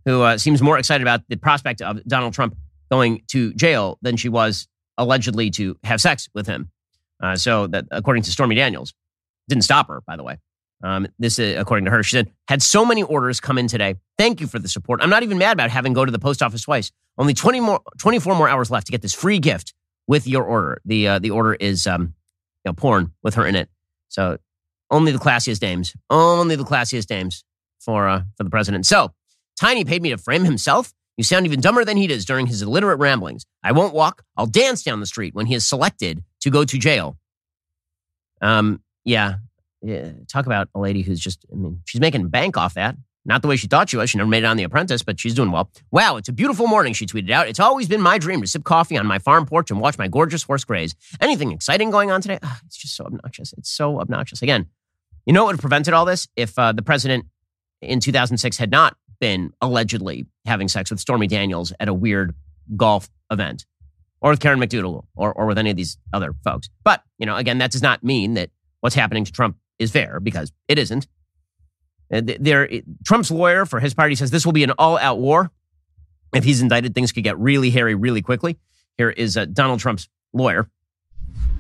who 0.05 0.23
uh, 0.23 0.39
seems 0.39 0.63
more 0.63 0.79
excited 0.79 1.03
about 1.03 1.23
the 1.29 1.37
prospect 1.37 1.83
of 1.83 2.03
Donald 2.05 2.33
Trump 2.33 2.57
going 2.91 3.23
to 3.29 3.53
jail 3.55 3.99
than 4.03 4.17
she 4.17 4.29
was 4.29 4.69
allegedly 4.99 5.51
to 5.51 5.77
have 5.85 6.01
sex 6.01 6.29
with 6.35 6.47
him. 6.47 6.71
Uh, 7.23 7.37
so 7.37 7.67
that, 7.67 7.87
according 7.91 8.23
to 8.23 8.31
Stormy 8.31 8.55
Daniels, 8.55 8.95
didn't 9.49 9.65
stop 9.65 9.89
her, 9.89 10.03
by 10.07 10.17
the 10.17 10.23
way. 10.23 10.39
Um, 10.83 11.07
this, 11.19 11.39
is, 11.39 11.59
according 11.59 11.85
to 11.85 11.91
her, 11.91 12.03
she 12.03 12.17
said, 12.17 12.31
had 12.49 12.63
so 12.63 12.87
many 12.87 13.03
orders 13.03 13.39
come 13.39 13.59
in 13.59 13.67
today. 13.67 13.97
Thank 14.17 14.41
you 14.41 14.47
for 14.47 14.59
the 14.59 14.69
support. 14.69 15.01
I'm 15.03 15.11
not 15.11 15.23
even 15.23 15.37
mad 15.37 15.53
about 15.53 15.71
having 15.71 15.93
to 15.93 15.95
go 15.95 16.05
to 16.05 16.13
the 16.13 16.19
post 16.19 16.43
office 16.43 16.63
twice. 16.63 16.91
Only 17.19 17.35
20 17.35 17.61
more, 17.61 17.81
24 17.99 18.35
more 18.35 18.49
hours 18.49 18.71
left 18.71 18.87
to 18.87 18.93
get 18.93 19.03
this 19.03 19.13
free 19.13 19.39
gift 19.39 19.75
with 20.07 20.27
your 20.27 20.45
order. 20.45 20.81
The 20.87 21.07
uh, 21.07 21.19
the 21.19 21.31
order 21.31 21.55
is 21.55 21.87
um, 21.87 22.15
you 22.65 22.71
know, 22.71 22.73
porn 22.73 23.13
with 23.23 23.35
her 23.35 23.47
in 23.47 23.55
it. 23.55 23.69
So 24.09 24.39
only 24.91 25.13
the 25.13 25.19
classiest 25.19 25.61
dames, 25.61 25.95
only 26.09 26.57
the 26.57 26.65
classiest 26.65 27.07
dames 27.07 27.45
for 27.79 28.09
uh, 28.09 28.23
for 28.37 28.45
the 28.45 28.51
president. 28.51 28.87
So 28.87 29.13
Tiny 29.61 29.85
paid 29.85 30.01
me 30.01 30.09
to 30.09 30.17
frame 30.17 30.45
himself. 30.45 30.95
You 31.19 31.25
sound 31.25 31.45
even 31.45 31.61
dumber 31.61 31.85
than 31.85 31.99
he 31.99 32.07
does 32.07 32.25
during 32.25 32.47
his 32.47 32.63
illiterate 32.63 32.99
ramblings. 32.99 33.45
I 33.63 33.73
won't 33.73 33.93
walk. 33.93 34.25
I'll 34.35 34.47
dance 34.47 34.83
down 34.83 35.01
the 35.01 35.07
street 35.07 35.35
when 35.35 35.45
he 35.45 35.55
is 35.55 35.69
selected 35.69 36.25
to 36.41 36.51
go 36.51 36.65
to 36.65 36.79
jail. 36.79 37.19
Um, 38.41 38.83
yeah, 39.05 39.35
yeah. 39.83 40.13
Talk 40.29 40.47
about 40.47 40.71
a 40.75 40.81
lady 40.81 41.03
who's 41.03 41.21
just, 41.21 41.45
I 41.53 41.57
mean, 41.57 41.83
she's 41.85 42.01
making 42.01 42.27
bank 42.29 42.57
off 42.57 42.73
that. 42.73 42.97
Not 43.27 43.43
the 43.43 43.49
way 43.49 43.57
she 43.57 43.67
thought 43.67 43.91
she 43.91 43.99
was. 43.99 44.09
She 44.09 44.17
never 44.17 44.31
made 44.31 44.45
it 44.45 44.47
on 44.47 44.57
The 44.57 44.63
Apprentice, 44.63 45.03
but 45.03 45.21
she's 45.21 45.35
doing 45.35 45.53
well. 45.53 45.71
Wow, 45.91 46.17
it's 46.17 46.31
a 46.31 46.33
beautiful 46.33 46.67
morning, 46.67 46.95
she 46.95 47.05
tweeted 47.05 47.31
out. 47.31 47.47
It's 47.47 47.61
always 47.61 47.87
been 47.87 48.01
my 48.01 48.17
dream 48.17 48.41
to 48.41 48.47
sip 48.47 48.65
coffee 48.65 48.97
on 48.97 49.07
my 49.07 49.19
farm 49.19 49.45
porch 49.45 49.71
and 49.71 49.79
watch 49.79 49.99
my 49.99 50.09
gorgeous 50.09 50.43
horse 50.43 50.65
graze. 50.65 50.95
Anything 51.21 51.53
exciting 51.53 51.91
going 51.91 52.11
on 52.11 52.23
today? 52.23 52.39
Ugh, 52.43 52.57
it's 52.65 52.79
just 52.79 52.97
so 52.97 53.05
obnoxious. 53.05 53.53
It's 53.59 53.69
so 53.69 54.01
obnoxious. 54.01 54.41
Again, 54.41 54.69
you 55.27 55.35
know 55.35 55.43
what 55.43 55.49
would 55.49 55.57
have 55.57 55.61
prevented 55.61 55.93
all 55.93 56.07
this? 56.07 56.29
If 56.35 56.59
uh, 56.59 56.73
the 56.73 56.81
president 56.81 57.27
in 57.83 58.01
2006 58.01 58.57
had 58.57 58.71
not 58.71 58.97
been 59.21 59.53
allegedly 59.61 60.27
having 60.47 60.69
sex 60.69 60.91
with 60.91 61.01
Stormy 61.01 61.27
Daniels 61.27 61.73
at 61.79 61.89
a 61.89 61.95
weird 61.95 62.35
golf 62.77 63.09
event 63.31 63.67
or 64.21 64.31
with 64.31 64.41
Karen 64.41 64.59
McDougal 64.59 65.05
or, 65.15 65.33
or 65.33 65.47
with 65.47 65.59
any 65.59 65.71
of 65.71 65.77
these 65.77 65.99
other 66.13 66.35
folks. 66.45 66.69
But, 66.85 67.03
you 67.19 67.27
know, 67.27 67.37
again, 67.37 67.59
that 67.59 67.71
does 67.71 67.83
not 67.83 68.03
mean 68.03 68.35
that 68.35 68.51
what's 68.81 68.95
happening 68.95 69.25
to 69.25 69.33
Trump 69.33 69.57
is 69.79 69.91
fair 69.91 70.21
because 70.21 70.53
it 70.69 70.79
isn't. 70.79 71.07
Uh, 72.13 72.23
there, 72.41 72.69
Trump's 73.07 73.31
lawyer 73.31 73.65
for 73.67 73.79
his 73.81 73.95
party 73.95 74.15
says 74.15 74.31
this 74.31 74.45
will 74.45 74.53
be 74.53 74.65
an 74.65 74.73
all 74.79 74.99
out 74.99 75.19
war. 75.19 75.51
If 76.35 76.45
he's 76.45 76.61
indicted, 76.61 76.95
things 76.95 77.13
could 77.13 77.25
get 77.25 77.39
really 77.39 77.71
hairy 77.71 77.95
really 77.95 78.23
quickly. 78.23 78.59
Here 78.97 79.11
is 79.11 79.37
uh, 79.37 79.47
Donald 79.47 79.81
Trump's 79.81 80.09
lawyer 80.33 80.69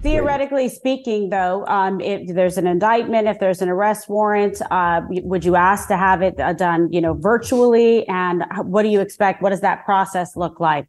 Theoretically 0.02 0.70
speaking, 0.70 1.28
though, 1.28 1.66
um, 1.66 2.00
if 2.00 2.34
there's 2.34 2.56
an 2.56 2.66
indictment, 2.66 3.28
if 3.28 3.38
there's 3.38 3.60
an 3.60 3.68
arrest 3.68 4.08
warrant, 4.08 4.62
uh, 4.70 5.02
would 5.10 5.44
you 5.44 5.56
ask 5.56 5.88
to 5.88 5.96
have 5.96 6.22
it 6.22 6.40
uh, 6.40 6.54
done, 6.54 6.90
you 6.90 7.02
know, 7.02 7.12
virtually? 7.12 8.08
And 8.08 8.44
what 8.62 8.82
do 8.82 8.88
you 8.88 9.00
expect? 9.00 9.42
What 9.42 9.50
does 9.50 9.60
that 9.60 9.84
process 9.84 10.36
look 10.36 10.58
like? 10.58 10.86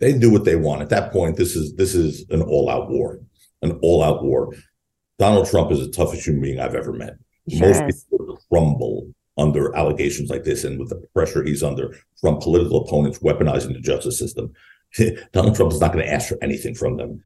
They 0.00 0.12
do 0.12 0.30
what 0.30 0.44
they 0.44 0.56
want. 0.56 0.82
At 0.82 0.90
that 0.90 1.10
point, 1.10 1.36
this 1.36 1.56
is 1.56 1.74
this 1.76 1.94
is 1.94 2.26
an 2.28 2.42
all-out 2.42 2.90
war, 2.90 3.20
an 3.62 3.78
all-out 3.82 4.22
war. 4.22 4.54
Donald 5.18 5.48
Trump 5.48 5.72
is 5.72 5.80
the 5.80 5.90
toughest 5.90 6.26
human 6.26 6.42
being 6.42 6.60
I've 6.60 6.74
ever 6.74 6.92
met. 6.92 7.16
Sure 7.48 7.68
Most 7.68 7.82
is. 7.84 8.04
people 8.10 8.38
crumble 8.50 9.10
under 9.38 9.74
allegations 9.74 10.28
like 10.28 10.44
this, 10.44 10.64
and 10.64 10.78
with 10.78 10.90
the 10.90 11.02
pressure 11.14 11.42
he's 11.42 11.62
under 11.62 11.96
from 12.20 12.38
political 12.40 12.84
opponents 12.84 13.20
weaponizing 13.20 13.72
the 13.72 13.80
justice 13.80 14.18
system. 14.18 14.52
Donald 15.32 15.56
Trump 15.56 15.72
is 15.72 15.80
not 15.80 15.92
going 15.92 16.04
to 16.04 16.12
ask 16.12 16.28
for 16.28 16.38
anything 16.42 16.74
from 16.74 16.98
them. 16.98 17.22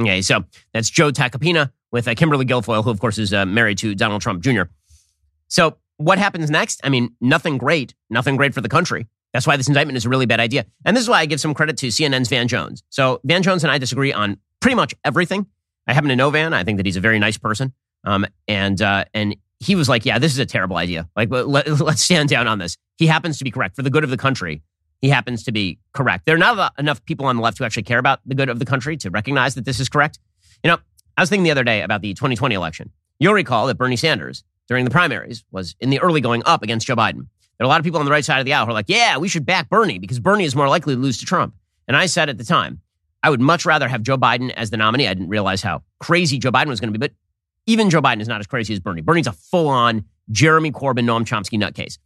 Okay, 0.00 0.22
so 0.22 0.44
that's 0.72 0.88
Joe 0.88 1.10
Tacopina 1.10 1.70
with 1.92 2.08
uh, 2.08 2.14
Kimberly 2.14 2.46
Guilfoyle, 2.46 2.82
who, 2.82 2.90
of 2.90 3.00
course, 3.00 3.18
is 3.18 3.32
uh, 3.32 3.44
married 3.44 3.78
to 3.78 3.94
Donald 3.94 4.22
Trump 4.22 4.42
Jr. 4.42 4.62
So, 5.48 5.76
what 5.98 6.18
happens 6.18 6.50
next? 6.50 6.80
I 6.82 6.88
mean, 6.88 7.14
nothing 7.20 7.58
great, 7.58 7.94
nothing 8.08 8.36
great 8.36 8.54
for 8.54 8.62
the 8.62 8.68
country. 8.68 9.06
That's 9.34 9.46
why 9.46 9.56
this 9.56 9.68
indictment 9.68 9.96
is 9.96 10.06
a 10.06 10.08
really 10.08 10.26
bad 10.26 10.40
idea. 10.40 10.64
And 10.84 10.96
this 10.96 11.02
is 11.02 11.08
why 11.08 11.20
I 11.20 11.26
give 11.26 11.40
some 11.40 11.52
credit 11.52 11.76
to 11.78 11.88
CNN's 11.88 12.28
Van 12.28 12.48
Jones. 12.48 12.82
So, 12.88 13.20
Van 13.24 13.42
Jones 13.42 13.62
and 13.62 13.70
I 13.70 13.78
disagree 13.78 14.12
on 14.12 14.38
pretty 14.60 14.74
much 14.74 14.94
everything. 15.04 15.46
I 15.86 15.92
happen 15.92 16.08
to 16.08 16.16
know 16.16 16.30
Van. 16.30 16.54
I 16.54 16.64
think 16.64 16.78
that 16.78 16.86
he's 16.86 16.96
a 16.96 17.00
very 17.00 17.18
nice 17.18 17.36
person. 17.36 17.74
Um, 18.04 18.26
and, 18.48 18.80
uh, 18.80 19.04
and 19.12 19.36
he 19.58 19.74
was 19.74 19.88
like, 19.88 20.06
yeah, 20.06 20.18
this 20.18 20.32
is 20.32 20.38
a 20.38 20.46
terrible 20.46 20.76
idea. 20.76 21.08
Like, 21.14 21.30
let, 21.30 21.46
let's 21.80 22.00
stand 22.00 22.30
down 22.30 22.46
on 22.46 22.58
this. 22.58 22.76
He 22.96 23.06
happens 23.06 23.36
to 23.38 23.44
be 23.44 23.50
correct 23.50 23.76
for 23.76 23.82
the 23.82 23.90
good 23.90 24.04
of 24.04 24.10
the 24.10 24.16
country 24.16 24.62
he 25.00 25.08
happens 25.08 25.44
to 25.44 25.52
be 25.52 25.78
correct. 25.92 26.26
There 26.26 26.34
are 26.34 26.38
not 26.38 26.74
enough 26.78 27.04
people 27.04 27.26
on 27.26 27.36
the 27.36 27.42
left 27.42 27.58
who 27.58 27.64
actually 27.64 27.84
care 27.84 27.98
about 27.98 28.20
the 28.26 28.34
good 28.34 28.48
of 28.48 28.58
the 28.58 28.64
country 28.64 28.96
to 28.98 29.10
recognize 29.10 29.54
that 29.54 29.64
this 29.64 29.80
is 29.80 29.88
correct. 29.88 30.18
You 30.62 30.70
know, 30.70 30.78
I 31.16 31.22
was 31.22 31.30
thinking 31.30 31.44
the 31.44 31.50
other 31.50 31.64
day 31.64 31.82
about 31.82 32.02
the 32.02 32.14
2020 32.14 32.54
election. 32.54 32.90
You'll 33.18 33.34
recall 33.34 33.66
that 33.66 33.76
Bernie 33.76 33.96
Sanders, 33.96 34.44
during 34.68 34.84
the 34.84 34.90
primaries, 34.90 35.44
was 35.50 35.74
in 35.80 35.90
the 35.90 36.00
early 36.00 36.20
going 36.20 36.42
up 36.46 36.62
against 36.62 36.86
Joe 36.86 36.96
Biden. 36.96 37.26
There 37.58 37.64
are 37.64 37.66
a 37.66 37.68
lot 37.68 37.80
of 37.80 37.84
people 37.84 38.00
on 38.00 38.06
the 38.06 38.10
right 38.10 38.24
side 38.24 38.38
of 38.38 38.46
the 38.46 38.54
aisle 38.54 38.64
who 38.64 38.70
are 38.70 38.74
like, 38.74 38.88
yeah, 38.88 39.18
we 39.18 39.28
should 39.28 39.44
back 39.44 39.68
Bernie 39.68 39.98
because 39.98 40.18
Bernie 40.18 40.44
is 40.44 40.56
more 40.56 40.68
likely 40.68 40.94
to 40.94 41.00
lose 41.00 41.18
to 41.18 41.26
Trump. 41.26 41.54
And 41.86 41.96
I 41.96 42.06
said 42.06 42.28
at 42.28 42.38
the 42.38 42.44
time, 42.44 42.80
I 43.22 43.28
would 43.28 43.40
much 43.40 43.66
rather 43.66 43.88
have 43.88 44.02
Joe 44.02 44.16
Biden 44.16 44.50
as 44.50 44.70
the 44.70 44.78
nominee. 44.78 45.06
I 45.06 45.14
didn't 45.14 45.28
realize 45.28 45.62
how 45.62 45.82
crazy 45.98 46.38
Joe 46.38 46.50
Biden 46.50 46.68
was 46.68 46.80
going 46.80 46.92
to 46.92 46.98
be, 46.98 47.06
but 47.06 47.12
even 47.66 47.90
Joe 47.90 48.00
Biden 48.00 48.20
is 48.20 48.28
not 48.28 48.40
as 48.40 48.46
crazy 48.46 48.72
as 48.72 48.80
Bernie. 48.80 49.02
Bernie's 49.02 49.26
a 49.26 49.32
full 49.32 49.68
on 49.68 50.04
Jeremy 50.30 50.72
Corbyn, 50.72 51.04
Noam 51.04 51.24
Chomsky 51.26 51.60
nutcase. 51.60 51.98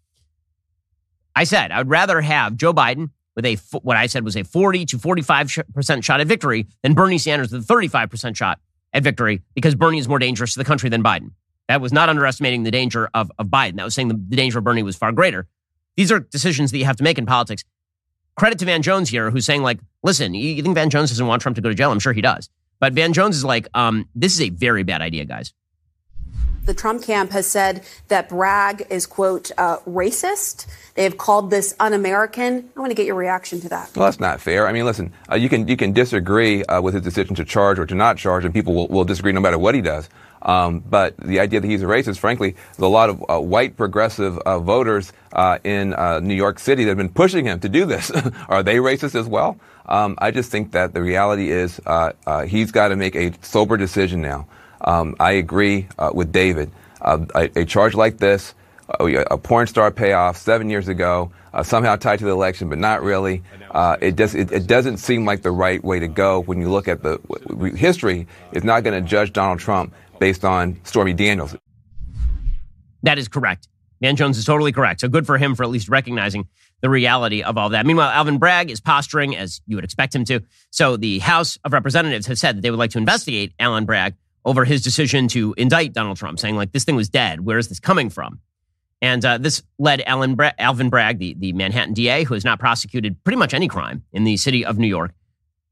I 1.36 1.44
said 1.44 1.72
I 1.72 1.78
would 1.78 1.90
rather 1.90 2.20
have 2.20 2.56
Joe 2.56 2.72
Biden 2.72 3.10
with 3.34 3.44
a 3.44 3.56
what 3.82 3.96
I 3.96 4.06
said 4.06 4.24
was 4.24 4.36
a 4.36 4.44
40 4.44 4.86
to 4.86 4.98
45% 4.98 6.04
shot 6.04 6.20
at 6.20 6.26
victory 6.26 6.66
than 6.82 6.94
Bernie 6.94 7.18
Sanders 7.18 7.52
with 7.52 7.68
a 7.68 7.72
35% 7.72 8.36
shot 8.36 8.60
at 8.92 9.02
victory 9.02 9.42
because 9.54 9.74
Bernie 9.74 9.98
is 9.98 10.08
more 10.08 10.18
dangerous 10.18 10.52
to 10.54 10.58
the 10.58 10.64
country 10.64 10.88
than 10.88 11.02
Biden. 11.02 11.32
That 11.68 11.80
was 11.80 11.92
not 11.92 12.08
underestimating 12.08 12.62
the 12.62 12.70
danger 12.70 13.08
of, 13.14 13.32
of 13.38 13.48
Biden. 13.48 13.76
That 13.76 13.84
was 13.84 13.94
saying 13.94 14.08
the, 14.08 14.14
the 14.14 14.36
danger 14.36 14.58
of 14.58 14.64
Bernie 14.64 14.82
was 14.82 14.96
far 14.96 15.12
greater. 15.12 15.46
These 15.96 16.12
are 16.12 16.20
decisions 16.20 16.70
that 16.70 16.78
you 16.78 16.84
have 16.84 16.96
to 16.96 17.04
make 17.04 17.18
in 17.18 17.26
politics. 17.26 17.64
Credit 18.36 18.58
to 18.58 18.64
Van 18.64 18.82
Jones 18.82 19.08
here, 19.08 19.30
who's 19.30 19.46
saying, 19.46 19.62
like, 19.62 19.78
listen, 20.02 20.34
you, 20.34 20.50
you 20.50 20.62
think 20.62 20.74
Van 20.74 20.90
Jones 20.90 21.10
doesn't 21.10 21.26
want 21.26 21.40
Trump 21.40 21.54
to 21.54 21.62
go 21.62 21.68
to 21.68 21.74
jail? 21.74 21.90
I'm 21.90 22.00
sure 22.00 22.12
he 22.12 22.20
does. 22.20 22.50
But 22.80 22.92
Van 22.92 23.12
Jones 23.12 23.36
is 23.36 23.44
like, 23.44 23.68
um, 23.74 24.08
this 24.14 24.34
is 24.34 24.40
a 24.42 24.50
very 24.50 24.82
bad 24.82 25.00
idea, 25.00 25.24
guys 25.24 25.54
the 26.64 26.74
Trump 26.74 27.02
camp 27.02 27.30
has 27.32 27.46
said 27.46 27.84
that 28.08 28.28
Bragg 28.28 28.86
is, 28.90 29.06
quote, 29.06 29.50
uh, 29.58 29.78
racist. 29.80 30.66
They 30.94 31.04
have 31.04 31.18
called 31.18 31.50
this 31.50 31.74
un-American. 31.80 32.70
I 32.76 32.80
want 32.80 32.90
to 32.90 32.94
get 32.94 33.06
your 33.06 33.16
reaction 33.16 33.60
to 33.60 33.68
that. 33.70 33.90
Well, 33.96 34.06
that's 34.06 34.20
not 34.20 34.40
fair. 34.40 34.66
I 34.66 34.72
mean, 34.72 34.84
listen, 34.84 35.12
uh, 35.30 35.34
you 35.34 35.48
can 35.48 35.66
you 35.68 35.76
can 35.76 35.92
disagree 35.92 36.64
uh, 36.64 36.80
with 36.80 36.94
his 36.94 37.02
decision 37.02 37.34
to 37.36 37.44
charge 37.44 37.78
or 37.78 37.86
to 37.86 37.94
not 37.94 38.16
charge, 38.16 38.44
and 38.44 38.54
people 38.54 38.74
will, 38.74 38.88
will 38.88 39.04
disagree 39.04 39.32
no 39.32 39.40
matter 39.40 39.58
what 39.58 39.74
he 39.74 39.80
does. 39.80 40.08
Um, 40.42 40.80
but 40.80 41.16
the 41.16 41.40
idea 41.40 41.60
that 41.60 41.66
he's 41.66 41.82
a 41.82 41.86
racist, 41.86 42.18
frankly, 42.18 42.50
there's 42.52 42.78
a 42.78 42.86
lot 42.86 43.08
of 43.08 43.24
uh, 43.28 43.40
white 43.40 43.76
progressive 43.76 44.38
uh, 44.38 44.58
voters 44.58 45.10
uh, 45.32 45.58
in 45.64 45.90
New 46.22 46.34
York 46.34 46.58
City 46.58 46.84
that 46.84 46.90
have 46.90 46.98
been 46.98 47.08
pushing 47.08 47.46
him 47.46 47.60
to 47.60 47.68
do 47.68 47.86
this. 47.86 48.10
Are 48.48 48.62
they 48.62 48.76
racist 48.76 49.14
as 49.18 49.26
well? 49.26 49.58
Um, 49.86 50.16
I 50.18 50.30
just 50.30 50.50
think 50.50 50.72
that 50.72 50.92
the 50.92 51.02
reality 51.02 51.50
is 51.50 51.80
he's 52.46 52.72
got 52.72 52.88
to 52.88 52.96
make 52.96 53.16
a 53.16 53.32
sober 53.42 53.78
decision 53.78 54.20
now. 54.20 54.46
Um, 54.84 55.16
I 55.18 55.32
agree 55.32 55.88
uh, 55.98 56.10
with 56.14 56.30
David. 56.30 56.70
Uh, 57.00 57.24
a, 57.34 57.60
a, 57.60 57.64
charge 57.64 57.94
like 57.94 58.18
this, 58.18 58.54
uh, 59.00 59.04
a 59.30 59.36
porn 59.36 59.66
star 59.66 59.90
payoff 59.90 60.36
seven 60.36 60.70
years 60.70 60.88
ago, 60.88 61.32
uh, 61.52 61.62
somehow 61.62 61.96
tied 61.96 62.18
to 62.18 62.24
the 62.24 62.30
election, 62.30 62.68
but 62.68 62.78
not 62.78 63.02
really. 63.02 63.42
Uh, 63.70 63.96
it, 64.00 64.16
does, 64.16 64.34
it, 64.34 64.52
it, 64.52 64.66
doesn't 64.66 64.98
seem 64.98 65.24
like 65.24 65.42
the 65.42 65.50
right 65.50 65.82
way 65.82 65.98
to 65.98 66.08
go 66.08 66.40
when 66.42 66.60
you 66.60 66.70
look 66.70 66.86
at 66.86 67.02
the 67.02 67.18
history. 67.76 68.26
Is 68.52 68.64
not 68.64 68.84
going 68.84 69.02
to 69.02 69.06
judge 69.06 69.32
Donald 69.32 69.58
Trump 69.58 69.92
based 70.18 70.44
on 70.44 70.80
Stormy 70.84 71.12
Daniels. 71.12 71.56
That 73.02 73.18
is 73.18 73.28
correct. 73.28 73.68
Van 74.00 74.16
Jones 74.16 74.38
is 74.38 74.44
totally 74.44 74.72
correct. 74.72 75.00
So 75.00 75.08
good 75.08 75.26
for 75.26 75.38
him 75.38 75.54
for 75.54 75.62
at 75.62 75.70
least 75.70 75.88
recognizing 75.88 76.48
the 76.80 76.90
reality 76.90 77.42
of 77.42 77.56
all 77.56 77.70
that. 77.70 77.86
Meanwhile, 77.86 78.10
Alvin 78.10 78.38
Bragg 78.38 78.70
is 78.70 78.80
posturing 78.80 79.36
as 79.36 79.60
you 79.66 79.76
would 79.76 79.84
expect 79.84 80.14
him 80.14 80.24
to. 80.26 80.40
So 80.70 80.96
the 80.96 81.18
House 81.20 81.58
of 81.64 81.72
Representatives 81.72 82.26
has 82.26 82.40
said 82.40 82.56
that 82.56 82.62
they 82.62 82.70
would 82.70 82.78
like 82.78 82.90
to 82.90 82.98
investigate 82.98 83.54
Alvin 83.58 83.86
Bragg 83.86 84.14
over 84.44 84.64
his 84.64 84.82
decision 84.82 85.28
to 85.28 85.54
indict 85.56 85.92
Donald 85.92 86.16
Trump, 86.16 86.38
saying, 86.38 86.56
like, 86.56 86.72
this 86.72 86.84
thing 86.84 86.96
was 86.96 87.08
dead. 87.08 87.40
Where 87.40 87.58
is 87.58 87.68
this 87.68 87.80
coming 87.80 88.10
from? 88.10 88.40
And 89.00 89.24
uh, 89.24 89.38
this 89.38 89.62
led 89.78 90.02
Alan 90.06 90.34
Bra- 90.34 90.52
Alvin 90.58 90.88
Bragg, 90.88 91.18
the, 91.18 91.34
the 91.38 91.52
Manhattan 91.52 91.94
DA, 91.94 92.24
who 92.24 92.34
has 92.34 92.44
not 92.44 92.58
prosecuted 92.58 93.22
pretty 93.24 93.36
much 93.36 93.52
any 93.52 93.68
crime 93.68 94.02
in 94.12 94.24
the 94.24 94.36
city 94.36 94.64
of 94.64 94.78
New 94.78 94.86
York, 94.86 95.12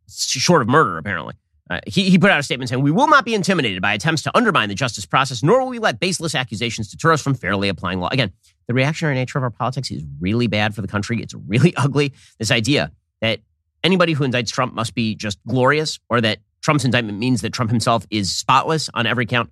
short 0.08 0.62
of 0.62 0.68
murder, 0.68 0.98
apparently. 0.98 1.34
Uh, 1.70 1.80
he, 1.86 2.10
he 2.10 2.18
put 2.18 2.30
out 2.30 2.38
a 2.38 2.42
statement 2.42 2.68
saying, 2.68 2.82
We 2.82 2.90
will 2.90 3.06
not 3.06 3.24
be 3.24 3.34
intimidated 3.34 3.80
by 3.80 3.94
attempts 3.94 4.22
to 4.24 4.36
undermine 4.36 4.68
the 4.68 4.74
justice 4.74 5.06
process, 5.06 5.42
nor 5.42 5.60
will 5.60 5.68
we 5.68 5.78
let 5.78 6.00
baseless 6.00 6.34
accusations 6.34 6.90
deter 6.90 7.12
us 7.12 7.22
from 7.22 7.34
fairly 7.34 7.70
applying 7.70 8.00
law. 8.00 8.08
Again, 8.12 8.32
the 8.66 8.74
reactionary 8.74 9.14
nature 9.14 9.38
of 9.38 9.44
our 9.44 9.50
politics 9.50 9.90
is 9.90 10.02
really 10.20 10.46
bad 10.46 10.74
for 10.74 10.82
the 10.82 10.88
country. 10.88 11.22
It's 11.22 11.34
really 11.34 11.74
ugly. 11.76 12.12
This 12.38 12.50
idea 12.50 12.92
that 13.22 13.40
anybody 13.82 14.12
who 14.12 14.24
indicts 14.26 14.52
Trump 14.52 14.74
must 14.74 14.94
be 14.94 15.14
just 15.14 15.38
glorious 15.46 15.98
or 16.10 16.20
that 16.20 16.40
Trump's 16.62 16.84
indictment 16.84 17.18
means 17.18 17.42
that 17.42 17.52
Trump 17.52 17.70
himself 17.70 18.06
is 18.10 18.34
spotless 18.34 18.88
on 18.94 19.06
every 19.06 19.26
count. 19.26 19.50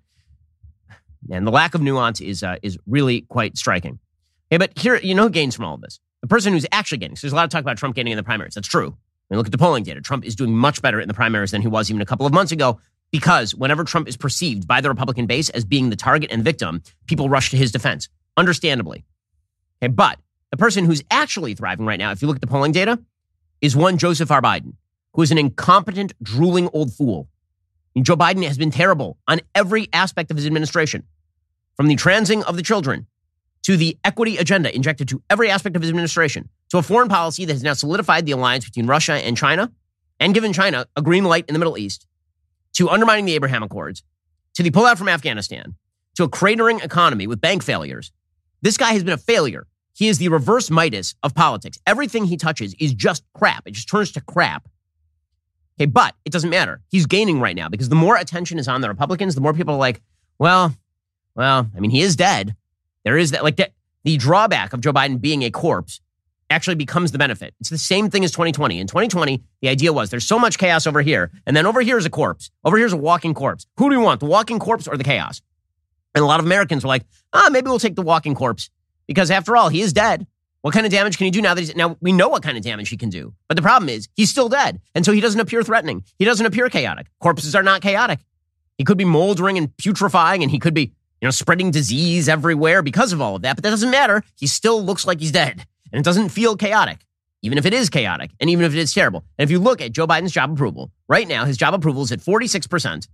And 1.30 1.46
the 1.46 1.50
lack 1.50 1.74
of 1.74 1.82
nuance 1.82 2.20
is, 2.20 2.42
uh, 2.42 2.56
is 2.62 2.78
really 2.86 3.22
quite 3.22 3.58
striking. 3.58 3.98
But 4.50 4.76
here, 4.78 4.96
you 4.96 5.14
know 5.14 5.24
who 5.24 5.30
gains 5.30 5.54
from 5.54 5.64
all 5.66 5.74
of 5.74 5.80
this? 5.80 6.00
The 6.22 6.28
person 6.28 6.52
who's 6.52 6.66
actually 6.72 6.98
gaining. 6.98 7.16
So 7.16 7.26
there's 7.26 7.32
a 7.32 7.36
lot 7.36 7.44
of 7.44 7.50
talk 7.50 7.60
about 7.60 7.76
Trump 7.76 7.94
gaining 7.94 8.12
in 8.12 8.16
the 8.16 8.22
primaries. 8.22 8.54
That's 8.54 8.68
true. 8.68 8.88
I 8.88 9.34
mean, 9.34 9.38
look 9.38 9.46
at 9.46 9.52
the 9.52 9.58
polling 9.58 9.84
data. 9.84 10.00
Trump 10.00 10.24
is 10.24 10.34
doing 10.34 10.54
much 10.54 10.82
better 10.82 11.00
in 11.00 11.08
the 11.08 11.14
primaries 11.14 11.52
than 11.52 11.62
he 11.62 11.68
was 11.68 11.90
even 11.90 12.02
a 12.02 12.06
couple 12.06 12.26
of 12.26 12.32
months 12.32 12.52
ago 12.52 12.80
because 13.10 13.54
whenever 13.54 13.84
Trump 13.84 14.08
is 14.08 14.16
perceived 14.16 14.66
by 14.66 14.80
the 14.80 14.88
Republican 14.88 15.26
base 15.26 15.50
as 15.50 15.64
being 15.64 15.90
the 15.90 15.96
target 15.96 16.30
and 16.32 16.44
victim, 16.44 16.82
people 17.06 17.28
rush 17.28 17.50
to 17.50 17.56
his 17.56 17.72
defense, 17.72 18.08
understandably. 18.36 19.04
Okay, 19.82 19.92
but 19.92 20.18
the 20.50 20.56
person 20.56 20.84
who's 20.84 21.02
actually 21.10 21.54
thriving 21.54 21.86
right 21.86 21.98
now, 21.98 22.10
if 22.10 22.22
you 22.22 22.28
look 22.28 22.36
at 22.36 22.40
the 22.40 22.46
polling 22.46 22.72
data, 22.72 22.98
is 23.60 23.76
one 23.76 23.98
Joseph 23.98 24.30
R. 24.30 24.42
Biden, 24.42 24.74
who 25.14 25.22
is 25.22 25.30
an 25.30 25.38
incompetent, 25.38 26.12
drooling 26.22 26.68
old 26.72 26.92
fool. 26.92 27.28
And 27.94 28.04
Joe 28.04 28.16
Biden 28.16 28.44
has 28.46 28.58
been 28.58 28.70
terrible 28.70 29.18
on 29.26 29.40
every 29.54 29.88
aspect 29.92 30.30
of 30.30 30.36
his 30.36 30.46
administration, 30.46 31.04
from 31.76 31.88
the 31.88 31.96
transing 31.96 32.42
of 32.44 32.56
the 32.56 32.62
children 32.62 33.06
to 33.62 33.76
the 33.76 33.98
equity 34.04 34.36
agenda 34.36 34.74
injected 34.74 35.08
to 35.08 35.22
every 35.28 35.50
aspect 35.50 35.76
of 35.76 35.82
his 35.82 35.90
administration, 35.90 36.48
to 36.70 36.78
a 36.78 36.82
foreign 36.82 37.08
policy 37.08 37.44
that 37.44 37.52
has 37.52 37.62
now 37.62 37.74
solidified 37.74 38.24
the 38.24 38.32
alliance 38.32 38.64
between 38.64 38.86
Russia 38.86 39.14
and 39.14 39.36
China 39.36 39.70
and 40.18 40.34
given 40.34 40.52
China 40.52 40.86
a 40.96 41.02
green 41.02 41.24
light 41.24 41.44
in 41.48 41.52
the 41.54 41.58
Middle 41.58 41.78
East, 41.78 42.06
to 42.74 42.88
undermining 42.88 43.24
the 43.24 43.34
Abraham 43.34 43.62
Accords, 43.62 44.02
to 44.54 44.62
the 44.62 44.70
pullout 44.70 44.98
from 44.98 45.08
Afghanistan, 45.08 45.74
to 46.14 46.24
a 46.24 46.28
cratering 46.28 46.82
economy 46.84 47.26
with 47.26 47.40
bank 47.40 47.62
failures. 47.62 48.12
This 48.62 48.76
guy 48.76 48.92
has 48.92 49.02
been 49.02 49.14
a 49.14 49.18
failure. 49.18 49.66
He 49.92 50.08
is 50.08 50.18
the 50.18 50.28
reverse 50.28 50.70
Midas 50.70 51.14
of 51.22 51.34
politics. 51.34 51.78
Everything 51.86 52.24
he 52.24 52.36
touches 52.36 52.74
is 52.78 52.94
just 52.94 53.24
crap. 53.34 53.66
It 53.66 53.72
just 53.72 53.88
turns 53.88 54.12
to 54.12 54.20
crap. 54.20 54.68
Okay, 55.80 55.86
but 55.86 56.14
it 56.26 56.32
doesn't 56.32 56.50
matter. 56.50 56.82
He's 56.90 57.06
gaining 57.06 57.40
right 57.40 57.56
now 57.56 57.70
because 57.70 57.88
the 57.88 57.94
more 57.94 58.14
attention 58.14 58.58
is 58.58 58.68
on 58.68 58.82
the 58.82 58.88
Republicans, 58.88 59.34
the 59.34 59.40
more 59.40 59.54
people 59.54 59.76
are 59.76 59.78
like, 59.78 60.02
well, 60.38 60.76
well, 61.34 61.70
I 61.74 61.80
mean, 61.80 61.90
he 61.90 62.02
is 62.02 62.16
dead. 62.16 62.54
There 63.04 63.16
is 63.16 63.30
that, 63.30 63.42
like, 63.42 63.56
that, 63.56 63.72
the 64.04 64.18
drawback 64.18 64.74
of 64.74 64.82
Joe 64.82 64.92
Biden 64.92 65.22
being 65.22 65.42
a 65.42 65.50
corpse 65.50 66.02
actually 66.50 66.74
becomes 66.74 67.12
the 67.12 67.18
benefit. 67.18 67.54
It's 67.60 67.70
the 67.70 67.78
same 67.78 68.10
thing 68.10 68.24
as 68.24 68.30
2020. 68.32 68.78
In 68.78 68.88
2020, 68.88 69.42
the 69.62 69.68
idea 69.70 69.90
was 69.90 70.10
there's 70.10 70.26
so 70.26 70.38
much 70.38 70.58
chaos 70.58 70.86
over 70.86 71.00
here, 71.00 71.30
and 71.46 71.56
then 71.56 71.64
over 71.64 71.80
here 71.80 71.96
is 71.96 72.04
a 72.04 72.10
corpse. 72.10 72.50
Over 72.62 72.76
here 72.76 72.84
is 72.84 72.92
a 72.92 72.98
walking 72.98 73.32
corpse. 73.32 73.66
Who 73.78 73.88
do 73.88 73.98
we 73.98 74.04
want, 74.04 74.20
the 74.20 74.26
walking 74.26 74.58
corpse 74.58 74.86
or 74.86 74.98
the 74.98 75.04
chaos? 75.04 75.40
And 76.14 76.22
a 76.22 76.26
lot 76.26 76.40
of 76.40 76.46
Americans 76.46 76.84
were 76.84 76.88
like, 76.88 77.06
ah, 77.32 77.48
maybe 77.50 77.68
we'll 77.68 77.78
take 77.78 77.96
the 77.96 78.02
walking 78.02 78.34
corpse 78.34 78.68
because 79.06 79.30
after 79.30 79.56
all, 79.56 79.70
he 79.70 79.80
is 79.80 79.94
dead. 79.94 80.26
What 80.62 80.74
kind 80.74 80.84
of 80.84 80.92
damage 80.92 81.16
can 81.16 81.24
he 81.24 81.30
do 81.30 81.40
now 81.40 81.54
that 81.54 81.60
he's 81.60 81.74
now 81.74 81.96
we 82.00 82.12
know 82.12 82.28
what 82.28 82.42
kind 82.42 82.58
of 82.58 82.62
damage 82.62 82.90
he 82.90 82.96
can 82.96 83.08
do. 83.08 83.32
But 83.48 83.56
the 83.56 83.62
problem 83.62 83.88
is 83.88 84.08
he's 84.14 84.30
still 84.30 84.48
dead. 84.48 84.80
And 84.94 85.04
so 85.04 85.12
he 85.12 85.20
doesn't 85.20 85.40
appear 85.40 85.62
threatening. 85.62 86.04
He 86.18 86.24
doesn't 86.24 86.44
appear 86.44 86.68
chaotic. 86.68 87.06
Corpses 87.20 87.54
are 87.54 87.62
not 87.62 87.80
chaotic. 87.80 88.18
He 88.76 88.84
could 88.84 88.98
be 88.98 89.04
moldering 89.04 89.56
and 89.58 89.74
putrefying 89.76 90.42
and 90.42 90.50
he 90.50 90.58
could 90.58 90.74
be 90.74 90.92
you 91.20 91.26
know, 91.26 91.30
spreading 91.30 91.70
disease 91.70 92.28
everywhere 92.28 92.82
because 92.82 93.12
of 93.12 93.20
all 93.20 93.36
of 93.36 93.42
that. 93.42 93.56
But 93.56 93.64
that 93.64 93.70
doesn't 93.70 93.90
matter. 93.90 94.22
He 94.36 94.46
still 94.46 94.82
looks 94.82 95.06
like 95.06 95.20
he's 95.20 95.32
dead. 95.32 95.66
And 95.92 96.00
it 96.00 96.04
doesn't 96.04 96.30
feel 96.30 96.56
chaotic, 96.56 96.98
even 97.42 97.58
if 97.58 97.66
it 97.66 97.74
is 97.74 97.90
chaotic 97.90 98.30
and 98.40 98.48
even 98.48 98.64
if 98.64 98.72
it 98.72 98.78
is 98.78 98.94
terrible. 98.94 99.24
And 99.38 99.44
if 99.44 99.50
you 99.50 99.58
look 99.58 99.80
at 99.80 99.92
Joe 99.92 100.06
Biden's 100.06 100.32
job 100.32 100.52
approval, 100.52 100.90
right 101.08 101.28
now, 101.28 101.44
his 101.44 101.56
job 101.56 101.74
approval 101.74 102.02
is 102.02 102.12
at 102.12 102.20
46%. 102.20 103.08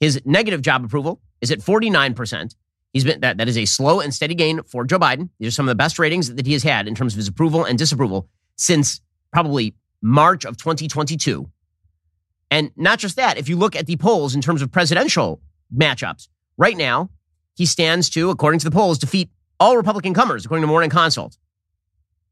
His 0.00 0.20
negative 0.24 0.62
job 0.62 0.84
approval 0.84 1.20
is 1.40 1.50
at 1.50 1.60
49%. 1.60 2.54
He's 2.92 3.04
been 3.04 3.20
that, 3.20 3.38
that 3.38 3.48
is 3.48 3.56
a 3.56 3.64
slow 3.64 4.00
and 4.00 4.12
steady 4.12 4.34
gain 4.34 4.62
for 4.64 4.84
Joe 4.84 4.98
Biden. 4.98 5.30
These 5.38 5.48
are 5.48 5.52
some 5.52 5.66
of 5.66 5.70
the 5.70 5.76
best 5.76 5.98
ratings 5.98 6.34
that 6.34 6.46
he 6.46 6.52
has 6.52 6.62
had 6.62 6.86
in 6.86 6.94
terms 6.94 7.14
of 7.14 7.16
his 7.16 7.28
approval 7.28 7.64
and 7.64 7.78
disapproval 7.78 8.28
since 8.56 9.00
probably 9.32 9.74
March 10.02 10.44
of 10.44 10.56
2022. 10.56 11.50
And 12.50 12.70
not 12.76 12.98
just 12.98 13.16
that, 13.16 13.38
if 13.38 13.48
you 13.48 13.56
look 13.56 13.74
at 13.74 13.86
the 13.86 13.96
polls 13.96 14.34
in 14.34 14.42
terms 14.42 14.60
of 14.60 14.70
presidential 14.70 15.40
matchups, 15.74 16.28
right 16.58 16.76
now, 16.76 17.08
he 17.54 17.64
stands 17.64 18.10
to, 18.10 18.28
according 18.28 18.60
to 18.60 18.64
the 18.64 18.70
polls, 18.70 18.98
defeat 18.98 19.30
all 19.58 19.76
Republican 19.76 20.12
comers, 20.12 20.44
according 20.44 20.62
to 20.62 20.66
Morning 20.66 20.90
Consult. 20.90 21.38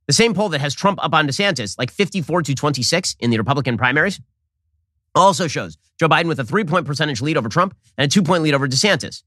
The 0.06 0.12
same 0.12 0.34
poll 0.34 0.50
that 0.50 0.60
has 0.60 0.74
Trump 0.74 1.02
up 1.02 1.14
on 1.14 1.26
DeSantis, 1.26 1.78
like 1.78 1.90
54 1.90 2.42
to 2.42 2.54
26 2.54 3.16
in 3.20 3.30
the 3.30 3.38
Republican 3.38 3.78
primaries, 3.78 4.20
also 5.14 5.46
shows 5.46 5.78
Joe 5.98 6.08
Biden 6.08 6.26
with 6.26 6.40
a 6.40 6.44
three 6.44 6.64
point 6.64 6.86
percentage 6.86 7.22
lead 7.22 7.36
over 7.36 7.48
Trump 7.48 7.76
and 7.96 8.04
a 8.04 8.08
two 8.08 8.22
point 8.22 8.42
lead 8.42 8.54
over 8.54 8.68
DeSantis. 8.68 9.22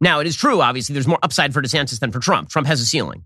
Now, 0.00 0.20
it 0.20 0.26
is 0.26 0.36
true, 0.36 0.62
obviously, 0.62 0.94
there's 0.94 1.06
more 1.06 1.18
upside 1.22 1.52
for 1.52 1.60
DeSantis 1.60 2.00
than 2.00 2.10
for 2.10 2.20
Trump. 2.20 2.48
Trump 2.48 2.66
has 2.66 2.80
a 2.80 2.86
ceiling. 2.86 3.24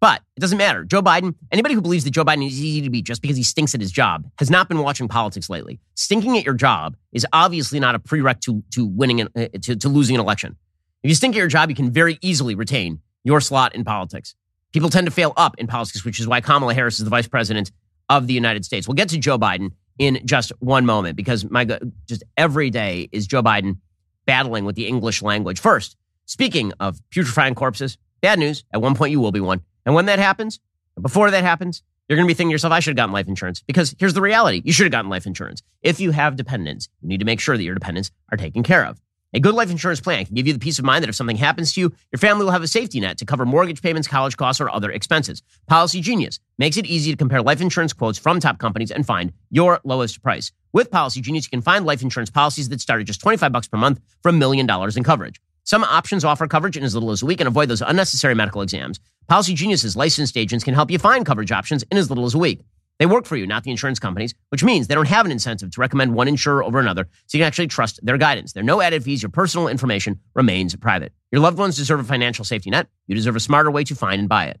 But 0.00 0.22
it 0.36 0.40
doesn't 0.40 0.58
matter. 0.58 0.84
Joe 0.84 1.02
Biden, 1.02 1.34
anybody 1.50 1.74
who 1.74 1.80
believes 1.80 2.04
that 2.04 2.10
Joe 2.10 2.24
Biden 2.24 2.46
is 2.46 2.60
easy 2.60 2.82
to 2.82 2.90
beat 2.90 3.04
just 3.04 3.22
because 3.22 3.36
he 3.36 3.42
stinks 3.42 3.74
at 3.74 3.80
his 3.80 3.90
job 3.90 4.30
has 4.38 4.50
not 4.50 4.68
been 4.68 4.78
watching 4.78 5.08
politics 5.08 5.48
lately. 5.48 5.80
Stinking 5.94 6.36
at 6.36 6.44
your 6.44 6.54
job 6.54 6.96
is 7.12 7.26
obviously 7.32 7.80
not 7.80 7.94
a 7.94 7.98
prereq 7.98 8.40
to, 8.40 8.62
to 8.72 8.86
winning, 8.86 9.22
an, 9.22 9.28
uh, 9.36 9.46
to, 9.62 9.76
to 9.76 9.88
losing 9.88 10.14
an 10.16 10.20
election. 10.20 10.56
If 11.02 11.08
you 11.08 11.14
stink 11.14 11.34
at 11.34 11.38
your 11.38 11.48
job, 11.48 11.70
you 11.70 11.76
can 11.76 11.90
very 11.90 12.18
easily 12.20 12.54
retain 12.54 13.00
your 13.24 13.40
slot 13.40 13.74
in 13.74 13.84
politics. 13.84 14.34
People 14.72 14.90
tend 14.90 15.06
to 15.06 15.10
fail 15.10 15.32
up 15.36 15.54
in 15.58 15.66
politics, 15.66 16.04
which 16.04 16.20
is 16.20 16.28
why 16.28 16.40
Kamala 16.40 16.74
Harris 16.74 16.98
is 16.98 17.04
the 17.04 17.10
vice 17.10 17.28
president 17.28 17.72
of 18.08 18.26
the 18.26 18.34
United 18.34 18.64
States. 18.64 18.86
We'll 18.86 18.94
get 18.94 19.08
to 19.10 19.18
Joe 19.18 19.38
Biden 19.38 19.70
in 19.98 20.20
just 20.26 20.52
one 20.58 20.84
moment 20.84 21.16
because 21.16 21.48
my 21.50 21.64
just 22.06 22.22
every 22.36 22.68
day 22.68 23.08
is 23.12 23.26
Joe 23.26 23.42
Biden 23.42 23.78
battling 24.26 24.64
with 24.64 24.76
the 24.76 24.86
English 24.86 25.22
language. 25.22 25.58
First, 25.58 25.96
speaking 26.26 26.72
of 26.78 27.00
putrefying 27.10 27.54
corpses, 27.54 27.98
bad 28.20 28.38
news. 28.38 28.64
At 28.72 28.82
one 28.82 28.94
point, 28.94 29.12
you 29.12 29.20
will 29.20 29.32
be 29.32 29.40
one. 29.40 29.62
And 29.84 29.94
when 29.94 30.06
that 30.06 30.18
happens, 30.18 30.60
before 31.00 31.30
that 31.30 31.44
happens, 31.44 31.82
you're 32.08 32.16
going 32.16 32.26
to 32.26 32.30
be 32.30 32.34
thinking 32.34 32.50
to 32.50 32.54
yourself, 32.54 32.72
I 32.72 32.80
should 32.80 32.90
have 32.90 32.96
gotten 32.96 33.12
life 33.12 33.28
insurance. 33.28 33.62
Because 33.62 33.94
here's 33.98 34.14
the 34.14 34.20
reality 34.20 34.62
you 34.64 34.72
should 34.72 34.84
have 34.84 34.92
gotten 34.92 35.10
life 35.10 35.26
insurance. 35.26 35.62
If 35.82 35.98
you 35.98 36.12
have 36.12 36.36
dependents, 36.36 36.88
you 37.00 37.08
need 37.08 37.20
to 37.20 37.26
make 37.26 37.40
sure 37.40 37.56
that 37.56 37.64
your 37.64 37.74
dependents 37.74 38.10
are 38.30 38.36
taken 38.36 38.62
care 38.62 38.84
of. 38.84 39.00
A 39.34 39.40
good 39.40 39.54
life 39.54 39.70
insurance 39.70 40.00
plan 40.00 40.24
can 40.24 40.34
give 40.34 40.46
you 40.46 40.52
the 40.52 40.58
peace 40.58 40.78
of 40.78 40.84
mind 40.84 41.02
that 41.02 41.08
if 41.08 41.14
something 41.16 41.36
happens 41.36 41.74
to 41.74 41.80
you, 41.80 41.92
your 42.12 42.18
family 42.18 42.44
will 42.44 42.52
have 42.52 42.62
a 42.62 42.68
safety 42.68 43.00
net 43.00 43.18
to 43.18 43.26
cover 43.26 43.44
mortgage 43.44 43.82
payments, 43.82 44.08
college 44.08 44.36
costs, 44.36 44.60
or 44.60 44.70
other 44.70 44.90
expenses. 44.90 45.42
Policygenius 45.70 46.38
makes 46.58 46.76
it 46.76 46.86
easy 46.86 47.10
to 47.10 47.16
compare 47.18 47.42
life 47.42 47.60
insurance 47.60 47.92
quotes 47.92 48.18
from 48.18 48.40
top 48.40 48.58
companies 48.58 48.90
and 48.90 49.04
find 49.04 49.32
your 49.50 49.80
lowest 49.84 50.22
price. 50.22 50.52
With 50.72 50.90
Policygenius, 50.90 51.44
you 51.44 51.50
can 51.50 51.60
find 51.60 51.84
life 51.84 52.02
insurance 52.02 52.30
policies 52.30 52.68
that 52.68 52.80
start 52.80 53.00
at 53.00 53.08
just 53.08 53.20
25 53.20 53.52
bucks 53.52 53.68
per 53.68 53.76
month 53.76 54.00
for 54.22 54.30
a 54.30 54.32
million 54.32 54.64
dollars 54.64 54.96
in 54.96 55.02
coverage. 55.02 55.40
Some 55.66 55.82
options 55.82 56.24
offer 56.24 56.46
coverage 56.46 56.76
in 56.76 56.84
as 56.84 56.94
little 56.94 57.10
as 57.10 57.22
a 57.22 57.26
week 57.26 57.40
and 57.40 57.48
avoid 57.48 57.68
those 57.68 57.82
unnecessary 57.82 58.34
medical 58.34 58.62
exams. 58.62 59.00
Policygenius's 59.28 59.96
licensed 59.96 60.36
agents 60.36 60.64
can 60.64 60.74
help 60.74 60.92
you 60.92 60.98
find 61.00 61.26
coverage 61.26 61.50
options 61.50 61.82
in 61.90 61.98
as 61.98 62.08
little 62.08 62.24
as 62.24 62.34
a 62.34 62.38
week. 62.38 62.60
They 63.00 63.06
work 63.06 63.26
for 63.26 63.36
you, 63.36 63.48
not 63.48 63.64
the 63.64 63.72
insurance 63.72 63.98
companies, 63.98 64.32
which 64.50 64.62
means 64.62 64.86
they 64.86 64.94
don't 64.94 65.08
have 65.08 65.26
an 65.26 65.32
incentive 65.32 65.72
to 65.72 65.80
recommend 65.80 66.14
one 66.14 66.28
insurer 66.28 66.62
over 66.62 66.78
another, 66.78 67.08
so 67.26 67.36
you 67.36 67.42
can 67.42 67.48
actually 67.48 67.66
trust 67.66 67.98
their 68.04 68.16
guidance. 68.16 68.52
There 68.52 68.60
are 68.60 68.64
no 68.64 68.80
added 68.80 69.02
fees. 69.02 69.22
Your 69.22 69.30
personal 69.30 69.66
information 69.66 70.20
remains 70.36 70.76
private. 70.76 71.12
Your 71.32 71.40
loved 71.40 71.58
ones 71.58 71.76
deserve 71.76 71.98
a 71.98 72.04
financial 72.04 72.44
safety 72.44 72.70
net. 72.70 72.86
You 73.08 73.16
deserve 73.16 73.34
a 73.34 73.40
smarter 73.40 73.72
way 73.72 73.82
to 73.84 73.94
find 73.96 74.20
and 74.20 74.28
buy 74.28 74.46
it. 74.46 74.60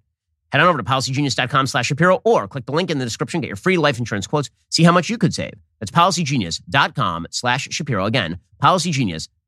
Head 0.50 0.60
on 0.60 0.66
over 0.66 0.78
to 0.78 0.84
policygenius.com 0.84 1.68
slash 1.68 1.86
Shapiro 1.86 2.20
or 2.24 2.48
click 2.48 2.66
the 2.66 2.72
link 2.72 2.90
in 2.90 2.98
the 2.98 3.04
description, 3.04 3.40
get 3.40 3.46
your 3.46 3.56
free 3.56 3.76
life 3.76 4.00
insurance 4.00 4.26
quotes, 4.26 4.50
see 4.70 4.82
how 4.82 4.92
much 4.92 5.08
you 5.08 5.18
could 5.18 5.32
save. 5.32 5.54
That's 5.78 5.92
policygenius.com 5.92 7.28
slash 7.30 7.68
Shapiro. 7.70 8.06
Again, 8.06 8.40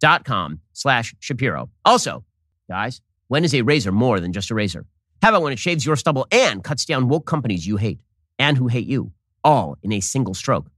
policygenius.com 0.03 0.61
slash 0.73 1.15
Shapiro. 1.19 1.71
Also, 1.85 2.25
guys, 2.69 3.01
when 3.29 3.45
is 3.45 3.55
a 3.55 3.63
razor 3.63 3.93
more 3.93 4.21
than 4.21 4.33
just 4.33 4.51
a 4.51 4.55
razor? 4.55 4.87
How 5.23 5.31
about 5.31 5.43
when 5.43 5.53
it 5.53 5.59
shaves 5.59 5.85
your 5.85 5.97
stubble 5.97 6.27
and 6.31 6.63
cuts 6.63 6.85
down 6.85 7.09
woke 7.09 7.27
companies 7.27 7.67
you 7.67 7.77
hate? 7.77 8.01
and 8.39 8.57
who 8.57 8.69
hate 8.69 8.87
you, 8.87 9.13
all 9.45 9.77
in 9.83 9.93
a 9.93 10.01
single 10.01 10.35
stroke. 10.35 10.71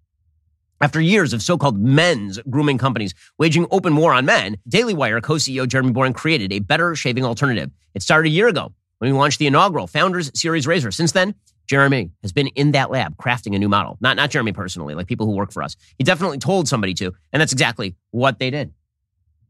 After 0.80 1.00
years 1.00 1.34
of 1.34 1.42
so 1.42 1.58
called 1.58 1.78
men's 1.78 2.38
grooming 2.48 2.78
companies 2.78 3.14
waging 3.38 3.66
open 3.70 3.96
war 3.96 4.14
on 4.14 4.24
men, 4.24 4.56
Daily 4.66 4.94
Wire 4.94 5.20
co 5.20 5.34
CEO 5.34 5.68
Jeremy 5.68 5.92
Boring 5.92 6.14
created 6.14 6.52
a 6.52 6.60
better 6.60 6.94
shaving 6.94 7.24
alternative. 7.24 7.70
It 7.94 8.02
started 8.02 8.28
a 8.28 8.32
year 8.32 8.48
ago 8.48 8.72
when 8.98 9.12
we 9.12 9.18
launched 9.18 9.38
the 9.38 9.46
inaugural 9.46 9.86
Founders 9.88 10.30
Series 10.34 10.66
Razor. 10.66 10.90
Since 10.90 11.12
then, 11.12 11.34
Jeremy 11.66 12.10
has 12.22 12.32
been 12.32 12.46
in 12.48 12.72
that 12.72 12.90
lab 12.90 13.16
crafting 13.18 13.54
a 13.54 13.58
new 13.58 13.68
model. 13.68 13.98
Not, 14.00 14.16
not 14.16 14.30
Jeremy 14.30 14.52
personally, 14.52 14.94
like 14.94 15.06
people 15.06 15.26
who 15.26 15.32
work 15.32 15.52
for 15.52 15.62
us. 15.62 15.76
He 15.98 16.04
definitely 16.04 16.38
told 16.38 16.66
somebody 16.66 16.94
to, 16.94 17.12
and 17.32 17.40
that's 17.40 17.52
exactly 17.52 17.94
what 18.10 18.38
they 18.38 18.50
did. 18.50 18.72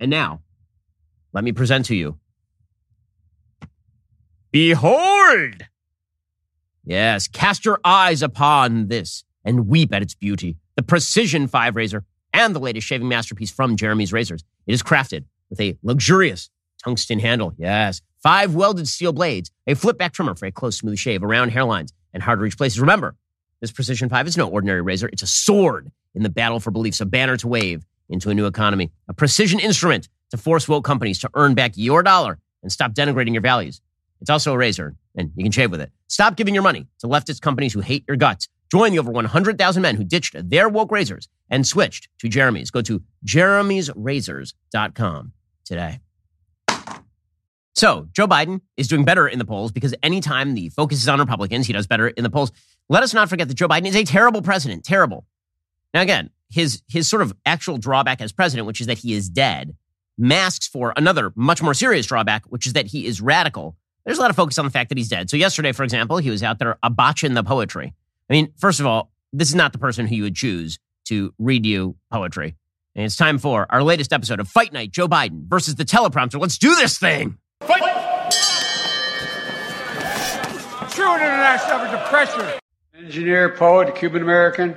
And 0.00 0.10
now, 0.10 0.40
let 1.32 1.44
me 1.44 1.52
present 1.52 1.86
to 1.86 1.94
you. 1.94 2.18
Behold! 4.50 5.62
Yes, 6.84 7.28
cast 7.28 7.64
your 7.64 7.78
eyes 7.84 8.22
upon 8.22 8.88
this 8.88 9.22
and 9.44 9.68
weep 9.68 9.92
at 9.92 10.02
its 10.02 10.14
beauty. 10.14 10.56
The 10.74 10.82
Precision 10.82 11.46
5 11.46 11.76
razor 11.76 12.04
and 12.32 12.54
the 12.54 12.60
latest 12.60 12.86
shaving 12.86 13.08
masterpiece 13.08 13.50
from 13.50 13.76
Jeremy's 13.76 14.12
Razors. 14.12 14.42
It 14.66 14.72
is 14.72 14.82
crafted 14.82 15.24
with 15.50 15.60
a 15.60 15.76
luxurious 15.82 16.50
tungsten 16.82 17.18
handle. 17.18 17.52
Yes. 17.58 18.00
Five 18.22 18.54
welded 18.54 18.88
steel 18.88 19.12
blades, 19.12 19.50
a 19.66 19.74
flip 19.74 19.98
back 19.98 20.12
trimmer 20.12 20.34
for 20.34 20.46
a 20.46 20.52
close, 20.52 20.78
smooth 20.78 20.98
shave 20.98 21.22
around 21.22 21.52
hairlines 21.52 21.92
and 22.12 22.22
hard 22.22 22.38
to 22.38 22.42
reach 22.42 22.56
places. 22.56 22.80
Remember, 22.80 23.16
this 23.60 23.70
Precision 23.70 24.08
5 24.08 24.26
is 24.26 24.36
no 24.36 24.48
ordinary 24.48 24.80
razor. 24.80 25.08
It's 25.12 25.22
a 25.22 25.26
sword 25.26 25.92
in 26.14 26.22
the 26.22 26.30
battle 26.30 26.60
for 26.60 26.70
beliefs, 26.70 27.00
a 27.00 27.06
banner 27.06 27.36
to 27.36 27.48
wave 27.48 27.84
into 28.10 28.28
a 28.28 28.34
new 28.34 28.46
economy, 28.46 28.90
a 29.08 29.14
precision 29.14 29.58
instrument 29.58 30.08
to 30.30 30.36
force 30.36 30.68
woke 30.68 30.84
companies 30.84 31.18
to 31.20 31.30
earn 31.34 31.54
back 31.54 31.72
your 31.76 32.02
dollar 32.02 32.38
and 32.62 32.70
stop 32.70 32.92
denigrating 32.92 33.32
your 33.32 33.40
values. 33.40 33.80
It's 34.20 34.30
also 34.30 34.52
a 34.52 34.58
razor, 34.58 34.96
and 35.16 35.32
you 35.34 35.44
can 35.44 35.52
shave 35.52 35.70
with 35.70 35.80
it. 35.80 35.90
Stop 36.08 36.36
giving 36.36 36.52
your 36.52 36.62
money 36.62 36.86
to 36.98 37.06
leftist 37.06 37.40
companies 37.40 37.72
who 37.72 37.80
hate 37.80 38.04
your 38.06 38.18
guts. 38.18 38.48
Join 38.70 38.92
the 38.92 38.98
over 38.98 39.10
100,000 39.10 39.82
men 39.82 39.96
who 39.96 40.04
ditched 40.04 40.36
their 40.48 40.68
woke 40.68 40.92
razors 40.92 41.28
and 41.48 41.66
switched 41.66 42.08
to 42.18 42.28
Jeremy's. 42.28 42.70
Go 42.70 42.82
to 42.82 43.02
jeremy'srazors.com 43.26 45.32
today. 45.64 46.00
So, 47.74 48.08
Joe 48.12 48.26
Biden 48.26 48.60
is 48.76 48.88
doing 48.88 49.04
better 49.04 49.26
in 49.26 49.38
the 49.38 49.44
polls 49.44 49.72
because 49.72 49.94
anytime 50.02 50.54
the 50.54 50.68
focus 50.68 51.00
is 51.00 51.08
on 51.08 51.18
Republicans, 51.18 51.66
he 51.66 51.72
does 51.72 51.86
better 51.86 52.08
in 52.08 52.24
the 52.24 52.30
polls. 52.30 52.52
Let 52.88 53.02
us 53.02 53.14
not 53.14 53.30
forget 53.30 53.48
that 53.48 53.54
Joe 53.54 53.68
Biden 53.68 53.86
is 53.86 53.96
a 53.96 54.04
terrible 54.04 54.42
president. 54.42 54.84
Terrible. 54.84 55.24
Now, 55.94 56.02
again, 56.02 56.30
his, 56.50 56.82
his 56.88 57.08
sort 57.08 57.22
of 57.22 57.32
actual 57.46 57.78
drawback 57.78 58.20
as 58.20 58.32
president, 58.32 58.66
which 58.66 58.80
is 58.80 58.86
that 58.88 58.98
he 58.98 59.14
is 59.14 59.28
dead, 59.28 59.76
masks 60.18 60.66
for 60.68 60.92
another 60.96 61.32
much 61.34 61.62
more 61.62 61.74
serious 61.74 62.06
drawback, 62.06 62.44
which 62.46 62.66
is 62.66 62.74
that 62.74 62.86
he 62.86 63.06
is 63.06 63.20
radical. 63.20 63.76
There's 64.04 64.18
a 64.18 64.20
lot 64.20 64.30
of 64.30 64.36
focus 64.36 64.58
on 64.58 64.64
the 64.64 64.70
fact 64.70 64.88
that 64.88 64.98
he's 64.98 65.08
dead. 65.08 65.30
So, 65.30 65.36
yesterday, 65.36 65.72
for 65.72 65.84
example, 65.84 66.18
he 66.18 66.30
was 66.30 66.42
out 66.42 66.58
there 66.58 66.78
a 66.82 66.90
botching 66.90 67.34
the 67.34 67.44
poetry. 67.44 67.94
I 68.28 68.32
mean, 68.32 68.52
first 68.58 68.80
of 68.80 68.86
all, 68.86 69.12
this 69.32 69.48
is 69.48 69.54
not 69.54 69.72
the 69.72 69.78
person 69.78 70.06
who 70.06 70.16
you 70.16 70.22
would 70.24 70.36
choose 70.36 70.78
to 71.06 71.32
read 71.38 71.66
you 71.66 71.96
poetry. 72.10 72.56
And 72.94 73.04
it's 73.04 73.16
time 73.16 73.38
for 73.38 73.66
our 73.70 73.82
latest 73.82 74.12
episode 74.12 74.40
of 74.40 74.48
Fight 74.48 74.72
Night 74.72 74.90
Joe 74.90 75.06
Biden 75.06 75.46
versus 75.48 75.76
the 75.76 75.84
teleprompter. 75.84 76.40
Let's 76.40 76.58
do 76.58 76.74
this 76.74 76.98
thing. 76.98 77.38
Fight! 77.60 77.82
True 80.90 81.14
international 81.14 81.80
effort 81.80 81.96
to 81.96 82.04
pressure. 82.08 82.58
Engineer, 82.98 83.54
poet, 83.56 83.94
Cuban 83.94 84.22
American, 84.22 84.76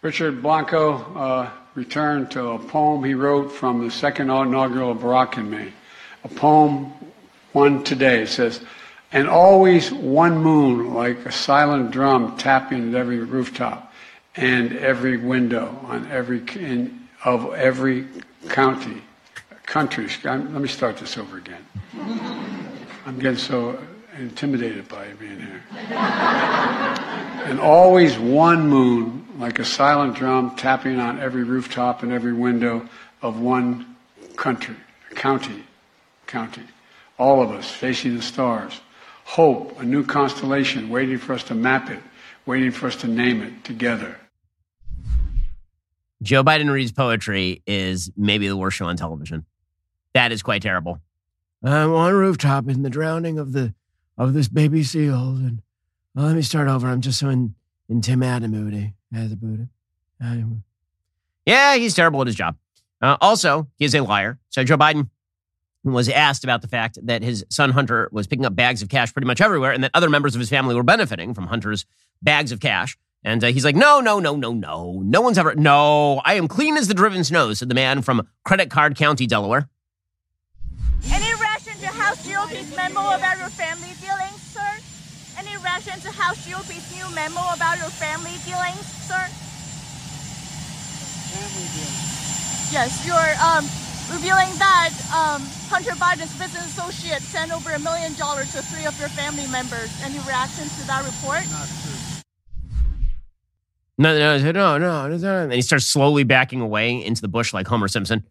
Richard 0.00 0.42
Blanco 0.42 0.94
uh, 1.16 1.50
returned 1.74 2.30
to 2.30 2.50
a 2.50 2.58
poem 2.60 3.02
he 3.02 3.14
wrote 3.14 3.50
from 3.50 3.84
the 3.84 3.90
second 3.90 4.30
inaugural 4.30 4.92
of 4.92 4.98
Barack 4.98 5.38
and 5.38 5.50
me. 5.50 5.72
A 6.22 6.28
poem, 6.28 6.92
one 7.52 7.82
today. 7.82 8.22
It 8.22 8.28
says, 8.28 8.60
and 9.10 9.28
always 9.28 9.90
one 9.90 10.38
moon 10.38 10.94
like 10.94 11.26
a 11.26 11.32
silent 11.32 11.90
drum 11.90 12.36
tapping 12.36 12.90
at 12.90 12.94
every 12.94 13.18
rooftop 13.18 13.92
and 14.36 14.76
every 14.76 15.16
window 15.16 15.76
on 15.86 16.08
every 16.12 16.42
in, 16.54 17.08
of 17.24 17.52
every 17.54 18.06
county 18.48 19.02
country 19.64 20.08
let 20.24 20.48
me 20.48 20.68
start 20.68 20.96
this 20.96 21.18
over 21.18 21.36
again 21.36 21.62
i'm 23.04 23.18
getting 23.18 23.36
so 23.36 23.78
intimidated 24.16 24.88
by 24.88 25.06
being 25.20 25.38
here 25.38 25.62
and 27.44 27.60
always 27.60 28.18
one 28.18 28.66
moon 28.66 29.27
like 29.38 29.58
a 29.58 29.64
silent 29.64 30.16
drum 30.16 30.54
tapping 30.56 30.98
on 30.98 31.18
every 31.20 31.44
rooftop 31.44 32.02
and 32.02 32.12
every 32.12 32.32
window 32.32 32.88
of 33.22 33.40
one 33.40 33.96
country 34.36 34.76
county 35.14 35.64
county 36.26 36.62
all 37.18 37.42
of 37.42 37.50
us 37.50 37.70
facing 37.70 38.16
the 38.16 38.22
stars 38.22 38.80
hope, 39.28 39.78
a 39.78 39.84
new 39.84 40.02
constellation 40.02 40.88
waiting 40.88 41.18
for 41.18 41.34
us 41.34 41.44
to 41.44 41.54
map 41.54 41.90
it, 41.90 42.00
waiting 42.46 42.70
for 42.70 42.86
us 42.86 42.96
to 42.96 43.06
name 43.06 43.42
it 43.42 43.62
together. 43.62 44.16
Joe 46.22 46.42
Biden 46.42 46.70
reads 46.70 46.92
poetry 46.92 47.62
is 47.66 48.10
maybe 48.16 48.48
the 48.48 48.56
worst 48.56 48.78
show 48.78 48.86
on 48.86 48.96
television. 48.96 49.44
That 50.14 50.32
is 50.32 50.42
quite 50.42 50.62
terrible. 50.62 51.02
I'm 51.62 51.92
on 51.92 52.10
a 52.10 52.16
rooftop 52.16 52.70
in 52.70 52.82
the 52.82 52.88
drowning 52.88 53.38
of 53.38 53.52
the 53.52 53.74
of 54.16 54.32
this 54.32 54.48
baby 54.48 54.82
seal, 54.82 55.36
and 55.36 55.60
well, 56.14 56.26
let 56.26 56.34
me 56.34 56.42
start 56.42 56.66
over. 56.66 56.88
I'm 56.88 57.02
just 57.02 57.18
so 57.18 57.28
in, 57.28 57.54
in 57.88 58.00
Tim 58.00 58.22
Adam 58.22 58.50
moody 58.50 58.94
as 59.14 59.32
a 59.32 59.36
Buddha. 59.36 59.68
Yeah, 61.46 61.76
he's 61.76 61.94
terrible 61.94 62.20
at 62.20 62.26
his 62.26 62.36
job. 62.36 62.56
Uh, 63.00 63.16
also, 63.20 63.68
he 63.76 63.84
is 63.84 63.94
a 63.94 64.00
liar. 64.02 64.38
So 64.50 64.64
Joe 64.64 64.76
Biden 64.76 65.08
was 65.84 66.08
asked 66.08 66.44
about 66.44 66.62
the 66.62 66.68
fact 66.68 66.98
that 67.04 67.22
his 67.22 67.44
son 67.48 67.70
Hunter 67.70 68.08
was 68.12 68.26
picking 68.26 68.44
up 68.44 68.54
bags 68.54 68.82
of 68.82 68.88
cash 68.88 69.12
pretty 69.12 69.26
much 69.26 69.40
everywhere 69.40 69.72
and 69.72 69.84
that 69.84 69.92
other 69.94 70.10
members 70.10 70.34
of 70.34 70.40
his 70.40 70.50
family 70.50 70.74
were 70.74 70.82
benefiting 70.82 71.34
from 71.34 71.46
Hunter's 71.46 71.86
bags 72.20 72.52
of 72.52 72.60
cash. 72.60 72.98
And 73.24 73.42
uh, 73.42 73.48
he's 73.48 73.64
like, 73.64 73.76
no, 73.76 74.00
no, 74.00 74.20
no, 74.20 74.36
no, 74.36 74.52
no. 74.52 75.00
No 75.04 75.20
one's 75.20 75.38
ever, 75.38 75.54
no, 75.54 76.20
I 76.24 76.34
am 76.34 76.48
clean 76.48 76.76
as 76.76 76.88
the 76.88 76.94
driven 76.94 77.24
snow, 77.24 77.52
said 77.52 77.68
the 77.68 77.74
man 77.74 78.02
from 78.02 78.26
Credit 78.44 78.70
Card 78.70 78.96
County, 78.96 79.26
Delaware. 79.26 79.68
Any 81.10 81.32
reaction 81.40 81.74
to 81.80 81.86
House 81.86 82.26
GOP's 82.26 82.76
memo 82.76 83.00
about 83.16 83.38
your 83.38 83.48
family 83.48 83.92
dealings, 84.00 84.47
sir? 85.58 85.66
Any 85.66 85.90
reaction 85.90 86.00
to 86.00 86.10
House 86.10 86.46
GOP's 86.46 86.94
new 86.94 87.14
memo 87.14 87.40
about 87.54 87.78
your 87.78 87.90
family 87.90 88.32
dealings, 88.44 88.86
sir? 89.06 89.18
Family 91.34 91.68
dealings. 91.74 92.72
Yes, 92.72 93.06
your 93.06 93.16
um, 93.42 93.64
revealing 94.12 94.54
that 94.58 94.90
um, 95.14 95.42
Hunter 95.68 95.92
Biden's 95.92 96.36
business 96.38 96.78
associate 96.78 97.22
sent 97.22 97.52
over 97.54 97.70
a 97.70 97.78
million 97.78 98.14
dollars 98.14 98.52
to 98.52 98.62
three 98.62 98.86
of 98.86 98.98
your 99.00 99.08
family 99.08 99.46
members. 99.48 99.90
Any 100.04 100.18
reaction 100.20 100.64
to 100.64 100.86
that 100.86 101.04
report? 101.04 101.44
Not 101.50 101.66
true. 101.66 102.22
No, 104.00 104.16
no, 104.16 104.52
no, 104.52 104.78
no, 104.78 105.16
no. 105.16 105.42
And 105.42 105.52
he 105.52 105.62
starts 105.62 105.86
slowly 105.86 106.24
backing 106.24 106.60
away 106.60 107.04
into 107.04 107.20
the 107.20 107.28
bush 107.28 107.52
like 107.52 107.66
Homer 107.66 107.88
Simpson. 107.88 108.24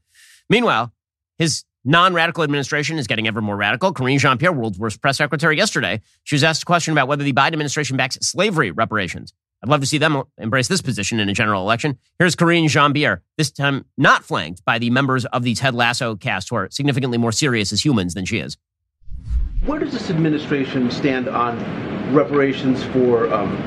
Meanwhile, 0.49 0.93
his 1.37 1.65
non-radical 1.87 2.43
administration 2.43 2.99
is 2.99 3.07
getting 3.07 3.27
ever 3.27 3.41
more 3.41 3.55
radical. 3.55 3.93
Karine 3.93 4.19
Jean-Pierre, 4.19 4.51
world's 4.51 4.77
worst 4.77 5.01
press 5.01 5.17
secretary, 5.17 5.57
yesterday, 5.57 6.01
she 6.25 6.35
was 6.35 6.43
asked 6.43 6.63
a 6.63 6.65
question 6.65 6.91
about 6.91 7.07
whether 7.07 7.23
the 7.23 7.33
Biden 7.33 7.53
administration 7.53 7.95
backs 7.95 8.17
slavery 8.21 8.71
reparations. 8.71 9.33
I'd 9.63 9.69
love 9.69 9.79
to 9.79 9.87
see 9.87 9.97
them 9.97 10.21
embrace 10.37 10.67
this 10.67 10.81
position 10.81 11.19
in 11.19 11.29
a 11.29 11.33
general 11.33 11.63
election. 11.63 11.97
Here's 12.19 12.35
Karine 12.35 12.67
Jean-Pierre, 12.67 13.23
this 13.37 13.49
time 13.49 13.85
not 13.97 14.23
flanked 14.23 14.63
by 14.65 14.77
the 14.77 14.89
members 14.89 15.25
of 15.25 15.43
the 15.43 15.55
Ted 15.55 15.73
Lasso 15.73 16.15
cast 16.15 16.49
who 16.49 16.57
are 16.57 16.69
significantly 16.69 17.17
more 17.17 17.31
serious 17.31 17.71
as 17.71 17.83
humans 17.83 18.13
than 18.13 18.25
she 18.25 18.39
is. 18.39 18.57
Where 19.65 19.79
does 19.79 19.93
this 19.93 20.09
administration 20.09 20.91
stand 20.91 21.27
on 21.27 21.57
reparations 22.13 22.83
for 22.83 23.33
um, 23.33 23.57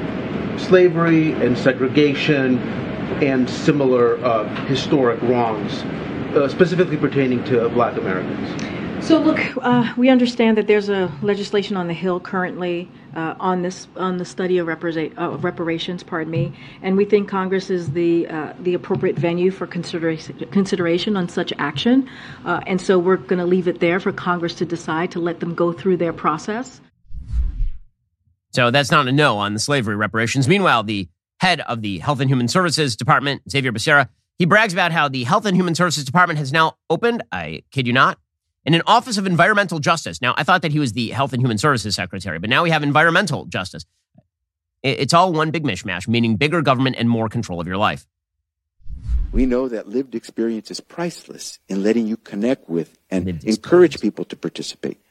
slavery 0.59 1.33
and 1.33 1.59
segregation 1.59 2.59
and 3.23 3.51
similar 3.51 4.25
uh, 4.25 4.45
historic 4.67 5.21
wrongs, 5.23 5.83
uh, 6.37 6.49
specifically 6.49 6.97
pertaining 6.97 7.45
to 7.45 7.69
black 7.71 7.97
Americans? 7.97 8.81
So, 9.05 9.19
look, 9.19 9.41
uh, 9.63 9.93
we 9.97 10.11
understand 10.11 10.59
that 10.59 10.67
there's 10.67 10.91
a 10.91 11.11
legislation 11.23 11.77
on 11.77 11.87
the 11.87 11.95
Hill 11.95 12.21
currently 12.21 12.89
uh, 13.17 13.35
on 13.41 13.63
this 13.63 13.89
on 13.97 14.19
the 14.19 14.25
study 14.25 14.59
of, 14.59 14.67
repara- 14.67 15.19
uh, 15.19 15.39
reparations. 15.39 16.03
Pardon 16.03 16.31
me, 16.31 16.53
and 16.83 16.97
we 16.97 17.07
think 17.07 17.29
Congress 17.29 17.71
is 17.71 17.93
the 17.93 18.29
uh, 18.29 18.53
the 18.61 18.75
appropriate 18.75 19.17
venue 19.17 19.51
for 19.51 19.67
consideration 19.67 20.39
consideration 20.51 21.17
on 21.17 21.29
such 21.29 21.53
action, 21.59 22.09
uh, 22.45 22.61
and 22.67 22.81
so 22.81 22.99
we're 22.99 23.17
going 23.17 23.39
to 23.39 23.47
leave 23.47 23.67
it 23.69 23.81
there 23.81 24.01
for 24.01 24.13
Congress 24.13 24.55
to 24.57 24.67
decide 24.67 25.11
to 25.13 25.19
let 25.19 25.41
them 25.41 25.55
go 25.55 25.73
through 25.73 25.97
their 25.97 26.13
process. 26.13 26.81
So 28.53 28.71
that's 28.71 28.91
not 28.91 29.09
a 29.09 29.13
no 29.13 29.39
on 29.39 29.55
the 29.55 29.61
slavery 29.61 29.97
reparations. 29.97 30.47
Meanwhile, 30.47 30.83
the 30.83 31.09
head 31.41 31.61
of 31.63 31.81
the 31.81 31.99
Health 31.99 32.21
and 32.21 32.29
Human 32.29 32.49
Services 32.49 32.97
Department, 32.97 33.43
Xavier 33.51 33.73
Becerra, 33.73 34.09
he 34.41 34.47
brags 34.47 34.73
about 34.73 34.91
how 34.91 35.07
the 35.07 35.25
Health 35.25 35.45
and 35.45 35.55
Human 35.55 35.75
Services 35.75 36.03
Department 36.03 36.39
has 36.39 36.51
now 36.51 36.79
opened. 36.89 37.23
I 37.31 37.63
kid 37.73 37.87
you 37.87 37.93
not 37.93 38.19
in 38.65 38.73
an 38.73 38.81
Office 38.87 39.19
of 39.19 39.27
Environmental 39.27 39.81
Justice. 39.81 40.23
Now, 40.23 40.35
I 40.35 40.45
thought 40.45 40.63
that 40.63 40.73
he 40.73 40.79
was 40.79 40.95
the 40.95 41.11
Health 41.11 41.35
and 41.35 41.43
Human 41.43 41.59
Services 41.59 41.95
Secretary, 41.95 42.39
but 42.39 42.49
now 42.49 42.63
we 42.63 42.71
have 42.71 42.83
Environmental 42.83 43.45
Justice. 43.45 43.85
It's 44.83 45.13
all 45.13 45.35
one 45.35 45.51
big 45.51 45.65
mishmash, 45.65 46.09
meaning 46.09 46.37
bigger 46.37 46.63
government 46.63 46.97
and 46.99 47.07
more 47.07 47.29
control 47.29 47.61
of 47.61 47.67
your 47.67 47.77
life. 47.77 48.07
We 49.31 49.45
know 49.45 49.69
that 49.69 49.91
lived 49.91 50.15
experience 50.15 50.71
is 50.71 50.81
priceless 50.81 51.59
in 51.69 51.83
letting 51.83 52.07
you 52.07 52.17
connect 52.17 52.67
with 52.67 52.97
and 53.11 53.45
encourage 53.45 54.01
people 54.01 54.25
to 54.25 54.37
participate. 54.37 55.03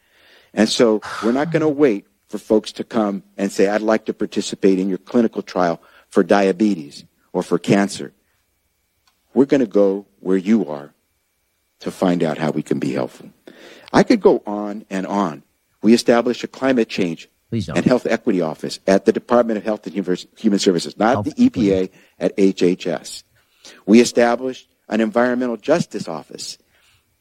And 0.55 0.67
so 0.67 1.01
we're 1.23 1.33
not 1.33 1.51
going 1.51 1.61
to 1.61 1.69
wait 1.69 2.07
for 2.29 2.39
folks 2.39 2.71
to 2.71 2.83
come 2.83 3.21
and 3.37 3.51
say, 3.51 3.67
I'd 3.67 3.81
like 3.81 4.05
to 4.05 4.13
participate 4.15 4.79
in 4.79 4.89
your 4.89 4.97
clinical 4.97 5.43
trial 5.43 5.79
for 6.07 6.23
diabetes 6.23 7.05
or 7.31 7.43
for 7.43 7.59
cancer. 7.59 8.11
We're 9.33 9.45
going 9.45 9.61
to 9.61 9.67
go 9.67 10.05
where 10.19 10.37
you 10.37 10.67
are 10.67 10.93
to 11.79 11.91
find 11.91 12.23
out 12.23 12.37
how 12.37 12.51
we 12.51 12.63
can 12.63 12.79
be 12.79 12.93
helpful. 12.93 13.29
I 13.93 14.03
could 14.03 14.21
go 14.21 14.43
on 14.45 14.85
and 14.89 15.07
on. 15.07 15.43
We 15.81 15.93
established 15.93 16.43
a 16.43 16.47
climate 16.47 16.89
change 16.89 17.29
and 17.51 17.85
health 17.85 18.05
equity 18.05 18.41
office 18.41 18.79
at 18.85 19.05
the 19.05 19.11
Department 19.11 19.57
of 19.57 19.63
Health 19.63 19.87
and 19.87 19.95
Human 20.37 20.59
Services, 20.59 20.97
not 20.97 21.13
health 21.13 21.35
the 21.35 21.49
EPA 21.49 21.89
at 22.19 22.35
HHS. 22.37 23.23
We 23.85 24.01
established 24.01 24.67
an 24.87 25.01
environmental 25.01 25.57
justice 25.57 26.07
office, 26.07 26.57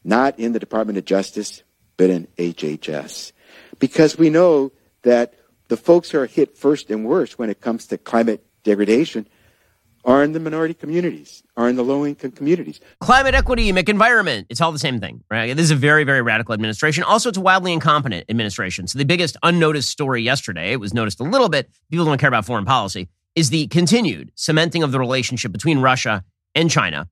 not 0.03 0.37
in 0.39 0.53
the 0.53 0.59
Department 0.59 0.97
of 0.97 1.05
Justice, 1.05 1.63
but 1.97 2.09
in 2.09 2.27
HHS. 2.37 3.31
Because 3.79 4.17
we 4.17 4.29
know 4.29 4.71
that 5.03 5.35
the 5.67 5.77
folks 5.77 6.11
who 6.11 6.19
are 6.19 6.25
hit 6.25 6.57
first 6.57 6.89
and 6.89 7.05
worst 7.05 7.39
when 7.39 7.49
it 7.49 7.61
comes 7.61 7.87
to 7.87 7.97
climate 7.97 8.45
degradation 8.63 9.27
are 10.05 10.23
in 10.23 10.31
the 10.31 10.39
minority 10.39 10.73
communities, 10.73 11.43
are 11.57 11.69
in 11.69 11.75
the 11.75 11.83
low 11.83 12.05
income 12.05 12.31
communities. 12.31 12.79
Climate 13.01 13.35
equity, 13.35 13.71
make 13.71 13.89
environment. 13.89 14.47
It's 14.49 14.61
all 14.61 14.71
the 14.71 14.79
same 14.79 14.99
thing, 14.99 15.23
right? 15.29 15.55
This 15.55 15.65
is 15.65 15.71
a 15.71 15.75
very, 15.75 16.03
very 16.03 16.21
radical 16.21 16.53
administration. 16.53 17.03
Also, 17.03 17.29
it's 17.29 17.37
a 17.37 17.41
wildly 17.41 17.73
incompetent 17.73 18.25
administration. 18.29 18.87
So, 18.87 18.97
the 18.97 19.05
biggest 19.05 19.37
unnoticed 19.43 19.89
story 19.89 20.21
yesterday, 20.21 20.71
it 20.71 20.79
was 20.79 20.93
noticed 20.93 21.19
a 21.19 21.23
little 21.23 21.49
bit, 21.49 21.69
people 21.91 22.05
don't 22.05 22.17
care 22.17 22.29
about 22.29 22.45
foreign 22.45 22.65
policy, 22.65 23.09
is 23.35 23.49
the 23.49 23.67
continued 23.67 24.31
cementing 24.35 24.83
of 24.83 24.91
the 24.91 24.99
relationship 24.99 25.51
between 25.51 25.79
Russia 25.79 26.23
and 26.55 26.69
China. 26.69 27.07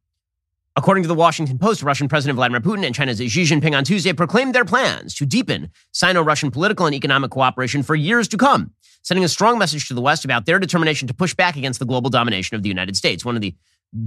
According 0.77 1.01
to 1.05 1.07
the 1.07 1.15
Washington 1.15 1.57
Post, 1.57 1.81
Russian 1.81 2.07
President 2.07 2.35
Vladimir 2.35 2.61
Putin 2.61 2.85
and 2.85 2.93
China's 2.93 3.17
Xi 3.17 3.41
Jinping 3.41 3.75
on 3.75 3.83
Tuesday 3.83 4.13
proclaimed 4.13 4.53
their 4.53 4.63
plans 4.63 5.15
to 5.15 5.25
deepen 5.25 5.71
Sino 5.91 6.21
Russian 6.21 6.51
political 6.51 6.85
and 6.85 6.93
economic 6.93 7.31
cooperation 7.31 7.81
for 7.81 7.95
years 7.95 8.27
to 8.27 8.37
come, 8.37 8.69
sending 9.01 9.23
a 9.23 9.27
strong 9.27 9.57
message 9.57 9.87
to 9.87 9.95
the 9.95 10.01
West 10.01 10.23
about 10.23 10.45
their 10.45 10.59
determination 10.59 11.07
to 11.07 11.15
push 11.15 11.33
back 11.33 11.55
against 11.55 11.79
the 11.79 11.85
global 11.85 12.11
domination 12.11 12.55
of 12.55 12.61
the 12.61 12.69
United 12.69 12.95
States. 12.95 13.25
One 13.25 13.35
of 13.35 13.41
the 13.41 13.55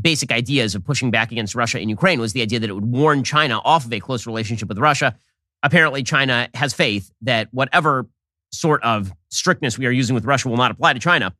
basic 0.00 0.30
ideas 0.30 0.76
of 0.76 0.84
pushing 0.84 1.10
back 1.10 1.32
against 1.32 1.56
Russia 1.56 1.80
in 1.80 1.88
Ukraine 1.88 2.20
was 2.20 2.34
the 2.34 2.42
idea 2.42 2.60
that 2.60 2.70
it 2.70 2.74
would 2.74 2.86
warn 2.86 3.24
China 3.24 3.58
off 3.64 3.84
of 3.84 3.92
a 3.92 3.98
close 3.98 4.24
relationship 4.24 4.68
with 4.68 4.78
Russia. 4.78 5.16
Apparently, 5.64 6.04
China 6.04 6.48
has 6.54 6.72
faith 6.72 7.10
that 7.22 7.48
whatever 7.50 8.06
sort 8.52 8.80
of 8.84 9.12
strictness 9.30 9.76
we 9.76 9.86
are 9.86 9.90
using 9.90 10.14
with 10.14 10.24
Russia 10.24 10.48
will 10.48 10.56
not 10.56 10.70
apply 10.70 10.92
to 10.92 11.00
China. 11.00 11.34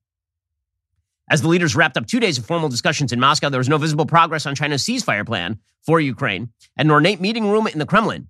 As 1.30 1.42
the 1.42 1.48
leaders 1.48 1.76
wrapped 1.76 1.96
up 1.96 2.06
two 2.06 2.18
days 2.18 2.38
of 2.38 2.44
formal 2.44 2.68
discussions 2.68 3.12
in 3.12 3.20
Moscow, 3.20 3.48
there 3.48 3.58
was 3.58 3.68
no 3.68 3.78
visible 3.78 4.04
progress 4.04 4.46
on 4.46 4.56
China's 4.56 4.82
ceasefire 4.82 5.24
plan 5.24 5.60
for 5.86 6.00
Ukraine. 6.00 6.52
At 6.76 6.86
an 6.86 6.90
ornate 6.90 7.20
meeting 7.20 7.48
room 7.48 7.68
in 7.68 7.78
the 7.78 7.86
Kremlin, 7.86 8.28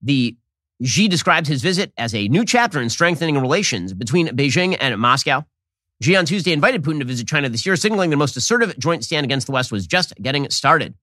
the 0.00 0.36
Xi 0.84 1.08
described 1.08 1.48
his 1.48 1.62
visit 1.62 1.92
as 1.98 2.14
a 2.14 2.28
new 2.28 2.44
chapter 2.44 2.80
in 2.80 2.90
strengthening 2.90 3.36
relations 3.38 3.92
between 3.92 4.28
Beijing 4.28 4.76
and 4.78 4.96
Moscow. 5.00 5.44
Xi 6.00 6.14
on 6.14 6.26
Tuesday 6.26 6.52
invited 6.52 6.84
Putin 6.84 7.00
to 7.00 7.04
visit 7.04 7.26
China 7.26 7.48
this 7.48 7.66
year, 7.66 7.74
signaling 7.74 8.10
the 8.10 8.16
most 8.16 8.36
assertive 8.36 8.78
joint 8.78 9.04
stand 9.04 9.24
against 9.24 9.48
the 9.48 9.52
West 9.52 9.72
was 9.72 9.88
just 9.88 10.14
getting 10.22 10.48
started. 10.48 10.94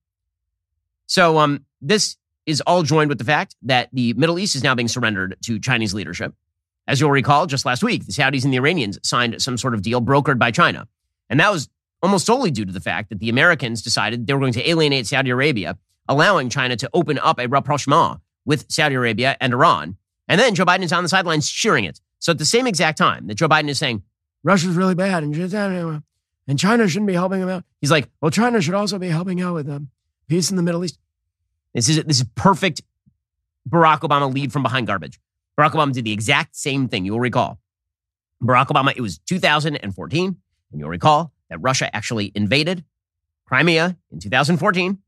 So, 1.04 1.38
um, 1.38 1.66
this 1.82 2.16
is 2.46 2.62
all 2.62 2.82
joined 2.82 3.10
with 3.10 3.18
the 3.18 3.24
fact 3.24 3.56
that 3.62 3.90
the 3.92 4.14
Middle 4.14 4.38
East 4.38 4.56
is 4.56 4.62
now 4.62 4.74
being 4.74 4.88
surrendered 4.88 5.36
to 5.42 5.58
Chinese 5.58 5.92
leadership. 5.92 6.32
As 6.88 6.98
you'll 6.98 7.10
recall, 7.10 7.46
just 7.46 7.66
last 7.66 7.82
week, 7.82 8.06
the 8.06 8.12
Saudis 8.12 8.44
and 8.44 8.52
the 8.52 8.56
Iranians 8.56 8.98
signed 9.02 9.42
some 9.42 9.58
sort 9.58 9.74
of 9.74 9.82
deal 9.82 10.00
brokered 10.00 10.38
by 10.38 10.50
China. 10.50 10.88
And 11.28 11.40
that 11.40 11.52
was 11.52 11.68
almost 12.02 12.26
solely 12.26 12.50
due 12.50 12.64
to 12.64 12.72
the 12.72 12.80
fact 12.80 13.08
that 13.08 13.18
the 13.18 13.28
Americans 13.28 13.82
decided 13.82 14.26
they 14.26 14.34
were 14.34 14.40
going 14.40 14.52
to 14.52 14.68
alienate 14.68 15.06
Saudi 15.06 15.30
Arabia, 15.30 15.76
allowing 16.08 16.48
China 16.48 16.76
to 16.76 16.90
open 16.92 17.18
up 17.18 17.38
a 17.38 17.48
rapprochement 17.48 18.20
with 18.44 18.70
Saudi 18.70 18.94
Arabia 18.94 19.36
and 19.40 19.52
Iran. 19.52 19.96
And 20.28 20.40
then 20.40 20.54
Joe 20.54 20.64
Biden 20.64 20.82
is 20.82 20.92
on 20.92 21.02
the 21.02 21.08
sidelines 21.08 21.50
cheering 21.50 21.84
it. 21.84 22.00
So 22.18 22.32
at 22.32 22.38
the 22.38 22.44
same 22.44 22.66
exact 22.66 22.98
time 22.98 23.26
that 23.26 23.34
Joe 23.34 23.48
Biden 23.48 23.68
is 23.68 23.78
saying, 23.78 24.02
Russia's 24.42 24.76
really 24.76 24.94
bad 24.94 25.22
and, 25.22 25.54
uh, 25.54 26.00
and 26.46 26.58
China 26.58 26.88
shouldn't 26.88 27.08
be 27.08 27.14
helping 27.14 27.40
them 27.40 27.48
out, 27.48 27.64
he's 27.80 27.90
like, 27.90 28.08
well, 28.20 28.30
China 28.30 28.60
should 28.60 28.74
also 28.74 28.98
be 28.98 29.08
helping 29.08 29.40
out 29.40 29.54
with 29.54 29.66
them. 29.66 29.90
Peace 30.28 30.50
in 30.50 30.56
the 30.56 30.62
Middle 30.62 30.84
East. 30.84 30.98
This 31.74 31.88
is, 31.88 32.02
this 32.04 32.20
is 32.20 32.26
perfect 32.34 32.80
Barack 33.68 34.00
Obama 34.00 34.32
lead 34.32 34.52
from 34.52 34.62
behind 34.62 34.86
garbage. 34.86 35.18
Barack 35.58 35.72
Obama 35.72 35.92
did 35.92 36.04
the 36.04 36.12
exact 36.12 36.56
same 36.56 36.88
thing. 36.88 37.04
You'll 37.04 37.20
recall. 37.20 37.58
Barack 38.42 38.68
Obama, 38.68 38.92
it 38.94 39.00
was 39.00 39.18
2014. 39.18 40.36
And 40.70 40.80
you'll 40.80 40.90
recall 40.90 41.32
that 41.50 41.58
Russia 41.60 41.94
actually 41.94 42.32
invaded 42.34 42.84
Crimea 43.46 43.96
in 44.10 44.18
2014, 44.20 44.98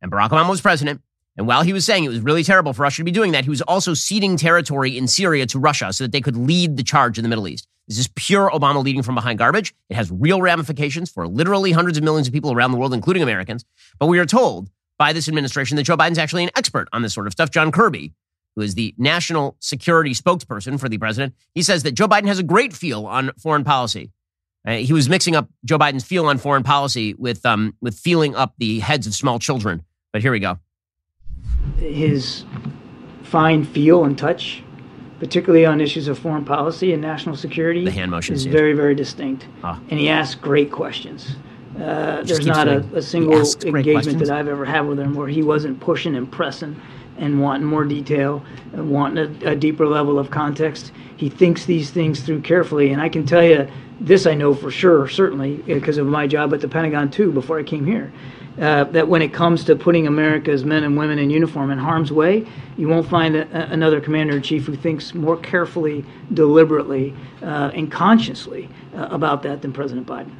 and 0.00 0.12
Barack 0.12 0.30
Obama 0.30 0.50
was 0.50 0.60
president. 0.60 1.02
And 1.36 1.46
while 1.46 1.62
he 1.62 1.72
was 1.72 1.84
saying 1.84 2.04
it 2.04 2.08
was 2.08 2.20
really 2.20 2.44
terrible 2.44 2.72
for 2.72 2.82
Russia 2.82 2.98
to 2.98 3.04
be 3.04 3.10
doing 3.10 3.32
that, 3.32 3.44
he 3.44 3.50
was 3.50 3.62
also 3.62 3.94
ceding 3.94 4.36
territory 4.36 4.96
in 4.96 5.08
Syria 5.08 5.46
to 5.46 5.58
Russia 5.58 5.92
so 5.92 6.04
that 6.04 6.12
they 6.12 6.20
could 6.20 6.36
lead 6.36 6.76
the 6.76 6.82
charge 6.82 7.18
in 7.18 7.22
the 7.22 7.28
Middle 7.28 7.48
East. 7.48 7.66
This 7.88 7.98
is 7.98 8.08
pure 8.14 8.50
Obama 8.50 8.84
leading 8.84 9.02
from 9.02 9.14
behind 9.14 9.38
garbage. 9.38 9.74
It 9.88 9.96
has 9.96 10.10
real 10.10 10.40
ramifications 10.40 11.10
for 11.10 11.26
literally 11.26 11.72
hundreds 11.72 11.98
of 11.98 12.04
millions 12.04 12.28
of 12.28 12.34
people 12.34 12.52
around 12.52 12.70
the 12.70 12.76
world, 12.76 12.94
including 12.94 13.22
Americans. 13.22 13.64
But 13.98 14.06
we 14.06 14.18
are 14.18 14.26
told 14.26 14.70
by 14.98 15.12
this 15.12 15.26
administration 15.26 15.76
that 15.76 15.84
Joe 15.84 15.96
Biden's 15.96 16.18
actually 16.18 16.44
an 16.44 16.50
expert 16.54 16.88
on 16.92 17.02
this 17.02 17.14
sort 17.14 17.26
of 17.26 17.32
stuff. 17.32 17.50
John 17.50 17.72
Kirby, 17.72 18.12
who 18.54 18.62
is 18.62 18.74
the 18.74 18.94
national 18.98 19.56
security 19.58 20.12
spokesperson 20.12 20.78
for 20.78 20.88
the 20.88 20.98
president, 20.98 21.34
he 21.54 21.62
says 21.62 21.82
that 21.82 21.92
Joe 21.92 22.06
Biden 22.06 22.26
has 22.26 22.38
a 22.38 22.44
great 22.44 22.72
feel 22.72 23.06
on 23.06 23.32
foreign 23.38 23.64
policy. 23.64 24.12
Uh, 24.66 24.74
he 24.74 24.92
was 24.92 25.08
mixing 25.08 25.34
up 25.34 25.48
Joe 25.64 25.78
Biden's 25.78 26.04
feel 26.04 26.26
on 26.26 26.38
foreign 26.38 26.62
policy 26.62 27.14
with 27.14 27.44
um, 27.44 27.74
with 27.80 27.98
feeling 27.98 28.34
up 28.36 28.54
the 28.58 28.78
heads 28.78 29.06
of 29.06 29.14
small 29.14 29.38
children. 29.38 29.82
But 30.12 30.22
here 30.22 30.30
we 30.30 30.38
go. 30.38 30.58
His 31.78 32.44
fine 33.22 33.64
feel 33.64 34.04
and 34.04 34.16
touch, 34.16 34.62
particularly 35.18 35.66
on 35.66 35.80
issues 35.80 36.06
of 36.06 36.18
foreign 36.18 36.44
policy 36.44 36.92
and 36.92 37.02
national 37.02 37.36
security, 37.36 37.84
the 37.84 37.90
hand 37.90 38.10
motion 38.10 38.34
is 38.34 38.44
very 38.46 38.72
very 38.72 38.94
distinct. 38.94 39.48
Ah. 39.64 39.80
And 39.90 39.98
he 39.98 40.08
asks 40.08 40.36
great 40.36 40.70
questions. 40.70 41.36
Uh, 41.76 42.22
there's 42.22 42.46
not 42.46 42.68
a, 42.68 42.84
a 42.94 43.00
single 43.00 43.38
engagement 43.40 43.84
questions? 43.94 44.28
that 44.28 44.30
I've 44.30 44.48
ever 44.48 44.66
had 44.66 44.82
with 44.82 45.00
him 45.00 45.14
where 45.14 45.28
he 45.28 45.42
wasn't 45.42 45.80
pushing 45.80 46.14
and 46.14 46.30
pressing 46.30 46.80
and 47.16 47.40
wanting 47.40 47.66
more 47.66 47.84
detail 47.84 48.44
and 48.72 48.90
wanting 48.90 49.42
a, 49.42 49.52
a 49.52 49.56
deeper 49.56 49.86
level 49.86 50.18
of 50.18 50.30
context. 50.30 50.92
He 51.16 51.30
thinks 51.30 51.64
these 51.64 51.90
things 51.90 52.20
through 52.20 52.42
carefully, 52.42 52.92
and 52.92 53.00
I 53.00 53.08
can 53.08 53.24
tell 53.24 53.42
you 53.42 53.68
this 54.02 54.26
I 54.26 54.34
know 54.34 54.54
for 54.54 54.70
sure, 54.70 55.08
certainly 55.08 55.56
because 55.56 55.98
of 55.98 56.06
my 56.06 56.26
job 56.26 56.52
at 56.52 56.60
the 56.60 56.68
Pentagon 56.68 57.10
too. 57.10 57.30
Before 57.30 57.58
I 57.58 57.62
came 57.62 57.86
here, 57.86 58.12
uh, 58.60 58.84
that 58.84 59.08
when 59.08 59.22
it 59.22 59.32
comes 59.32 59.64
to 59.64 59.76
putting 59.76 60.06
America's 60.06 60.64
men 60.64 60.84
and 60.84 60.96
women 60.96 61.18
in 61.18 61.30
uniform 61.30 61.70
in 61.70 61.78
harm's 61.78 62.12
way, 62.12 62.46
you 62.76 62.88
won't 62.88 63.08
find 63.08 63.36
a- 63.36 63.72
another 63.72 64.00
commander 64.00 64.36
in 64.36 64.42
chief 64.42 64.66
who 64.66 64.74
thinks 64.74 65.14
more 65.14 65.36
carefully, 65.36 66.04
deliberately, 66.34 67.14
uh, 67.42 67.70
and 67.74 67.90
consciously 67.90 68.68
uh, 68.96 69.08
about 69.10 69.42
that 69.44 69.62
than 69.62 69.72
President 69.72 70.06
Biden. 70.06 70.32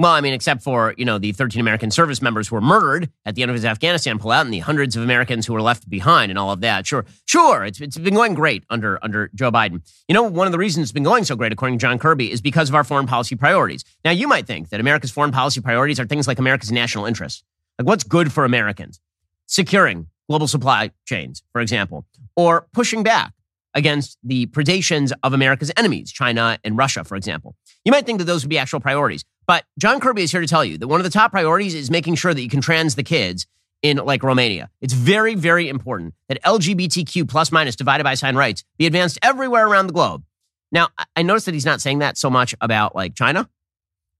Well, 0.00 0.12
I 0.12 0.22
mean, 0.22 0.32
except 0.32 0.62
for, 0.62 0.94
you 0.96 1.04
know, 1.04 1.18
the 1.18 1.32
13 1.32 1.60
American 1.60 1.90
service 1.90 2.22
members 2.22 2.48
who 2.48 2.54
were 2.54 2.62
murdered 2.62 3.10
at 3.26 3.34
the 3.34 3.42
end 3.42 3.50
of 3.50 3.54
his 3.54 3.66
Afghanistan 3.66 4.18
pullout 4.18 4.40
and 4.40 4.50
the 4.50 4.60
hundreds 4.60 4.96
of 4.96 5.02
Americans 5.02 5.44
who 5.44 5.52
were 5.52 5.60
left 5.60 5.90
behind 5.90 6.30
and 6.30 6.38
all 6.38 6.50
of 6.50 6.62
that. 6.62 6.86
Sure, 6.86 7.04
sure, 7.26 7.66
it's, 7.66 7.82
it's 7.82 7.98
been 7.98 8.14
going 8.14 8.32
great 8.32 8.64
under, 8.70 8.98
under 9.02 9.28
Joe 9.34 9.52
Biden. 9.52 9.82
You 10.08 10.14
know, 10.14 10.22
one 10.22 10.46
of 10.46 10.52
the 10.52 10.58
reasons 10.58 10.84
it's 10.84 10.92
been 10.92 11.02
going 11.02 11.24
so 11.24 11.36
great, 11.36 11.52
according 11.52 11.76
to 11.76 11.82
John 11.82 11.98
Kirby, 11.98 12.32
is 12.32 12.40
because 12.40 12.70
of 12.70 12.74
our 12.74 12.82
foreign 12.82 13.06
policy 13.06 13.36
priorities. 13.36 13.84
Now, 14.02 14.12
you 14.12 14.26
might 14.26 14.46
think 14.46 14.70
that 14.70 14.80
America's 14.80 15.10
foreign 15.10 15.32
policy 15.32 15.60
priorities 15.60 16.00
are 16.00 16.06
things 16.06 16.26
like 16.26 16.38
America's 16.38 16.72
national 16.72 17.04
interests. 17.04 17.44
Like 17.78 17.86
what's 17.86 18.04
good 18.04 18.32
for 18.32 18.46
Americans? 18.46 19.02
Securing 19.48 20.06
global 20.30 20.48
supply 20.48 20.92
chains, 21.04 21.42
for 21.52 21.60
example, 21.60 22.06
or 22.36 22.66
pushing 22.72 23.02
back 23.02 23.34
against 23.74 24.18
the 24.24 24.46
predations 24.46 25.12
of 25.22 25.34
America's 25.34 25.70
enemies, 25.76 26.10
China 26.10 26.58
and 26.64 26.78
Russia, 26.78 27.04
for 27.04 27.16
example. 27.16 27.54
You 27.84 27.92
might 27.92 28.06
think 28.06 28.18
that 28.18 28.24
those 28.24 28.44
would 28.44 28.50
be 28.50 28.58
actual 28.58 28.80
priorities. 28.80 29.24
But 29.50 29.64
John 29.80 29.98
Kirby 29.98 30.22
is 30.22 30.30
here 30.30 30.40
to 30.40 30.46
tell 30.46 30.64
you 30.64 30.78
that 30.78 30.86
one 30.86 31.00
of 31.00 31.04
the 31.04 31.10
top 31.10 31.32
priorities 31.32 31.74
is 31.74 31.90
making 31.90 32.14
sure 32.14 32.32
that 32.32 32.40
you 32.40 32.48
can 32.48 32.60
trans 32.60 32.94
the 32.94 33.02
kids 33.02 33.48
in 33.82 33.96
like 33.96 34.22
Romania. 34.22 34.70
It's 34.80 34.92
very, 34.92 35.34
very 35.34 35.68
important 35.68 36.14
that 36.28 36.40
LGBTQ 36.44 37.28
plus 37.28 37.50
minus 37.50 37.74
divided 37.74 38.04
by 38.04 38.14
sign 38.14 38.36
rights 38.36 38.62
be 38.78 38.86
advanced 38.86 39.18
everywhere 39.22 39.66
around 39.66 39.88
the 39.88 39.92
globe. 39.92 40.22
Now, 40.70 40.90
I- 41.16 41.24
noticed 41.24 41.46
that 41.46 41.54
he's 41.54 41.66
not 41.66 41.80
saying 41.80 41.98
that 41.98 42.16
so 42.16 42.30
much 42.30 42.54
about 42.60 42.94
like 42.94 43.16
China. 43.16 43.50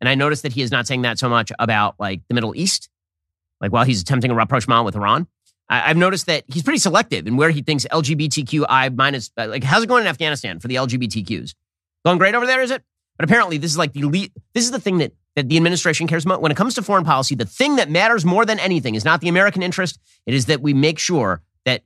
And 0.01 0.09
I 0.09 0.17
noticed 0.17 0.43
that 0.43 0.53
he 0.53 0.63
is 0.63 0.73
not 0.73 0.89
saying 0.89 1.03
that 1.03 1.17
so 1.17 1.29
much 1.29 1.53
about 1.61 1.95
like 2.01 2.23
the 2.27 2.35
Middle 2.35 2.57
East, 2.57 2.89
like 3.61 3.71
while 3.71 3.85
he's 3.85 4.03
attempting 4.03 4.33
a 4.33 4.35
rapprochement 4.35 4.85
with 4.85 4.97
Iran. 4.97 5.29
I- 5.69 5.91
I've 5.91 5.97
noticed 5.97 6.27
that 6.27 6.43
he's 6.49 6.65
pretty 6.65 6.81
selective 6.81 7.29
in 7.29 7.37
where 7.37 7.51
he 7.51 7.63
thinks 7.63 7.87
LGBTQI 7.93 8.97
minus, 8.97 9.31
uh, 9.39 9.47
like, 9.47 9.63
how's 9.63 9.85
it 9.85 9.87
going 9.87 10.03
in 10.03 10.09
Afghanistan 10.09 10.59
for 10.59 10.67
the 10.67 10.75
LGBTQs? 10.75 11.55
Going 12.05 12.19
great 12.19 12.35
over 12.35 12.47
there, 12.47 12.63
is 12.63 12.73
it? 12.73 12.83
But 13.17 13.29
apparently, 13.29 13.59
this 13.59 13.71
is 13.71 13.79
like 13.79 13.93
the 13.93 14.01
elite. 14.01 14.33
This 14.55 14.65
is 14.65 14.71
the 14.71 14.81
thing 14.81 14.99
that, 14.99 15.13
that 15.41 15.49
the 15.49 15.57
administration 15.57 16.07
cares 16.07 16.27
about. 16.27 16.43
When 16.43 16.53
it 16.53 16.57
comes 16.57 16.75
to 16.75 16.83
foreign 16.83 17.05
policy, 17.05 17.35
the 17.35 17.47
thing 17.47 17.77
that 17.77 17.89
matters 17.89 18.27
more 18.27 18.45
than 18.45 18.59
anything 18.59 18.95
is 18.95 19.07
not 19.07 19.23
the 19.23 19.29
American 19.29 19.63
interest. 19.63 19.99
It 20.27 20.35
is 20.35 20.47
that 20.47 20.61
we 20.61 20.75
make 20.75 20.99
sure 20.99 21.41
that 21.65 21.83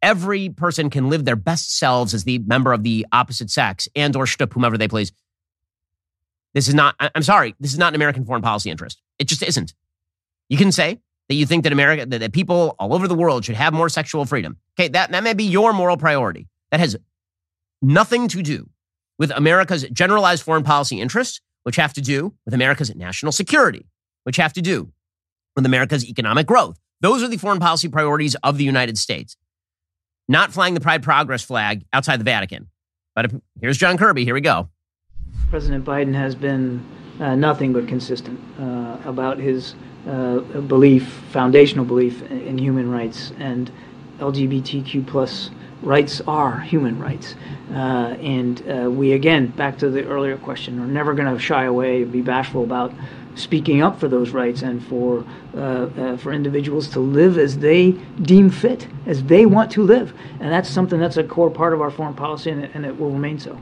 every 0.00 0.48
person 0.48 0.88
can 0.88 1.10
live 1.10 1.26
their 1.26 1.36
best 1.36 1.76
selves 1.76 2.14
as 2.14 2.24
the 2.24 2.38
member 2.38 2.72
of 2.72 2.82
the 2.82 3.06
opposite 3.12 3.50
sex 3.50 3.88
and 3.94 4.16
or 4.16 4.24
shtup 4.24 4.54
whomever 4.54 4.78
they 4.78 4.88
please. 4.88 5.12
This 6.54 6.66
is 6.66 6.74
not, 6.74 6.94
I'm 6.98 7.22
sorry, 7.22 7.54
this 7.60 7.74
is 7.74 7.78
not 7.78 7.88
an 7.88 7.96
American 7.96 8.24
foreign 8.24 8.40
policy 8.40 8.70
interest. 8.70 9.02
It 9.18 9.28
just 9.28 9.42
isn't. 9.42 9.74
You 10.48 10.56
can 10.56 10.72
say 10.72 10.98
that 11.28 11.34
you 11.34 11.44
think 11.44 11.64
that 11.64 11.72
America, 11.74 12.06
that, 12.06 12.20
that 12.20 12.32
people 12.32 12.74
all 12.78 12.94
over 12.94 13.06
the 13.06 13.14
world 13.14 13.44
should 13.44 13.56
have 13.56 13.74
more 13.74 13.90
sexual 13.90 14.24
freedom. 14.24 14.56
Okay, 14.78 14.88
that, 14.88 15.10
that 15.10 15.22
may 15.22 15.34
be 15.34 15.44
your 15.44 15.74
moral 15.74 15.98
priority. 15.98 16.48
That 16.70 16.80
has 16.80 16.96
nothing 17.82 18.28
to 18.28 18.42
do 18.42 18.70
with 19.18 19.30
America's 19.30 19.82
generalized 19.92 20.42
foreign 20.42 20.64
policy 20.64 21.02
interests, 21.02 21.42
which 21.64 21.76
have 21.76 21.92
to 21.94 22.00
do 22.00 22.32
with 22.44 22.54
America's 22.54 22.94
national 22.94 23.32
security, 23.32 23.86
which 24.22 24.36
have 24.36 24.52
to 24.54 24.62
do 24.62 24.92
with 25.56 25.66
America's 25.66 26.08
economic 26.08 26.46
growth. 26.46 26.78
Those 27.00 27.22
are 27.22 27.28
the 27.28 27.36
foreign 27.36 27.60
policy 27.60 27.88
priorities 27.88 28.34
of 28.36 28.56
the 28.56 28.64
United 28.64 28.96
States. 28.96 29.36
Not 30.28 30.52
flying 30.52 30.74
the 30.74 30.80
Pride 30.80 31.02
Progress 31.02 31.42
flag 31.42 31.84
outside 31.92 32.18
the 32.18 32.24
Vatican. 32.24 32.70
But 33.14 33.26
if, 33.26 33.34
here's 33.60 33.76
John 33.76 33.98
Kirby. 33.98 34.24
Here 34.24 34.34
we 34.34 34.40
go. 34.40 34.68
President 35.50 35.84
Biden 35.84 36.14
has 36.14 36.34
been 36.34 36.84
uh, 37.20 37.34
nothing 37.34 37.72
but 37.72 37.86
consistent 37.86 38.40
uh, 38.58 38.98
about 39.04 39.38
his 39.38 39.74
uh, 40.08 40.38
belief, 40.38 41.06
foundational 41.30 41.84
belief 41.84 42.22
in, 42.30 42.58
human 42.58 42.90
rights, 42.90 43.32
and 43.38 43.70
LGBTQ 44.18 45.06
plus 45.06 45.50
rights 45.84 46.20
are 46.26 46.60
human 46.60 46.98
rights. 46.98 47.34
Uh, 47.70 48.16
and 48.20 48.62
uh, 48.68 48.90
we, 48.90 49.12
again, 49.12 49.48
back 49.48 49.78
to 49.78 49.90
the 49.90 50.04
earlier 50.06 50.36
question, 50.36 50.78
are 50.80 50.86
never 50.86 51.14
going 51.14 51.32
to 51.32 51.38
shy 51.40 51.64
away, 51.64 52.04
be 52.04 52.22
bashful 52.22 52.62
about 52.62 52.92
speaking 53.34 53.82
up 53.82 53.98
for 53.98 54.08
those 54.08 54.30
rights 54.30 54.62
and 54.62 54.84
for 54.86 55.24
uh, 55.54 55.58
uh, 55.58 56.16
for 56.16 56.32
individuals 56.32 56.88
to 56.88 57.00
live 57.00 57.38
as 57.38 57.58
they 57.58 57.92
deem 58.22 58.50
fit, 58.50 58.86
as 59.06 59.24
they 59.24 59.46
want 59.46 59.70
to 59.72 59.82
live, 59.82 60.12
and 60.40 60.52
that's 60.52 60.68
something 60.68 61.00
that's 61.00 61.16
a 61.16 61.24
core 61.24 61.50
part 61.50 61.72
of 61.72 61.80
our 61.80 61.90
foreign 61.90 62.14
policy, 62.14 62.50
and 62.50 62.64
it, 62.64 62.70
and 62.74 62.86
it 62.86 62.98
will 62.98 63.10
remain 63.10 63.38
so. 63.38 63.58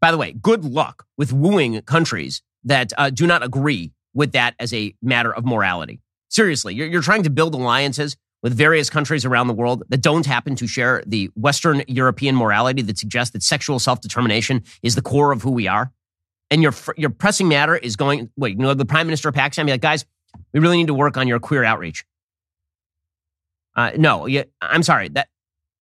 By 0.00 0.10
the 0.10 0.18
way, 0.18 0.32
good 0.32 0.64
luck 0.64 1.06
with 1.16 1.32
wooing 1.32 1.80
countries 1.82 2.42
that 2.64 2.92
uh, 2.98 3.10
do 3.10 3.26
not 3.26 3.42
agree 3.42 3.92
with 4.14 4.32
that 4.32 4.54
as 4.58 4.74
a 4.74 4.94
matter 5.00 5.32
of 5.32 5.44
morality. 5.44 6.00
Seriously, 6.28 6.74
you're, 6.74 6.88
you're 6.88 7.02
trying 7.02 7.22
to 7.22 7.30
build 7.30 7.54
alliances 7.54 8.16
with 8.42 8.54
various 8.54 8.90
countries 8.90 9.24
around 9.24 9.46
the 9.46 9.54
world 9.54 9.84
that 9.88 10.00
don't 10.00 10.26
happen 10.26 10.56
to 10.56 10.66
share 10.66 11.02
the 11.06 11.30
Western 11.34 11.82
European 11.86 12.34
morality 12.34 12.82
that 12.82 12.98
suggests 12.98 13.32
that 13.32 13.42
sexual 13.42 13.78
self 13.78 14.00
determination 14.00 14.62
is 14.82 14.94
the 14.94 15.02
core 15.02 15.32
of 15.32 15.42
who 15.42 15.50
we 15.50 15.68
are. 15.68 15.92
And 16.50 16.62
your, 16.62 16.74
your 16.96 17.10
pressing 17.10 17.48
matter 17.48 17.76
is 17.76 17.96
going, 17.96 18.30
wait, 18.36 18.56
you 18.56 18.62
know, 18.62 18.74
the 18.74 18.84
prime 18.84 19.06
minister 19.06 19.28
of 19.28 19.34
Pakistan 19.34 19.64
be 19.64 19.72
like, 19.72 19.80
guys, 19.80 20.04
we 20.52 20.60
really 20.60 20.76
need 20.76 20.88
to 20.88 20.94
work 20.94 21.16
on 21.16 21.26
your 21.26 21.38
queer 21.38 21.64
outreach. 21.64 22.04
Uh, 23.74 23.92
no, 23.96 24.26
yeah, 24.26 24.42
I'm 24.60 24.82
sorry. 24.82 25.08
That 25.08 25.28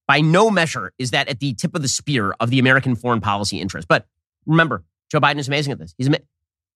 by 0.07 0.22
no 0.22 0.49
measure 0.49 0.93
is 0.97 1.12
that 1.12 1.28
at 1.28 1.39
the 1.39 1.53
tip 1.53 1.76
of 1.76 1.82
the 1.82 1.88
spear 1.88 2.34
of 2.39 2.49
the 2.49 2.59
American 2.59 2.95
foreign 2.95 3.20
policy 3.20 3.59
interest. 3.59 3.88
But 3.88 4.05
remember, 4.45 4.84
Joe 5.12 5.20
Biden 5.20 5.39
is 5.39 5.47
amazing 5.47 5.74
at 5.74 5.80
this. 5.80 5.93
He's 5.97 6.09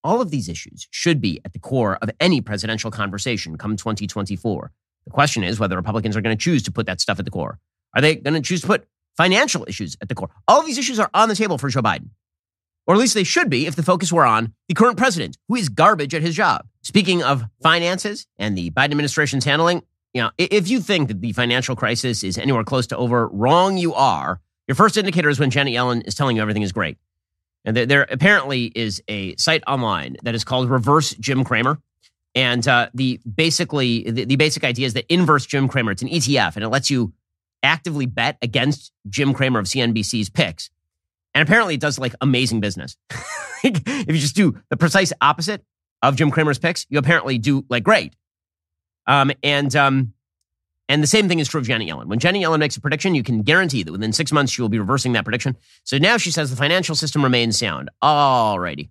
all 0.04 0.20
of 0.20 0.30
these 0.30 0.48
issues 0.48 0.86
should 0.90 1.20
be 1.20 1.40
at 1.44 1.52
the 1.52 1.58
core 1.58 1.96
of 1.96 2.10
any 2.20 2.40
presidential 2.40 2.90
conversation 2.90 3.56
come 3.56 3.76
2024. 3.76 4.72
The 5.06 5.12
question 5.12 5.44
is 5.44 5.58
whether 5.58 5.76
Republicans 5.76 6.16
are 6.16 6.20
going 6.20 6.36
to 6.36 6.42
choose 6.42 6.62
to 6.64 6.72
put 6.72 6.86
that 6.86 7.00
stuff 7.00 7.18
at 7.18 7.24
the 7.24 7.30
core. 7.30 7.58
Are 7.94 8.00
they 8.00 8.16
going 8.16 8.34
to 8.34 8.40
choose 8.40 8.60
to 8.60 8.66
put 8.66 8.86
financial 9.16 9.64
issues 9.68 9.96
at 10.00 10.08
the 10.08 10.14
core? 10.14 10.30
All 10.46 10.62
these 10.62 10.78
issues 10.78 10.98
are 10.98 11.10
on 11.14 11.28
the 11.28 11.34
table 11.34 11.58
for 11.58 11.68
Joe 11.68 11.82
Biden. 11.82 12.10
Or 12.86 12.94
at 12.94 13.00
least 13.00 13.14
they 13.14 13.24
should 13.24 13.50
be 13.50 13.66
if 13.66 13.74
the 13.74 13.82
focus 13.82 14.12
were 14.12 14.24
on 14.24 14.54
the 14.68 14.74
current 14.74 14.96
president, 14.96 15.36
who 15.48 15.56
is 15.56 15.68
garbage 15.68 16.14
at 16.14 16.22
his 16.22 16.36
job. 16.36 16.66
Speaking 16.82 17.22
of 17.22 17.44
finances 17.62 18.26
and 18.38 18.56
the 18.56 18.70
Biden 18.70 18.92
administration's 18.92 19.44
handling, 19.44 19.82
you 20.14 20.22
know, 20.22 20.30
if 20.38 20.68
you 20.68 20.80
think 20.80 21.08
that 21.08 21.20
the 21.20 21.32
financial 21.32 21.74
crisis 21.74 22.22
is 22.22 22.38
anywhere 22.38 22.64
close 22.64 22.86
to 22.88 22.96
over, 22.96 23.28
wrong 23.28 23.76
you 23.76 23.92
are. 23.94 24.40
Your 24.68 24.74
first 24.74 24.96
indicator 24.96 25.28
is 25.28 25.38
when 25.38 25.50
Janet 25.50 25.74
Yellen 25.74 26.06
is 26.06 26.14
telling 26.14 26.36
you 26.36 26.42
everything 26.42 26.62
is 26.62 26.72
great. 26.72 26.96
And 27.64 27.76
there, 27.76 27.86
there 27.86 28.06
apparently 28.08 28.64
is 28.74 29.02
a 29.08 29.34
site 29.36 29.62
online 29.66 30.16
that 30.22 30.34
is 30.34 30.44
called 30.44 30.70
Reverse 30.70 31.14
Jim 31.14 31.44
Cramer. 31.44 31.78
And 32.36 32.68
uh, 32.68 32.90
the 32.92 33.18
basically 33.34 34.08
the, 34.08 34.26
the 34.26 34.36
basic 34.36 34.62
idea 34.62 34.86
is 34.86 34.92
that 34.92 35.10
inverse 35.12 35.46
Jim 35.46 35.68
Cramer, 35.68 35.90
it's 35.90 36.02
an 36.02 36.08
ETF, 36.08 36.54
and 36.54 36.62
it 36.62 36.68
lets 36.68 36.90
you 36.90 37.14
actively 37.62 38.04
bet 38.04 38.36
against 38.42 38.92
Jim 39.08 39.32
Cramer 39.32 39.58
of 39.58 39.64
CNBC's 39.64 40.28
picks. 40.28 40.70
And 41.34 41.42
apparently 41.42 41.74
it 41.74 41.80
does 41.80 41.98
like 41.98 42.14
amazing 42.20 42.60
business. 42.60 42.96
if 43.64 44.06
you 44.06 44.18
just 44.18 44.36
do 44.36 44.58
the 44.68 44.76
precise 44.76 45.14
opposite 45.20 45.64
of 46.02 46.16
Jim 46.16 46.30
Cramer's 46.30 46.58
picks, 46.58 46.86
you 46.90 46.98
apparently 46.98 47.38
do 47.38 47.64
like 47.70 47.82
great. 47.82 48.14
Um, 49.06 49.32
and 49.42 49.74
um, 49.74 50.12
and 50.90 51.02
the 51.02 51.06
same 51.06 51.28
thing 51.28 51.38
is 51.38 51.48
true 51.48 51.60
of 51.60 51.66
Janet 51.66 51.88
Yellen. 51.88 52.06
When 52.06 52.18
Janet 52.18 52.42
Yellen 52.42 52.58
makes 52.58 52.76
a 52.76 52.82
prediction, 52.82 53.14
you 53.14 53.22
can 53.22 53.42
guarantee 53.42 53.82
that 53.82 53.92
within 53.92 54.12
six 54.12 54.30
months 54.30 54.52
she 54.52 54.60
will 54.60 54.68
be 54.68 54.78
reversing 54.78 55.14
that 55.14 55.24
prediction. 55.24 55.56
So 55.84 55.96
now 55.96 56.18
she 56.18 56.30
says 56.30 56.50
the 56.50 56.56
financial 56.56 56.94
system 56.94 57.24
remains 57.24 57.58
sound. 57.58 57.88
All 58.02 58.60
righty. 58.60 58.90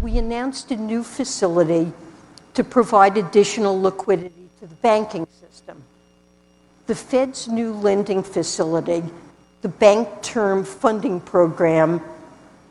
We 0.00 0.18
announced 0.18 0.70
a 0.70 0.76
new 0.76 1.02
facility 1.02 1.92
to 2.54 2.64
provide 2.64 3.16
additional 3.16 3.80
liquidity 3.80 4.48
to 4.60 4.66
the 4.66 4.74
banking 4.76 5.26
system. 5.40 5.82
The 6.86 6.94
Fed's 6.94 7.48
new 7.48 7.72
lending 7.72 8.22
facility, 8.22 9.02
the 9.62 9.68
Bank 9.68 10.22
Term 10.22 10.64
Funding 10.64 11.20
Program, 11.20 12.00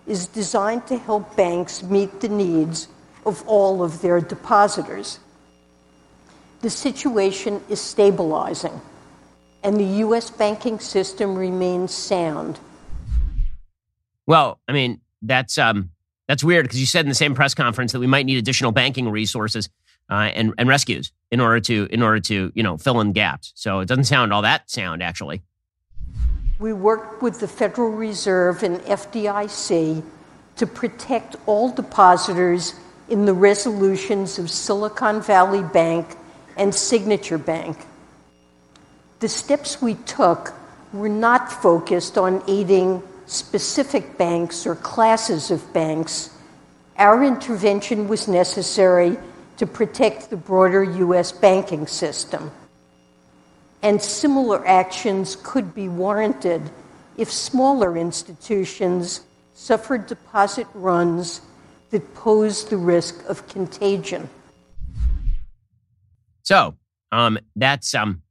is 0.07 0.25
designed 0.25 0.87
to 0.87 0.97
help 0.97 1.35
banks 1.35 1.83
meet 1.83 2.19
the 2.19 2.29
needs 2.29 2.87
of 3.25 3.47
all 3.47 3.83
of 3.83 4.01
their 4.01 4.19
depositors. 4.19 5.19
The 6.61 6.69
situation 6.69 7.61
is 7.69 7.79
stabilizing, 7.79 8.81
and 9.63 9.79
the 9.79 9.99
U.S. 10.03 10.29
banking 10.29 10.79
system 10.79 11.35
remains 11.35 11.93
sound. 11.93 12.59
Well, 14.25 14.59
I 14.67 14.73
mean, 14.73 15.01
that's 15.21 15.57
um, 15.57 15.91
that's 16.29 16.43
weird 16.43 16.63
because 16.63 16.79
you 16.79 16.85
said 16.85 17.05
in 17.05 17.09
the 17.09 17.15
same 17.15 17.33
press 17.33 17.55
conference 17.55 17.91
that 17.91 17.99
we 17.99 18.05
might 18.05 18.27
need 18.27 18.37
additional 18.37 18.71
banking 18.71 19.09
resources 19.09 19.67
uh, 20.11 20.29
and 20.35 20.53
and 20.59 20.69
rescues 20.69 21.11
in 21.31 21.39
order 21.39 21.59
to 21.59 21.87
in 21.89 22.03
order 22.03 22.19
to 22.19 22.51
you 22.53 22.61
know 22.61 22.77
fill 22.77 23.01
in 23.01 23.13
gaps. 23.13 23.51
So 23.55 23.79
it 23.79 23.87
doesn't 23.87 24.03
sound 24.03 24.31
all 24.31 24.43
that 24.43 24.69
sound 24.69 25.01
actually. 25.01 25.41
We 26.59 26.71
worked 26.71 27.23
with 27.23 27.39
the 27.39 27.47
Federal 27.47 27.89
Reserve 27.89 28.61
and 28.61 28.77
FDIC 28.81 30.03
to 30.57 30.67
protect 30.67 31.35
all 31.47 31.71
depositors 31.71 32.75
in 33.09 33.25
the 33.25 33.33
resolutions 33.33 34.37
of 34.37 34.51
Silicon 34.51 35.23
Valley 35.23 35.63
Bank 35.63 36.15
and 36.57 36.75
Signature 36.75 37.39
Bank. 37.39 37.75
The 39.19 39.29
steps 39.29 39.81
we 39.81 39.95
took 39.95 40.53
were 40.93 41.09
not 41.09 41.51
focused 41.51 42.19
on 42.19 42.43
aiding 42.47 43.01
specific 43.29 44.17
banks 44.17 44.65
or 44.65 44.75
classes 44.75 45.51
of 45.51 45.71
banks, 45.71 46.31
our 46.97 47.23
intervention 47.23 48.07
was 48.07 48.27
necessary 48.27 49.17
to 49.57 49.67
protect 49.67 50.29
the 50.29 50.35
broader 50.35 50.83
U.S. 50.83 51.31
banking 51.31 51.85
system. 51.85 52.51
And 53.81 54.01
similar 54.01 54.65
actions 54.67 55.37
could 55.43 55.73
be 55.75 55.87
warranted 55.87 56.61
if 57.17 57.31
smaller 57.31 57.97
institutions 57.97 59.21
suffered 59.53 60.07
deposit 60.07 60.67
runs 60.73 61.41
that 61.91 62.13
posed 62.15 62.69
the 62.69 62.77
risk 62.77 63.23
of 63.29 63.47
contagion. 63.47 64.29
So 66.43 66.75
um, 67.11 67.37
that's 67.55 67.93
um, 67.93 68.23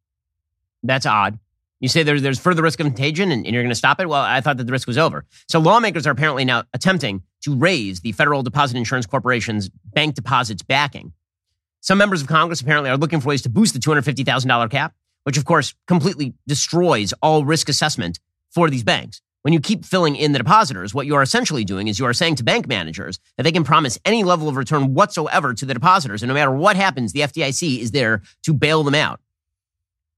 that's 0.83 1.07
odd. 1.07 1.39
You 1.81 1.89
say 1.89 2.03
there, 2.03 2.21
there's 2.21 2.41
further 2.41 2.63
risk 2.63 2.81
of 2.81 2.87
contagion 2.87 3.31
and, 3.31 3.47
and 3.47 3.55
you're 3.55 3.63
going 3.63 3.71
to 3.71 3.77
stop 3.77 4.01
it? 4.01 4.09
Well, 4.09 4.21
I 4.21 4.41
thought 4.41 4.57
that 4.57 4.65
the 4.65 4.73
risk 4.73 4.89
was 4.89 4.99
over. 4.99 5.25
So 5.49 5.61
lawmakers 5.61 6.07
are 6.07 6.11
apparently 6.11 6.45
now 6.45 6.65
attempting 6.75 7.23
to 7.43 7.55
raise 7.55 8.01
the 8.01 8.13
Federal 8.13 8.43
Deposit 8.43 8.77
Insurance 8.77 9.07
Corporation's 9.07 9.69
bank 9.69 10.15
deposits 10.15 10.63
backing. 10.63 11.13
Some 11.81 11.99
members 11.99 12.21
of 12.21 12.29
Congress 12.29 12.61
apparently 12.61 12.91
are 12.91 12.97
looking 12.97 13.21
for 13.21 13.29
ways 13.29 13.43
to 13.43 13.49
boost 13.49 13.75
the 13.75 13.81
$250,000 13.81 14.71
cap, 14.71 14.95
which 15.23 15.39
of 15.39 15.45
course 15.45 15.75
completely 15.87 16.35
destroys 16.49 17.13
all 17.23 17.45
risk 17.45 17.69
assessment 17.69 18.19
for 18.51 18.69
these 18.69 18.83
banks. 18.83 19.23
When 19.43 19.55
you 19.55 19.61
keep 19.61 19.85
filling 19.85 20.17
in 20.17 20.33
the 20.33 20.39
depositors, 20.39 20.93
what 20.93 21.07
you 21.07 21.15
are 21.15 21.23
essentially 21.23 21.65
doing 21.65 21.87
is 21.87 22.01
you 22.01 22.07
are 22.07 22.13
saying 22.13 22.35
to 22.37 22.45
bank 22.45 22.67
managers 22.67 23.21
that 23.37 23.45
they 23.45 23.53
can 23.53 23.63
promise 23.63 23.99
any 24.05 24.25
level 24.25 24.49
of 24.49 24.57
return 24.57 24.95
whatsoever 24.95 25.55
to 25.55 25.65
the 25.65 25.75
depositors. 25.75 26.23
And 26.23 26.29
no 26.29 26.35
matter 26.35 26.51
what 26.51 26.75
happens, 26.75 27.13
the 27.13 27.21
FDIC 27.21 27.79
is 27.79 27.93
there 27.93 28.23
to 28.43 28.53
bail 28.53 28.83
them 28.83 28.97
out. 28.97 29.21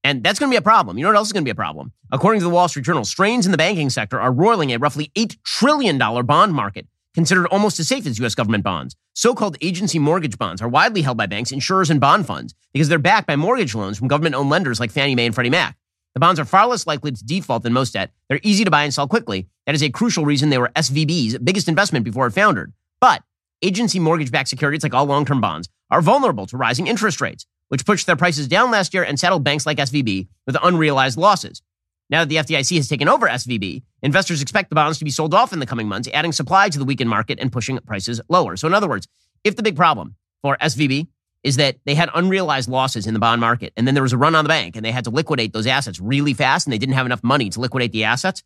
And 0.03 0.23
that's 0.23 0.39
going 0.39 0.49
to 0.49 0.53
be 0.53 0.57
a 0.57 0.63
problem. 0.63 0.97
You 0.97 1.03
know 1.03 1.09
what 1.09 1.17
else 1.17 1.27
is 1.27 1.33
going 1.33 1.43
to 1.43 1.47
be 1.47 1.51
a 1.51 1.55
problem? 1.55 1.91
According 2.11 2.41
to 2.41 2.43
the 2.43 2.49
Wall 2.49 2.67
Street 2.67 2.85
Journal, 2.85 3.05
strains 3.05 3.45
in 3.45 3.51
the 3.51 3.57
banking 3.57 3.89
sector 3.89 4.19
are 4.19 4.31
roiling 4.31 4.71
a 4.71 4.77
roughly 4.77 5.11
$8 5.15 5.37
trillion 5.43 5.97
bond 5.97 6.53
market, 6.53 6.87
considered 7.13 7.47
almost 7.47 7.79
as 7.79 7.87
safe 7.87 8.07
as 8.07 8.17
U.S. 8.19 8.35
government 8.35 8.63
bonds. 8.63 8.95
So 9.13 9.35
called 9.35 9.57
agency 9.61 9.99
mortgage 9.99 10.37
bonds 10.37 10.61
are 10.61 10.69
widely 10.69 11.01
held 11.01 11.17
by 11.17 11.27
banks, 11.27 11.51
insurers, 11.51 11.89
and 11.89 11.99
bond 11.99 12.25
funds 12.25 12.55
because 12.73 12.89
they're 12.89 12.99
backed 12.99 13.27
by 13.27 13.35
mortgage 13.35 13.75
loans 13.75 13.97
from 13.97 14.07
government 14.07 14.35
owned 14.35 14.49
lenders 14.49 14.79
like 14.79 14.91
Fannie 14.91 15.15
Mae 15.15 15.25
and 15.25 15.35
Freddie 15.35 15.49
Mac. 15.49 15.77
The 16.13 16.19
bonds 16.19 16.39
are 16.39 16.45
far 16.45 16.67
less 16.67 16.87
likely 16.87 17.11
to 17.11 17.23
default 17.23 17.63
than 17.63 17.73
most 17.73 17.93
debt. 17.93 18.11
They're 18.27 18.39
easy 18.43 18.65
to 18.65 18.71
buy 18.71 18.83
and 18.83 18.93
sell 18.93 19.07
quickly. 19.07 19.47
That 19.65 19.75
is 19.75 19.83
a 19.83 19.89
crucial 19.89 20.25
reason 20.25 20.49
they 20.49 20.57
were 20.57 20.71
SVB's 20.75 21.37
biggest 21.37 21.67
investment 21.69 22.03
before 22.03 22.27
it 22.27 22.31
foundered. 22.31 22.73
But 22.99 23.23
agency 23.61 23.99
mortgage 23.99 24.31
backed 24.31 24.49
securities, 24.49 24.83
like 24.83 24.93
all 24.93 25.05
long 25.05 25.25
term 25.25 25.39
bonds, 25.39 25.69
are 25.89 26.01
vulnerable 26.01 26.47
to 26.47 26.57
rising 26.57 26.87
interest 26.87 27.21
rates 27.21 27.45
which 27.71 27.85
pushed 27.85 28.05
their 28.05 28.17
prices 28.17 28.49
down 28.49 28.69
last 28.69 28.93
year 28.93 29.01
and 29.01 29.17
saddled 29.17 29.45
banks 29.45 29.65
like 29.65 29.77
SVB 29.77 30.27
with 30.45 30.57
unrealized 30.61 31.17
losses. 31.17 31.61
Now 32.09 32.25
that 32.25 32.27
the 32.27 32.35
FDIC 32.35 32.75
has 32.75 32.89
taken 32.89 33.07
over 33.07 33.29
SVB, 33.29 33.81
investors 34.03 34.41
expect 34.41 34.67
the 34.67 34.75
bonds 34.75 34.99
to 34.99 35.05
be 35.05 35.09
sold 35.09 35.33
off 35.33 35.53
in 35.53 35.59
the 35.59 35.65
coming 35.65 35.87
months, 35.87 36.09
adding 36.13 36.33
supply 36.33 36.67
to 36.67 36.77
the 36.77 36.83
weakened 36.83 37.09
market 37.09 37.39
and 37.39 37.49
pushing 37.49 37.79
prices 37.79 38.19
lower. 38.27 38.57
So, 38.57 38.67
in 38.67 38.73
other 38.73 38.89
words, 38.89 39.07
if 39.45 39.55
the 39.55 39.63
big 39.63 39.77
problem 39.77 40.15
for 40.41 40.57
SVB 40.57 41.07
is 41.45 41.55
that 41.55 41.77
they 41.85 41.95
had 41.95 42.09
unrealized 42.13 42.67
losses 42.67 43.07
in 43.07 43.13
the 43.13 43.21
bond 43.21 43.39
market 43.39 43.71
and 43.77 43.87
then 43.87 43.93
there 43.93 44.03
was 44.03 44.11
a 44.11 44.17
run 44.17 44.35
on 44.35 44.43
the 44.43 44.49
bank 44.49 44.75
and 44.75 44.83
they 44.83 44.91
had 44.91 45.05
to 45.05 45.09
liquidate 45.09 45.53
those 45.53 45.65
assets 45.65 46.01
really 46.01 46.33
fast 46.33 46.67
and 46.67 46.73
they 46.73 46.77
didn't 46.77 46.95
have 46.95 47.05
enough 47.05 47.23
money 47.23 47.49
to 47.49 47.61
liquidate 47.61 47.93
the 47.93 48.03
assets, 48.03 48.43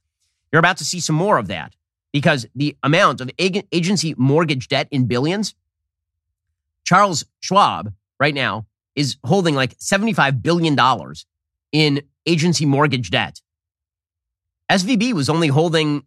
you're 0.51 0.59
about 0.59 0.77
to 0.77 0.85
see 0.85 0.99
some 0.99 1.15
more 1.15 1.39
of 1.39 1.47
that 1.47 1.75
because 2.13 2.45
the 2.53 2.77
amount 2.83 3.21
of 3.21 3.31
agency 3.39 4.13
mortgage 4.19 4.67
debt 4.67 4.87
in 4.91 5.07
billions, 5.07 5.55
Charles 6.83 7.25
Schwab 7.39 7.91
right 8.19 8.35
now 8.35 8.67
is 8.95 9.17
holding 9.23 9.55
like 9.55 9.77
$75 9.77 10.41
billion 10.41 10.77
in 11.71 12.01
agency 12.25 12.65
mortgage 12.65 13.11
debt. 13.11 13.41
SVB 14.71 15.13
was 15.13 15.29
only 15.29 15.47
holding 15.47 16.03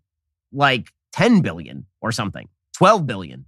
like 0.52 0.88
10 1.12 1.42
billion 1.42 1.86
or 2.00 2.12
something, 2.12 2.48
12 2.74 3.06
billion. 3.06 3.44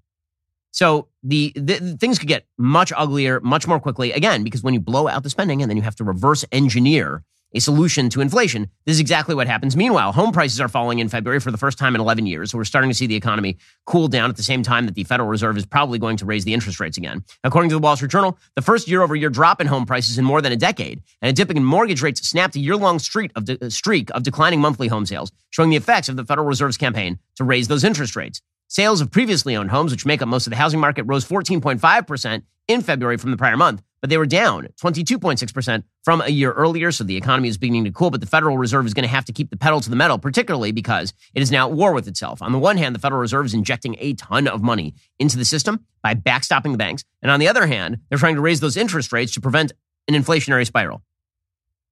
So 0.72 1.09
the, 1.22 1.53
the, 1.57 1.97
things 1.99 2.18
could 2.18 2.28
get 2.28 2.47
much 2.57 2.93
uglier, 2.97 3.41
much 3.41 3.66
more 3.66 3.80
quickly. 3.80 4.12
Again, 4.12 4.45
because 4.45 4.62
when 4.62 4.74
you 4.74 4.80
blow 4.80 5.09
out 5.09 5.22
the 5.22 5.30
spending 5.30 5.62
and 5.62 5.70
then 5.70 5.76
you 5.76 5.82
have 5.82 5.97
to 5.97 6.05
reverse 6.05 6.45
engineer 6.53 7.24
a 7.53 7.61
solution 7.61 8.09
to 8.11 8.20
inflation. 8.20 8.70
This 8.86 8.94
is 8.94 9.01
exactly 9.01 9.34
what 9.34 9.46
happens. 9.46 9.76
Meanwhile, 9.76 10.12
home 10.12 10.32
prices 10.32 10.61
are 10.61 10.68
falling 10.68 10.98
in 10.98 11.09
February 11.09 11.40
for 11.40 11.51
the 11.51 11.59
first 11.59 11.78
time 11.78 11.94
in 11.94 12.01
11 12.01 12.26
years. 12.26 12.51
So 12.51 12.59
we're 12.59 12.64
starting 12.64 12.90
to 12.90 12.94
see 12.94 13.07
the 13.07 13.16
economy 13.16 13.57
cool 13.86 14.09
down 14.09 14.30
at 14.30 14.36
the 14.36 14.42
same 14.42 14.62
time 14.62 14.86
that 14.86 14.94
the 14.94 15.05
Federal 15.05 15.28
Reserve 15.28 15.57
is 15.57 15.66
probably 15.66 15.98
going 15.98 16.16
to 16.18 16.24
raise 16.24 16.44
the 16.44 16.55
interest 16.55 16.80
rates 16.80 16.96
again. 16.96 17.24
According 17.44 17.70
to 17.70 17.74
the 17.74 17.80
Wall 17.80 17.96
Street 17.96 18.11
Journal, 18.11 18.38
the 18.57 18.62
first 18.62 18.88
year 18.88 19.03
over 19.03 19.16
year 19.16 19.30
drop 19.30 19.61
in 19.61 19.66
home 19.66 19.86
prices 19.86 20.18
in 20.18 20.24
more 20.24 20.40
than 20.40 20.53
a 20.53 20.57
decade 20.57 21.03
and 21.22 21.30
a 21.30 21.32
dipping 21.32 21.57
in 21.57 21.64
mortgage 21.64 22.03
rates 22.03 22.26
snapped 22.28 22.57
a 22.57 22.61
year 22.61 22.76
long 22.76 22.98
streak 22.98 23.32
of, 23.34 23.44
de- 23.44 23.64
uh, 23.64 23.70
streak 23.70 24.11
of 24.11 24.22
declining 24.22 24.61
monthly 24.61 24.88
home 24.88 25.07
sales, 25.07 25.32
showing 25.51 25.70
the 25.70 25.76
effects 25.76 26.09
of 26.09 26.16
the 26.16 26.24
Federal 26.24 26.46
Reserve's 26.46 26.76
campaign 26.76 27.18
to 27.36 27.44
raise 27.44 27.68
those 27.68 27.84
interest 27.84 28.16
rates. 28.16 28.40
Sales 28.68 29.01
of 29.01 29.11
previously 29.11 29.57
owned 29.57 29.72
homes, 29.72 29.90
which 29.90 30.07
make 30.07 30.22
up 30.22 30.28
most 30.28 30.46
of 30.46 30.53
the 30.53 30.57
housing 30.57 30.78
market, 30.78 31.03
rose 31.03 31.24
14.5% 31.26 32.42
in 32.68 32.82
February 32.82 33.16
from 33.16 33.32
the 33.32 33.36
prior 33.36 33.57
month, 33.57 33.82
but 34.01 34.11
they 34.11 34.18
were 34.18 34.26
down 34.26 34.68
22.6% 34.82 35.82
from 36.03 36.20
a 36.20 36.28
year 36.28 36.53
earlier. 36.53 36.90
So 36.90 37.05
the 37.05 37.16
economy 37.16 37.48
is 37.48 37.59
beginning 37.59 37.84
to 37.84 37.92
cool, 37.92 38.11
but 38.11 38.20
the 38.20 38.26
Federal 38.26 38.59
Reserve 38.59 38.86
is 38.86 38.94
going 38.94 39.05
to 39.05 39.09
have 39.09 39.24
to 39.26 39.32
keep 39.32 39.51
the 39.51 39.57
pedal 39.57 39.80
to 39.80 39.90
the 39.90 39.96
metal, 39.96 40.18
particularly 40.18 40.72
because 40.72 41.12
it 41.34 41.42
is 41.42 41.51
now 41.51 41.68
at 41.68 41.74
war 41.74 41.92
with 41.92 42.09
itself. 42.09 42.42
On 42.42 42.53
the 42.53 42.59
one 42.59 42.76
hand, 42.76 42.94
the 42.94 42.98
Federal 42.98 43.20
Reserve 43.20 43.46
is 43.46 43.55
injecting 43.55 43.96
a 43.98 44.14
ton 44.14 44.48
of 44.48 44.62
money 44.62 44.94
into 45.18 45.36
the 45.36 45.44
system 45.44 45.84
by 46.03 46.14
backstopping 46.14 46.72
the 46.72 46.78
banks. 46.78 47.05
And 47.22 47.30
on 47.30 47.40
the 47.40 47.48
other 47.48 47.66
hand, 47.66 47.98
they're 48.09 48.18
trying 48.18 48.36
to 48.36 48.40
raise 48.40 48.61
those 48.61 48.76
interest 48.76 49.12
rates 49.12 49.32
to 49.34 49.40
prevent 49.40 49.72
an 50.09 50.14
inflationary 50.14 50.66
spiral. 50.66 51.03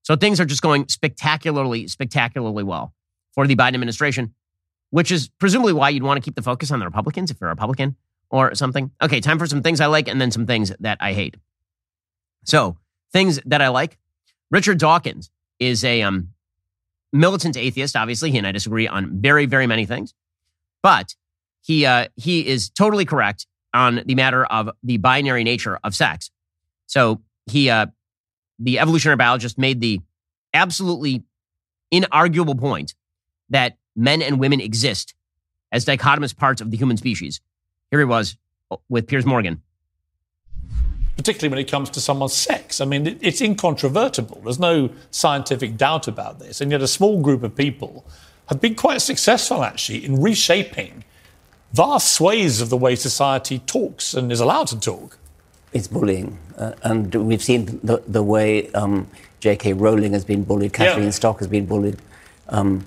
So 0.02 0.16
things 0.16 0.40
are 0.40 0.46
just 0.46 0.62
going 0.62 0.88
spectacularly, 0.88 1.86
spectacularly 1.88 2.64
well 2.64 2.94
for 3.34 3.46
the 3.46 3.56
Biden 3.56 3.74
administration 3.74 4.34
which 4.90 5.10
is 5.10 5.28
presumably 5.38 5.72
why 5.72 5.90
you'd 5.90 6.02
want 6.02 6.22
to 6.22 6.24
keep 6.24 6.34
the 6.34 6.42
focus 6.42 6.70
on 6.70 6.78
the 6.78 6.86
Republicans 6.86 7.30
if 7.30 7.40
you're 7.40 7.50
a 7.50 7.52
Republican 7.52 7.96
or 8.30 8.54
something. 8.54 8.90
Okay, 9.02 9.20
time 9.20 9.38
for 9.38 9.46
some 9.46 9.62
things 9.62 9.80
I 9.80 9.86
like 9.86 10.08
and 10.08 10.20
then 10.20 10.30
some 10.30 10.46
things 10.46 10.72
that 10.80 10.98
I 11.00 11.12
hate. 11.12 11.36
So, 12.48 12.78
things 13.12 13.38
that 13.44 13.60
I 13.60 13.68
like 13.68 13.98
Richard 14.50 14.78
Dawkins 14.78 15.30
is 15.58 15.84
a 15.84 16.00
um, 16.00 16.30
militant 17.12 17.58
atheist, 17.58 17.94
obviously. 17.94 18.30
He 18.30 18.38
and 18.38 18.46
I 18.46 18.52
disagree 18.52 18.88
on 18.88 19.20
very, 19.20 19.44
very 19.44 19.66
many 19.66 19.84
things. 19.84 20.14
But 20.82 21.14
he, 21.60 21.84
uh, 21.84 22.08
he 22.16 22.46
is 22.46 22.70
totally 22.70 23.04
correct 23.04 23.46
on 23.74 24.02
the 24.06 24.14
matter 24.14 24.46
of 24.46 24.70
the 24.82 24.96
binary 24.96 25.44
nature 25.44 25.78
of 25.84 25.94
sex. 25.94 26.30
So, 26.86 27.20
he, 27.44 27.68
uh, 27.68 27.86
the 28.58 28.78
evolutionary 28.78 29.16
biologist, 29.16 29.58
made 29.58 29.82
the 29.82 30.00
absolutely 30.54 31.24
inarguable 31.92 32.58
point 32.58 32.94
that 33.50 33.76
men 33.94 34.22
and 34.22 34.40
women 34.40 34.62
exist 34.62 35.12
as 35.70 35.84
dichotomous 35.84 36.34
parts 36.34 36.62
of 36.62 36.70
the 36.70 36.78
human 36.78 36.96
species. 36.96 37.42
Here 37.90 37.98
he 37.98 38.06
was 38.06 38.38
oh, 38.70 38.80
with 38.88 39.06
Piers 39.06 39.26
Morgan. 39.26 39.62
Particularly 41.18 41.50
when 41.50 41.58
it 41.58 41.70
comes 41.70 41.90
to 41.90 42.00
someone's 42.00 42.32
sex. 42.32 42.80
I 42.80 42.86
mean, 42.86 43.18
it's 43.20 43.42
incontrovertible. 43.42 44.40
There's 44.42 44.58
no 44.58 44.88
scientific 45.10 45.76
doubt 45.76 46.08
about 46.08 46.38
this. 46.38 46.62
And 46.62 46.70
yet, 46.70 46.80
a 46.80 46.88
small 46.88 47.20
group 47.20 47.42
of 47.42 47.54
people 47.54 48.06
have 48.46 48.60
been 48.60 48.74
quite 48.74 49.02
successful, 49.02 49.62
actually, 49.62 50.04
in 50.04 50.22
reshaping 50.22 51.04
vast 51.72 52.14
swathes 52.14 52.60
of 52.60 52.70
the 52.70 52.76
way 52.76 52.94
society 52.94 53.58
talks 53.58 54.14
and 54.14 54.32
is 54.32 54.40
allowed 54.40 54.68
to 54.68 54.80
talk. 54.80 55.18
It's 55.72 55.88
bullying. 55.88 56.38
Uh, 56.56 56.72
and 56.82 57.14
we've 57.14 57.42
seen 57.42 57.78
the, 57.82 58.02
the 58.06 58.22
way 58.22 58.70
um, 58.72 59.06
J.K. 59.40 59.74
Rowling 59.74 60.12
has 60.12 60.24
been 60.24 60.44
bullied, 60.44 60.72
Kathleen 60.72 61.06
yeah. 61.06 61.10
Stock 61.10 61.40
has 61.40 61.48
been 61.48 61.66
bullied. 61.66 61.98
Um, 62.48 62.86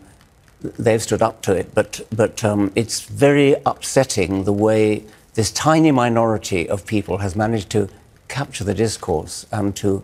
they've 0.62 1.02
stood 1.02 1.22
up 1.22 1.42
to 1.44 1.56
it. 1.56 1.74
But, 1.76 2.02
but 2.12 2.44
um, 2.44 2.72
it's 2.76 3.02
very 3.02 3.56
upsetting 3.66 4.46
the 4.46 4.54
way 4.54 5.04
this 5.34 5.52
tiny 5.52 5.92
minority 5.92 6.68
of 6.68 6.86
people 6.86 7.20
has 7.20 7.36
managed 7.36 7.70
to 7.72 7.90
capture 8.32 8.64
the 8.64 8.74
discourse 8.74 9.46
and 9.52 9.76
to 9.76 10.02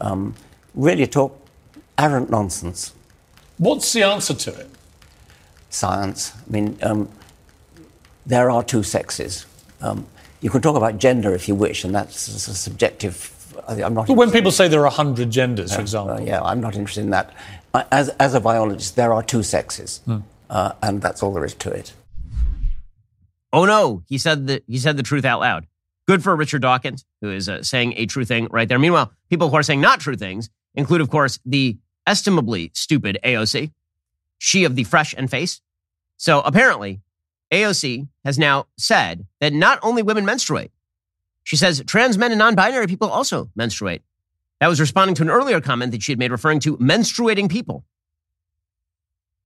um, 0.00 0.34
really 0.74 1.06
talk 1.06 1.32
arrant 1.98 2.30
nonsense. 2.30 2.94
What's 3.58 3.92
the 3.92 4.02
answer 4.04 4.34
to 4.34 4.50
it? 4.54 4.70
Science. 5.70 6.32
I 6.36 6.50
mean, 6.50 6.78
um, 6.82 7.08
there 8.24 8.50
are 8.50 8.62
two 8.62 8.82
sexes. 8.82 9.46
Um, 9.80 10.06
you 10.40 10.50
can 10.50 10.62
talk 10.62 10.76
about 10.76 10.98
gender 10.98 11.34
if 11.34 11.48
you 11.48 11.54
wish, 11.54 11.84
and 11.84 11.94
that's 11.94 12.28
a 12.28 12.54
subjective. 12.54 13.30
I'm 13.68 13.94
not. 13.94 14.06
But 14.06 14.16
when 14.16 14.30
people 14.30 14.50
say 14.50 14.68
there 14.68 14.80
are 14.80 14.84
100 14.84 15.30
genders, 15.30 15.72
uh, 15.72 15.76
for 15.76 15.80
example. 15.80 16.16
Uh, 16.16 16.20
yeah, 16.20 16.42
I'm 16.42 16.60
not 16.60 16.74
interested 16.76 17.02
in 17.02 17.10
that 17.10 17.34
as, 17.90 18.08
as 18.20 18.34
a 18.34 18.40
biologist, 18.40 18.96
there 18.96 19.12
are 19.12 19.22
two 19.22 19.42
sexes, 19.42 20.00
mm. 20.06 20.22
uh, 20.48 20.72
and 20.82 21.02
that's 21.02 21.22
all 21.22 21.32
there 21.32 21.44
is 21.44 21.54
to 21.54 21.70
it. 21.70 21.92
Oh 23.52 23.64
no, 23.64 24.02
he 24.08 24.18
said 24.18 24.46
the 24.46 24.62
he 24.66 24.78
said 24.78 24.96
the 24.96 25.02
truth 25.02 25.24
out 25.24 25.40
loud. 25.40 25.66
Good 26.06 26.22
for 26.22 26.36
Richard 26.36 26.62
Dawkins, 26.62 27.04
who 27.22 27.30
is 27.30 27.48
uh, 27.48 27.62
saying 27.62 27.94
a 27.96 28.06
true 28.06 28.24
thing 28.24 28.48
right 28.50 28.68
there. 28.68 28.78
Meanwhile, 28.78 29.12
people 29.30 29.48
who 29.48 29.56
are 29.56 29.62
saying 29.62 29.80
not 29.80 30.00
true 30.00 30.16
things 30.16 30.50
include, 30.74 31.00
of 31.00 31.08
course, 31.08 31.38
the 31.46 31.78
estimably 32.06 32.70
stupid 32.74 33.18
AOC, 33.24 33.72
she 34.38 34.64
of 34.64 34.76
the 34.76 34.84
fresh 34.84 35.14
and 35.16 35.30
face. 35.30 35.62
So 36.18 36.40
apparently, 36.40 37.00
AOC 37.50 38.08
has 38.24 38.38
now 38.38 38.66
said 38.76 39.26
that 39.40 39.52
not 39.52 39.78
only 39.82 40.02
women 40.02 40.24
menstruate, 40.24 40.72
she 41.42 41.56
says 41.56 41.82
trans 41.86 42.18
men 42.18 42.32
and 42.32 42.38
non 42.38 42.54
binary 42.54 42.86
people 42.86 43.08
also 43.08 43.50
menstruate. 43.54 44.02
That 44.60 44.68
was 44.68 44.80
responding 44.80 45.14
to 45.16 45.22
an 45.22 45.30
earlier 45.30 45.60
comment 45.60 45.92
that 45.92 46.02
she 46.02 46.12
had 46.12 46.18
made 46.18 46.30
referring 46.30 46.60
to 46.60 46.76
menstruating 46.78 47.50
people. 47.50 47.84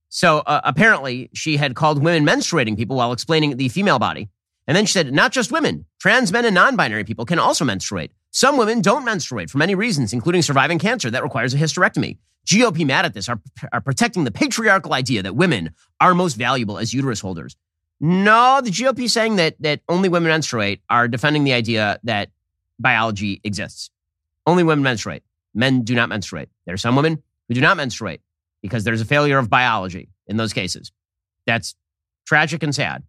So 0.08 0.38
uh, 0.38 0.60
apparently, 0.64 1.30
she 1.34 1.56
had 1.56 1.74
called 1.74 2.02
women 2.02 2.24
menstruating 2.24 2.76
people 2.76 2.96
while 2.96 3.12
explaining 3.12 3.56
the 3.56 3.68
female 3.68 3.98
body. 3.98 4.28
And 4.68 4.76
then 4.76 4.84
she 4.84 4.92
said, 4.92 5.12
not 5.12 5.32
just 5.32 5.50
women, 5.50 5.86
trans 5.98 6.30
men 6.30 6.44
and 6.44 6.54
non 6.54 6.76
binary 6.76 7.02
people 7.02 7.24
can 7.24 7.38
also 7.38 7.64
menstruate. 7.64 8.12
Some 8.30 8.58
women 8.58 8.82
don't 8.82 9.04
menstruate 9.04 9.48
for 9.48 9.56
many 9.56 9.74
reasons, 9.74 10.12
including 10.12 10.42
surviving 10.42 10.78
cancer 10.78 11.10
that 11.10 11.22
requires 11.22 11.54
a 11.54 11.56
hysterectomy. 11.56 12.18
GOP 12.46 12.86
mad 12.86 13.06
at 13.06 13.14
this 13.14 13.30
are, 13.30 13.40
are 13.72 13.80
protecting 13.80 14.24
the 14.24 14.30
patriarchal 14.30 14.92
idea 14.92 15.22
that 15.22 15.34
women 15.34 15.70
are 16.00 16.14
most 16.14 16.34
valuable 16.34 16.78
as 16.78 16.92
uterus 16.92 17.20
holders. 17.20 17.56
No, 17.98 18.60
the 18.62 18.70
GOP 18.70 19.08
saying 19.08 19.36
that, 19.36 19.56
that 19.60 19.80
only 19.88 20.10
women 20.10 20.28
menstruate 20.28 20.82
are 20.88 21.08
defending 21.08 21.44
the 21.44 21.54
idea 21.54 21.98
that 22.04 22.30
biology 22.78 23.40
exists. 23.44 23.90
Only 24.46 24.64
women 24.64 24.82
menstruate. 24.82 25.22
Men 25.54 25.82
do 25.82 25.94
not 25.94 26.10
menstruate. 26.10 26.50
There 26.66 26.74
are 26.74 26.78
some 26.78 26.94
women 26.94 27.22
who 27.48 27.54
do 27.54 27.60
not 27.62 27.76
menstruate 27.78 28.20
because 28.62 28.84
there's 28.84 29.00
a 29.00 29.06
failure 29.06 29.38
of 29.38 29.48
biology 29.48 30.10
in 30.26 30.36
those 30.36 30.52
cases. 30.52 30.92
That's 31.46 31.74
tragic 32.26 32.62
and 32.62 32.74
sad. 32.74 33.02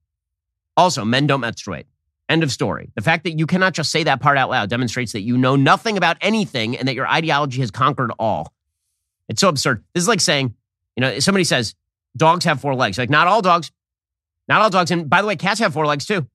Also, 0.80 1.04
men 1.04 1.28
don't 1.28 1.42
menstruate. 1.42 1.88
End 2.30 2.42
of 2.42 2.54
story. 2.54 2.90
The 2.96 3.02
fact 3.02 3.26
that 3.26 3.38
you 3.38 3.46
cannot 3.46 3.74
just 3.74 3.92
say 3.92 4.04
that 4.04 4.22
part 4.22 4.38
out 4.38 4.50
loud 4.50 4.70
demonstrates 4.70 5.12
that 5.12 5.24
you 5.24 5.38
know 5.38 5.58
nothing 5.58 5.98
about 5.98 6.16
anything 6.22 6.78
and 6.78 6.88
that 6.88 6.96
your 6.96 7.06
ideology 7.06 7.60
has 7.60 7.70
conquered 7.70 8.14
all. 8.18 8.54
It's 9.28 9.42
so 9.42 9.50
absurd. 9.50 9.84
This 9.94 10.04
is 10.04 10.08
like 10.08 10.22
saying, 10.22 10.56
you 10.96 11.02
know, 11.02 11.20
somebody 11.20 11.44
says 11.44 11.76
dogs 12.16 12.46
have 12.46 12.62
four 12.62 12.76
legs. 12.76 12.98
Like, 12.98 13.10
not 13.10 13.28
all 13.28 13.42
dogs. 13.42 13.74
Not 14.48 14.62
all 14.62 14.70
dogs. 14.70 14.90
And 14.90 15.10
by 15.10 15.22
the 15.22 15.28
way, 15.28 15.36
cats 15.36 15.60
have 15.60 15.74
four 15.74 15.86
legs 15.86 16.06
too. 16.06 16.26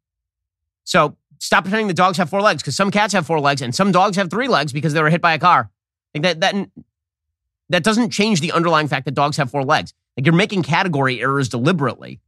So 0.84 1.16
stop 1.38 1.64
pretending 1.64 1.86
the 1.86 1.94
dogs 1.94 2.18
have 2.18 2.28
four 2.28 2.42
legs 2.42 2.62
because 2.62 2.76
some 2.76 2.90
cats 2.90 3.14
have 3.14 3.26
four 3.26 3.40
legs 3.40 3.62
and 3.62 3.74
some 3.74 3.92
dogs 3.92 4.18
have 4.18 4.28
three 4.28 4.48
legs 4.48 4.74
because 4.74 4.92
they 4.92 5.00
were 5.00 5.08
hit 5.08 5.22
by 5.22 5.32
a 5.32 5.38
car. 5.38 5.70
Like 6.14 6.22
that, 6.22 6.40
that, 6.40 6.68
that 7.70 7.82
doesn't 7.82 8.10
change 8.10 8.42
the 8.42 8.52
underlying 8.52 8.88
fact 8.88 9.06
that 9.06 9.14
dogs 9.14 9.38
have 9.38 9.50
four 9.50 9.64
legs. 9.64 9.94
Like 10.18 10.26
you're 10.26 10.34
making 10.34 10.64
category 10.64 11.22
errors 11.22 11.48
deliberately. 11.48 12.20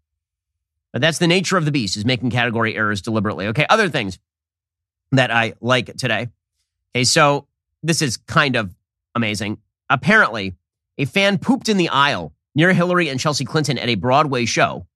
But 0.96 1.02
that's 1.02 1.18
the 1.18 1.26
nature 1.26 1.58
of 1.58 1.66
the 1.66 1.72
beast 1.72 1.98
is 1.98 2.06
making 2.06 2.30
category 2.30 2.74
errors 2.74 3.02
deliberately. 3.02 3.48
Okay. 3.48 3.66
Other 3.68 3.90
things 3.90 4.18
that 5.12 5.30
I 5.30 5.52
like 5.60 5.94
today. 5.96 6.28
Okay. 6.94 7.04
So 7.04 7.48
this 7.82 8.00
is 8.00 8.16
kind 8.16 8.56
of 8.56 8.74
amazing. 9.14 9.58
Apparently, 9.90 10.54
a 10.96 11.04
fan 11.04 11.36
pooped 11.36 11.68
in 11.68 11.76
the 11.76 11.90
aisle 11.90 12.32
near 12.54 12.72
Hillary 12.72 13.10
and 13.10 13.20
Chelsea 13.20 13.44
Clinton 13.44 13.76
at 13.76 13.90
a 13.90 13.94
Broadway 13.96 14.46
show. 14.46 14.86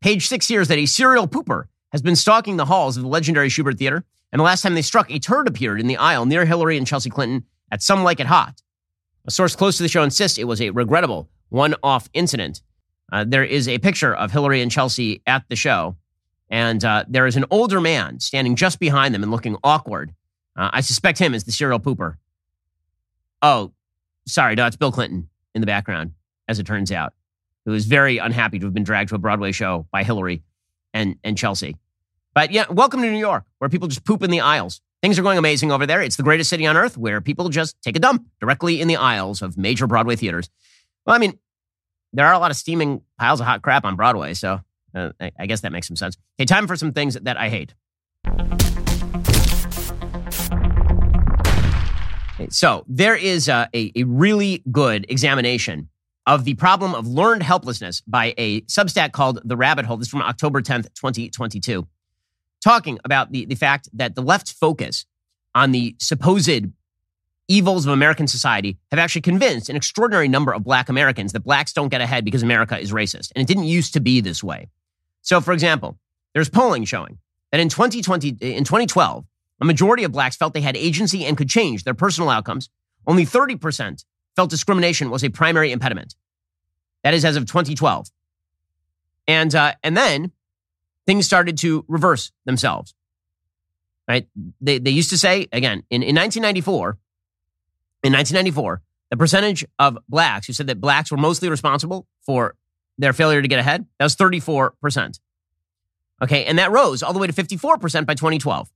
Page 0.00 0.28
six 0.28 0.46
here 0.46 0.60
is 0.60 0.68
that 0.68 0.78
a 0.78 0.86
serial 0.86 1.26
pooper 1.26 1.64
has 1.90 2.00
been 2.00 2.14
stalking 2.14 2.56
the 2.56 2.66
halls 2.66 2.96
of 2.96 3.02
the 3.02 3.08
legendary 3.08 3.48
Shubert 3.48 3.76
Theater, 3.76 4.04
and 4.30 4.38
the 4.38 4.44
last 4.44 4.62
time 4.62 4.76
they 4.76 4.82
struck, 4.82 5.10
a 5.10 5.18
turd 5.18 5.48
appeared 5.48 5.80
in 5.80 5.88
the 5.88 5.96
aisle 5.96 6.26
near 6.26 6.44
Hillary 6.44 6.78
and 6.78 6.86
Chelsea 6.86 7.10
Clinton 7.10 7.44
at 7.72 7.82
Some 7.82 8.04
Like 8.04 8.20
It 8.20 8.28
Hot. 8.28 8.62
A 9.26 9.32
source 9.32 9.56
close 9.56 9.78
to 9.78 9.82
the 9.82 9.88
show 9.88 10.04
insists 10.04 10.38
it 10.38 10.46
was 10.46 10.62
a 10.62 10.70
regrettable 10.70 11.28
one 11.48 11.74
off 11.82 12.08
incident. 12.12 12.62
Uh, 13.10 13.24
there 13.26 13.44
is 13.44 13.68
a 13.68 13.78
picture 13.78 14.14
of 14.14 14.30
Hillary 14.32 14.60
and 14.60 14.70
Chelsea 14.70 15.22
at 15.26 15.44
the 15.48 15.56
show, 15.56 15.96
and 16.50 16.84
uh, 16.84 17.04
there 17.08 17.26
is 17.26 17.36
an 17.36 17.44
older 17.50 17.80
man 17.80 18.20
standing 18.20 18.56
just 18.56 18.78
behind 18.78 19.14
them 19.14 19.22
and 19.22 19.32
looking 19.32 19.56
awkward. 19.64 20.12
Uh, 20.56 20.70
I 20.72 20.80
suspect 20.80 21.18
him 21.18 21.34
as 21.34 21.44
the 21.44 21.52
serial 21.52 21.80
pooper. 21.80 22.16
Oh, 23.40 23.72
sorry, 24.26 24.54
no, 24.56 24.66
it's 24.66 24.76
Bill 24.76 24.92
Clinton 24.92 25.28
in 25.54 25.60
the 25.60 25.66
background, 25.66 26.12
as 26.48 26.58
it 26.58 26.66
turns 26.66 26.92
out, 26.92 27.14
who 27.64 27.72
is 27.72 27.86
very 27.86 28.18
unhappy 28.18 28.58
to 28.58 28.66
have 28.66 28.74
been 28.74 28.84
dragged 28.84 29.10
to 29.10 29.14
a 29.14 29.18
Broadway 29.18 29.52
show 29.52 29.86
by 29.90 30.02
Hillary 30.02 30.42
and, 30.92 31.16
and 31.24 31.38
Chelsea. 31.38 31.76
But 32.34 32.50
yeah, 32.52 32.66
welcome 32.70 33.00
to 33.02 33.10
New 33.10 33.18
York, 33.18 33.44
where 33.58 33.70
people 33.70 33.88
just 33.88 34.04
poop 34.04 34.22
in 34.22 34.30
the 34.30 34.40
aisles. 34.40 34.80
Things 35.00 35.18
are 35.18 35.22
going 35.22 35.38
amazing 35.38 35.70
over 35.70 35.86
there. 35.86 36.02
It's 36.02 36.16
the 36.16 36.22
greatest 36.24 36.50
city 36.50 36.66
on 36.66 36.76
earth 36.76 36.98
where 36.98 37.20
people 37.20 37.48
just 37.48 37.80
take 37.82 37.96
a 37.96 38.00
dump 38.00 38.26
directly 38.40 38.80
in 38.80 38.88
the 38.88 38.96
aisles 38.96 39.42
of 39.42 39.56
major 39.56 39.86
Broadway 39.86 40.16
theaters. 40.16 40.50
Well, 41.06 41.14
I 41.14 41.18
mean, 41.18 41.38
there 42.12 42.26
are 42.26 42.32
a 42.32 42.38
lot 42.38 42.50
of 42.50 42.56
steaming 42.56 43.02
piles 43.18 43.40
of 43.40 43.46
hot 43.46 43.62
crap 43.62 43.84
on 43.84 43.96
Broadway, 43.96 44.34
so 44.34 44.60
uh, 44.94 45.10
I 45.38 45.46
guess 45.46 45.60
that 45.60 45.72
makes 45.72 45.86
some 45.86 45.96
sense. 45.96 46.16
Okay, 46.38 46.46
time 46.46 46.66
for 46.66 46.76
some 46.76 46.92
things 46.92 47.14
that 47.14 47.36
I 47.36 47.48
hate. 47.48 47.74
So 52.50 52.84
there 52.86 53.16
is 53.16 53.48
a, 53.48 53.68
a, 53.74 53.92
a 53.96 54.04
really 54.04 54.62
good 54.70 55.06
examination 55.08 55.88
of 56.26 56.44
the 56.44 56.54
problem 56.54 56.94
of 56.94 57.06
learned 57.06 57.42
helplessness 57.42 58.00
by 58.02 58.34
a 58.38 58.60
Substack 58.62 59.12
called 59.12 59.40
The 59.44 59.56
Rabbit 59.56 59.86
Hole. 59.86 59.96
This 59.96 60.06
is 60.06 60.10
from 60.10 60.22
October 60.22 60.62
10th, 60.62 60.84
2022, 60.94 61.86
talking 62.62 62.98
about 63.04 63.32
the, 63.32 63.44
the 63.46 63.54
fact 63.54 63.88
that 63.92 64.14
the 64.14 64.22
left's 64.22 64.52
focus 64.52 65.04
on 65.54 65.72
the 65.72 65.96
supposed 65.98 66.72
evils 67.48 67.86
of 67.86 67.92
American 67.92 68.26
society 68.26 68.78
have 68.90 68.98
actually 69.00 69.22
convinced 69.22 69.70
an 69.70 69.76
extraordinary 69.76 70.28
number 70.28 70.52
of 70.52 70.62
black 70.62 70.88
Americans 70.88 71.32
that 71.32 71.40
blacks 71.40 71.72
don't 71.72 71.88
get 71.88 72.00
ahead 72.00 72.24
because 72.24 72.42
America 72.42 72.78
is 72.78 72.92
racist. 72.92 73.32
And 73.34 73.42
it 73.42 73.46
didn't 73.46 73.64
used 73.64 73.94
to 73.94 74.00
be 74.00 74.20
this 74.20 74.44
way. 74.44 74.68
So, 75.22 75.40
for 75.40 75.52
example, 75.52 75.98
there's 76.34 76.48
polling 76.48 76.84
showing 76.84 77.18
that 77.50 77.60
in 77.60 77.68
2020, 77.68 78.36
in 78.40 78.64
2012, 78.64 79.24
a 79.60 79.64
majority 79.64 80.04
of 80.04 80.12
blacks 80.12 80.36
felt 80.36 80.54
they 80.54 80.60
had 80.60 80.76
agency 80.76 81.24
and 81.24 81.36
could 81.36 81.48
change 81.48 81.84
their 81.84 81.94
personal 81.94 82.30
outcomes. 82.30 82.68
Only 83.06 83.24
30% 83.24 84.04
felt 84.36 84.50
discrimination 84.50 85.10
was 85.10 85.24
a 85.24 85.30
primary 85.30 85.72
impediment. 85.72 86.14
That 87.02 87.14
is 87.14 87.24
as 87.24 87.36
of 87.36 87.46
2012. 87.46 88.08
And, 89.26 89.54
uh, 89.54 89.72
and 89.82 89.96
then 89.96 90.32
things 91.06 91.26
started 91.26 91.58
to 91.58 91.84
reverse 91.88 92.30
themselves. 92.44 92.94
Right? 94.06 94.28
They, 94.60 94.78
they 94.78 94.90
used 94.90 95.10
to 95.10 95.18
say, 95.18 95.48
again, 95.52 95.82
in, 95.90 96.02
in 96.02 96.14
1994, 96.14 96.98
in 98.02 98.12
1994, 98.12 98.82
the 99.10 99.16
percentage 99.16 99.64
of 99.78 99.98
blacks 100.08 100.46
who 100.46 100.52
said 100.52 100.66
that 100.66 100.80
blacks 100.80 101.10
were 101.10 101.16
mostly 101.16 101.48
responsible 101.48 102.06
for 102.24 102.54
their 102.98 103.12
failure 103.12 103.40
to 103.40 103.48
get 103.48 103.58
ahead, 103.58 103.86
that 103.98 104.04
was 104.04 104.16
34%. 104.16 105.20
Okay, 106.20 106.44
and 106.44 106.58
that 106.58 106.70
rose 106.70 107.02
all 107.02 107.12
the 107.12 107.18
way 107.18 107.26
to 107.26 107.32
54% 107.32 108.06
by 108.06 108.14
2012. 108.14 108.70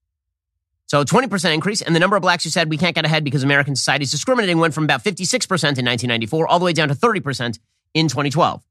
So 0.86 1.04
20% 1.04 1.54
increase, 1.54 1.80
and 1.80 1.94
the 1.94 2.00
number 2.00 2.16
of 2.16 2.22
blacks 2.22 2.44
who 2.44 2.50
said 2.50 2.68
we 2.68 2.76
can't 2.76 2.94
get 2.94 3.04
ahead 3.04 3.24
because 3.24 3.42
American 3.42 3.74
society 3.74 4.04
is 4.04 4.10
discriminating 4.10 4.58
went 4.58 4.74
from 4.74 4.84
about 4.84 5.02
56% 5.02 5.10
in 5.14 5.86
1994 5.86 6.46
all 6.46 6.58
the 6.58 6.64
way 6.64 6.72
down 6.72 6.88
to 6.88 6.94
30% 6.94 7.58
in 7.94 8.08
2012. 8.08 8.62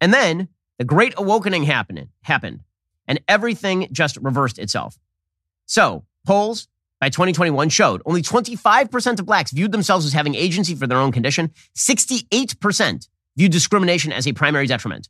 And 0.00 0.12
then 0.12 0.48
the 0.78 0.84
Great 0.84 1.14
Awakening 1.16 1.64
happened, 1.64 2.08
happened, 2.22 2.60
and 3.06 3.20
everything 3.28 3.88
just 3.92 4.16
reversed 4.16 4.58
itself. 4.58 4.98
So 5.66 6.04
polls 6.26 6.68
by 7.00 7.08
2021 7.08 7.68
showed 7.68 8.02
only 8.06 8.22
25% 8.22 9.18
of 9.18 9.26
blacks 9.26 9.50
viewed 9.50 9.72
themselves 9.72 10.06
as 10.06 10.12
having 10.12 10.34
agency 10.34 10.74
for 10.74 10.86
their 10.86 10.98
own 10.98 11.12
condition. 11.12 11.52
68% 11.76 13.08
viewed 13.36 13.52
discrimination 13.52 14.12
as 14.12 14.26
a 14.26 14.32
primary 14.32 14.66
detriment. 14.66 15.08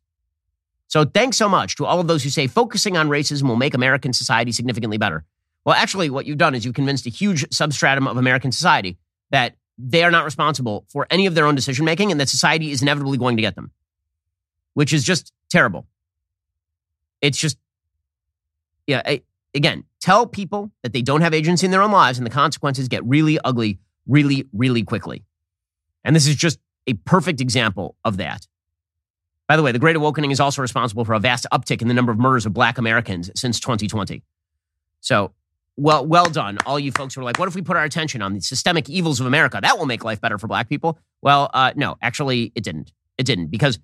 So 0.89 1.05
thanks 1.05 1.37
so 1.37 1.49
much 1.49 1.77
to 1.77 1.87
all 1.87 2.01
of 2.01 2.07
those 2.07 2.23
who 2.23 2.31
say 2.31 2.47
focusing 2.47 2.97
on 2.97 3.09
racism 3.09 3.49
will 3.49 3.57
make 3.57 3.75
American 3.75 4.13
society 4.13 4.53
significantly 4.53 4.99
better. 4.99 5.25
Well, 5.65 5.75
actually, 5.75 6.11
what 6.11 6.27
you've 6.27 6.39
done 6.39 6.55
is 6.55 6.65
you've 6.65 6.75
convinced 6.75 7.07
a 7.07 7.11
huge 7.11 7.47
substratum 7.53 8.07
of 8.07 8.17
American 8.17 8.53
society 8.53 8.99
that 9.31 9.57
they 9.79 10.05
are 10.05 10.11
not 10.11 10.25
responsible 10.25 10.85
for 10.89 11.07
any 11.11 11.27
of 11.27 11.35
their 11.35 11.47
own 11.47 11.55
decision 11.55 11.85
making 11.85 12.11
and 12.13 12.21
that 12.21 12.29
society 12.29 12.71
is 12.71 12.83
inevitably 12.83 13.19
going 13.19 13.37
to 13.37 13.43
get 13.43 13.55
them, 13.55 13.71
which 14.75 14.93
is 14.93 15.05
just 15.05 15.33
terrible. 15.51 15.87
It's 17.21 17.39
just, 17.39 17.59
yeah, 18.87 19.03
I, 19.05 19.23
again, 19.55 19.85
tell 20.01 20.27
people 20.27 20.73
that 20.83 20.93
they 20.93 21.03
don't 21.03 21.21
have 21.21 21.35
agency 21.35 21.67
in 21.67 21.71
their 21.71 21.83
own 21.83 21.93
lives 21.93 22.19
and 22.19 22.27
the 22.27 22.31
consequences 22.31 22.89
get 22.89 23.05
really 23.05 23.39
ugly 23.45 23.79
really, 24.07 24.47
really 24.53 24.83
quickly. 24.83 25.25
And 26.05 26.15
this 26.15 26.27
is 26.27 26.37
just 26.37 26.59
a 26.87 26.95
perfect 26.95 27.41
example 27.41 27.97
of 28.05 28.19
that. 28.19 28.47
By 29.49 29.57
the 29.57 29.63
way, 29.63 29.73
the 29.73 29.79
Great 29.79 29.97
Awakening 29.97 30.31
is 30.31 30.41
also 30.41 30.63
responsible 30.63 31.05
for 31.05 31.13
a 31.13 31.19
vast 31.19 31.47
uptick 31.53 31.83
in 31.83 31.89
the 31.89 31.95
number 31.95 32.13
of 32.13 32.19
murders 32.19 32.47
of 32.47 32.53
black 32.53 32.79
Americans 32.79 33.31
since 33.37 33.61
2020. 33.61 34.23
So, 35.01 35.33
well, 35.77 36.07
well 36.07 36.27
done, 36.27 36.59
all 36.65 36.79
you 36.79 36.93
folks 36.93 37.15
who 37.15 37.21
are 37.21 37.25
like, 37.25 37.39
what 37.39 37.49
if 37.49 37.55
we 37.55 37.61
put 37.61 37.77
our 37.77 37.85
attention 37.85 38.23
on 38.23 38.33
the 38.33 38.41
systemic 38.41 38.89
evils 38.89 39.21
of 39.21 39.27
America? 39.27 39.59
That 39.61 39.79
will 39.79 39.87
make 39.87 40.05
life 40.05 40.21
better 40.21 40.39
for 40.39 40.47
black 40.47 40.69
people. 40.69 40.99
Well, 41.21 41.51
uh, 41.53 41.73
no, 41.77 41.97
actually, 42.01 42.53
it 42.55 42.65
didn't. 42.65 42.93
It 43.19 43.27
didn't 43.27 43.49
because 43.49 43.79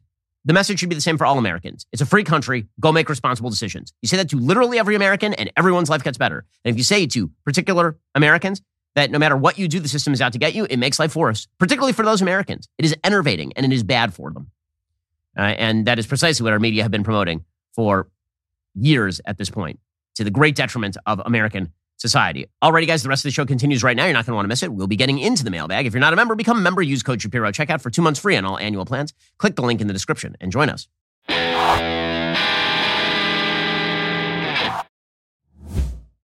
the 0.45 0.53
message 0.53 0.81
should 0.81 0.89
be 0.89 0.95
the 0.95 1.01
same 1.01 1.19
for 1.19 1.27
all 1.27 1.39
Americans. 1.39 1.87
It's 1.93 2.01
a 2.01 2.07
free 2.07 2.25
country. 2.25 2.67
Go 2.81 2.93
make 2.93 3.09
responsible 3.09 3.51
decisions. 3.51 3.93
You 4.01 4.09
say 4.09 4.17
that 4.17 4.31
to 4.31 4.37
literally 4.37 4.79
every 4.79 4.95
American, 4.95 5.35
and 5.35 5.51
everyone's 5.57 5.91
life 5.91 6.03
gets 6.03 6.19
better. 6.19 6.47
And 6.65 6.73
if 6.73 6.79
you 6.79 6.85
say 6.85 7.07
to 7.07 7.31
particular 7.45 7.99
Americans 8.15 8.63
that 8.95 9.11
no 9.11 9.19
matter 9.19 9.37
what 9.37 9.59
you 9.59 9.69
do, 9.69 9.81
the 9.81 9.89
system 9.89 10.13
is 10.13 10.21
out 10.21 10.33
to 10.33 10.39
get 10.39 10.55
you, 10.55 10.67
it 10.69 10.79
makes 10.79 10.99
life 10.99 11.15
worse, 11.15 11.47
particularly 11.59 11.93
for 11.93 12.05
those 12.05 12.23
Americans. 12.23 12.69
It 12.79 12.85
is 12.85 12.97
enervating 13.05 13.53
and 13.55 13.67
it 13.67 13.73
is 13.73 13.83
bad 13.83 14.15
for 14.15 14.33
them. 14.33 14.51
Uh, 15.39 15.43
and 15.43 15.87
that 15.87 15.99
is 15.99 16.07
precisely 16.07 16.43
what 16.43 16.53
our 16.53 16.59
media 16.59 16.83
have 16.83 16.91
been 16.91 17.05
promoting 17.05 17.45
for 17.75 18.09
years 18.75 19.21
at 19.27 19.39
this 19.39 19.51
point, 19.51 19.79
to 20.17 20.25
the 20.25 20.31
great 20.31 20.57
detriment 20.57 20.97
of 21.07 21.21
American 21.25 21.73
society. 22.01 22.47
Alrighty, 22.63 22.87
guys, 22.87 23.03
the 23.03 23.09
rest 23.09 23.25
of 23.25 23.29
the 23.29 23.33
show 23.33 23.45
continues 23.45 23.83
right 23.85 23.97
now. 23.97 24.05
You're 24.05 24.15
not 24.15 24.27
going 24.27 24.33
to 24.33 24.37
want 24.37 24.45
to 24.45 24.49
miss 24.49 24.63
it. 24.63 24.73
We'll 24.73 24.87
be 24.87 24.97
getting 24.97 25.19
into 25.19 25.45
the 25.45 25.51
mailbag. 25.51 25.87
If 25.87 25.93
you're 25.93 26.01
not 26.01 26.13
a 26.13 26.17
member, 26.17 26.35
become 26.35 26.59
a 26.59 26.63
member. 26.63 26.83
Use 26.83 27.03
code 27.03 27.21
Shapiro. 27.21 27.53
Check 27.53 27.71
out 27.71 27.81
for 27.81 27.91
two 27.91 28.03
months 28.03 28.19
free 28.21 28.37
on 28.37 28.45
all 28.45 28.59
annual 28.59 28.85
plans. 28.85 29.13
Click 29.39 29.57
the 29.57 29.63
link 29.63 29.81
in 29.81 29.87
the 29.87 29.93
description 29.93 30.37
and 30.41 30.51
join 30.51 30.69
us. 30.71 30.89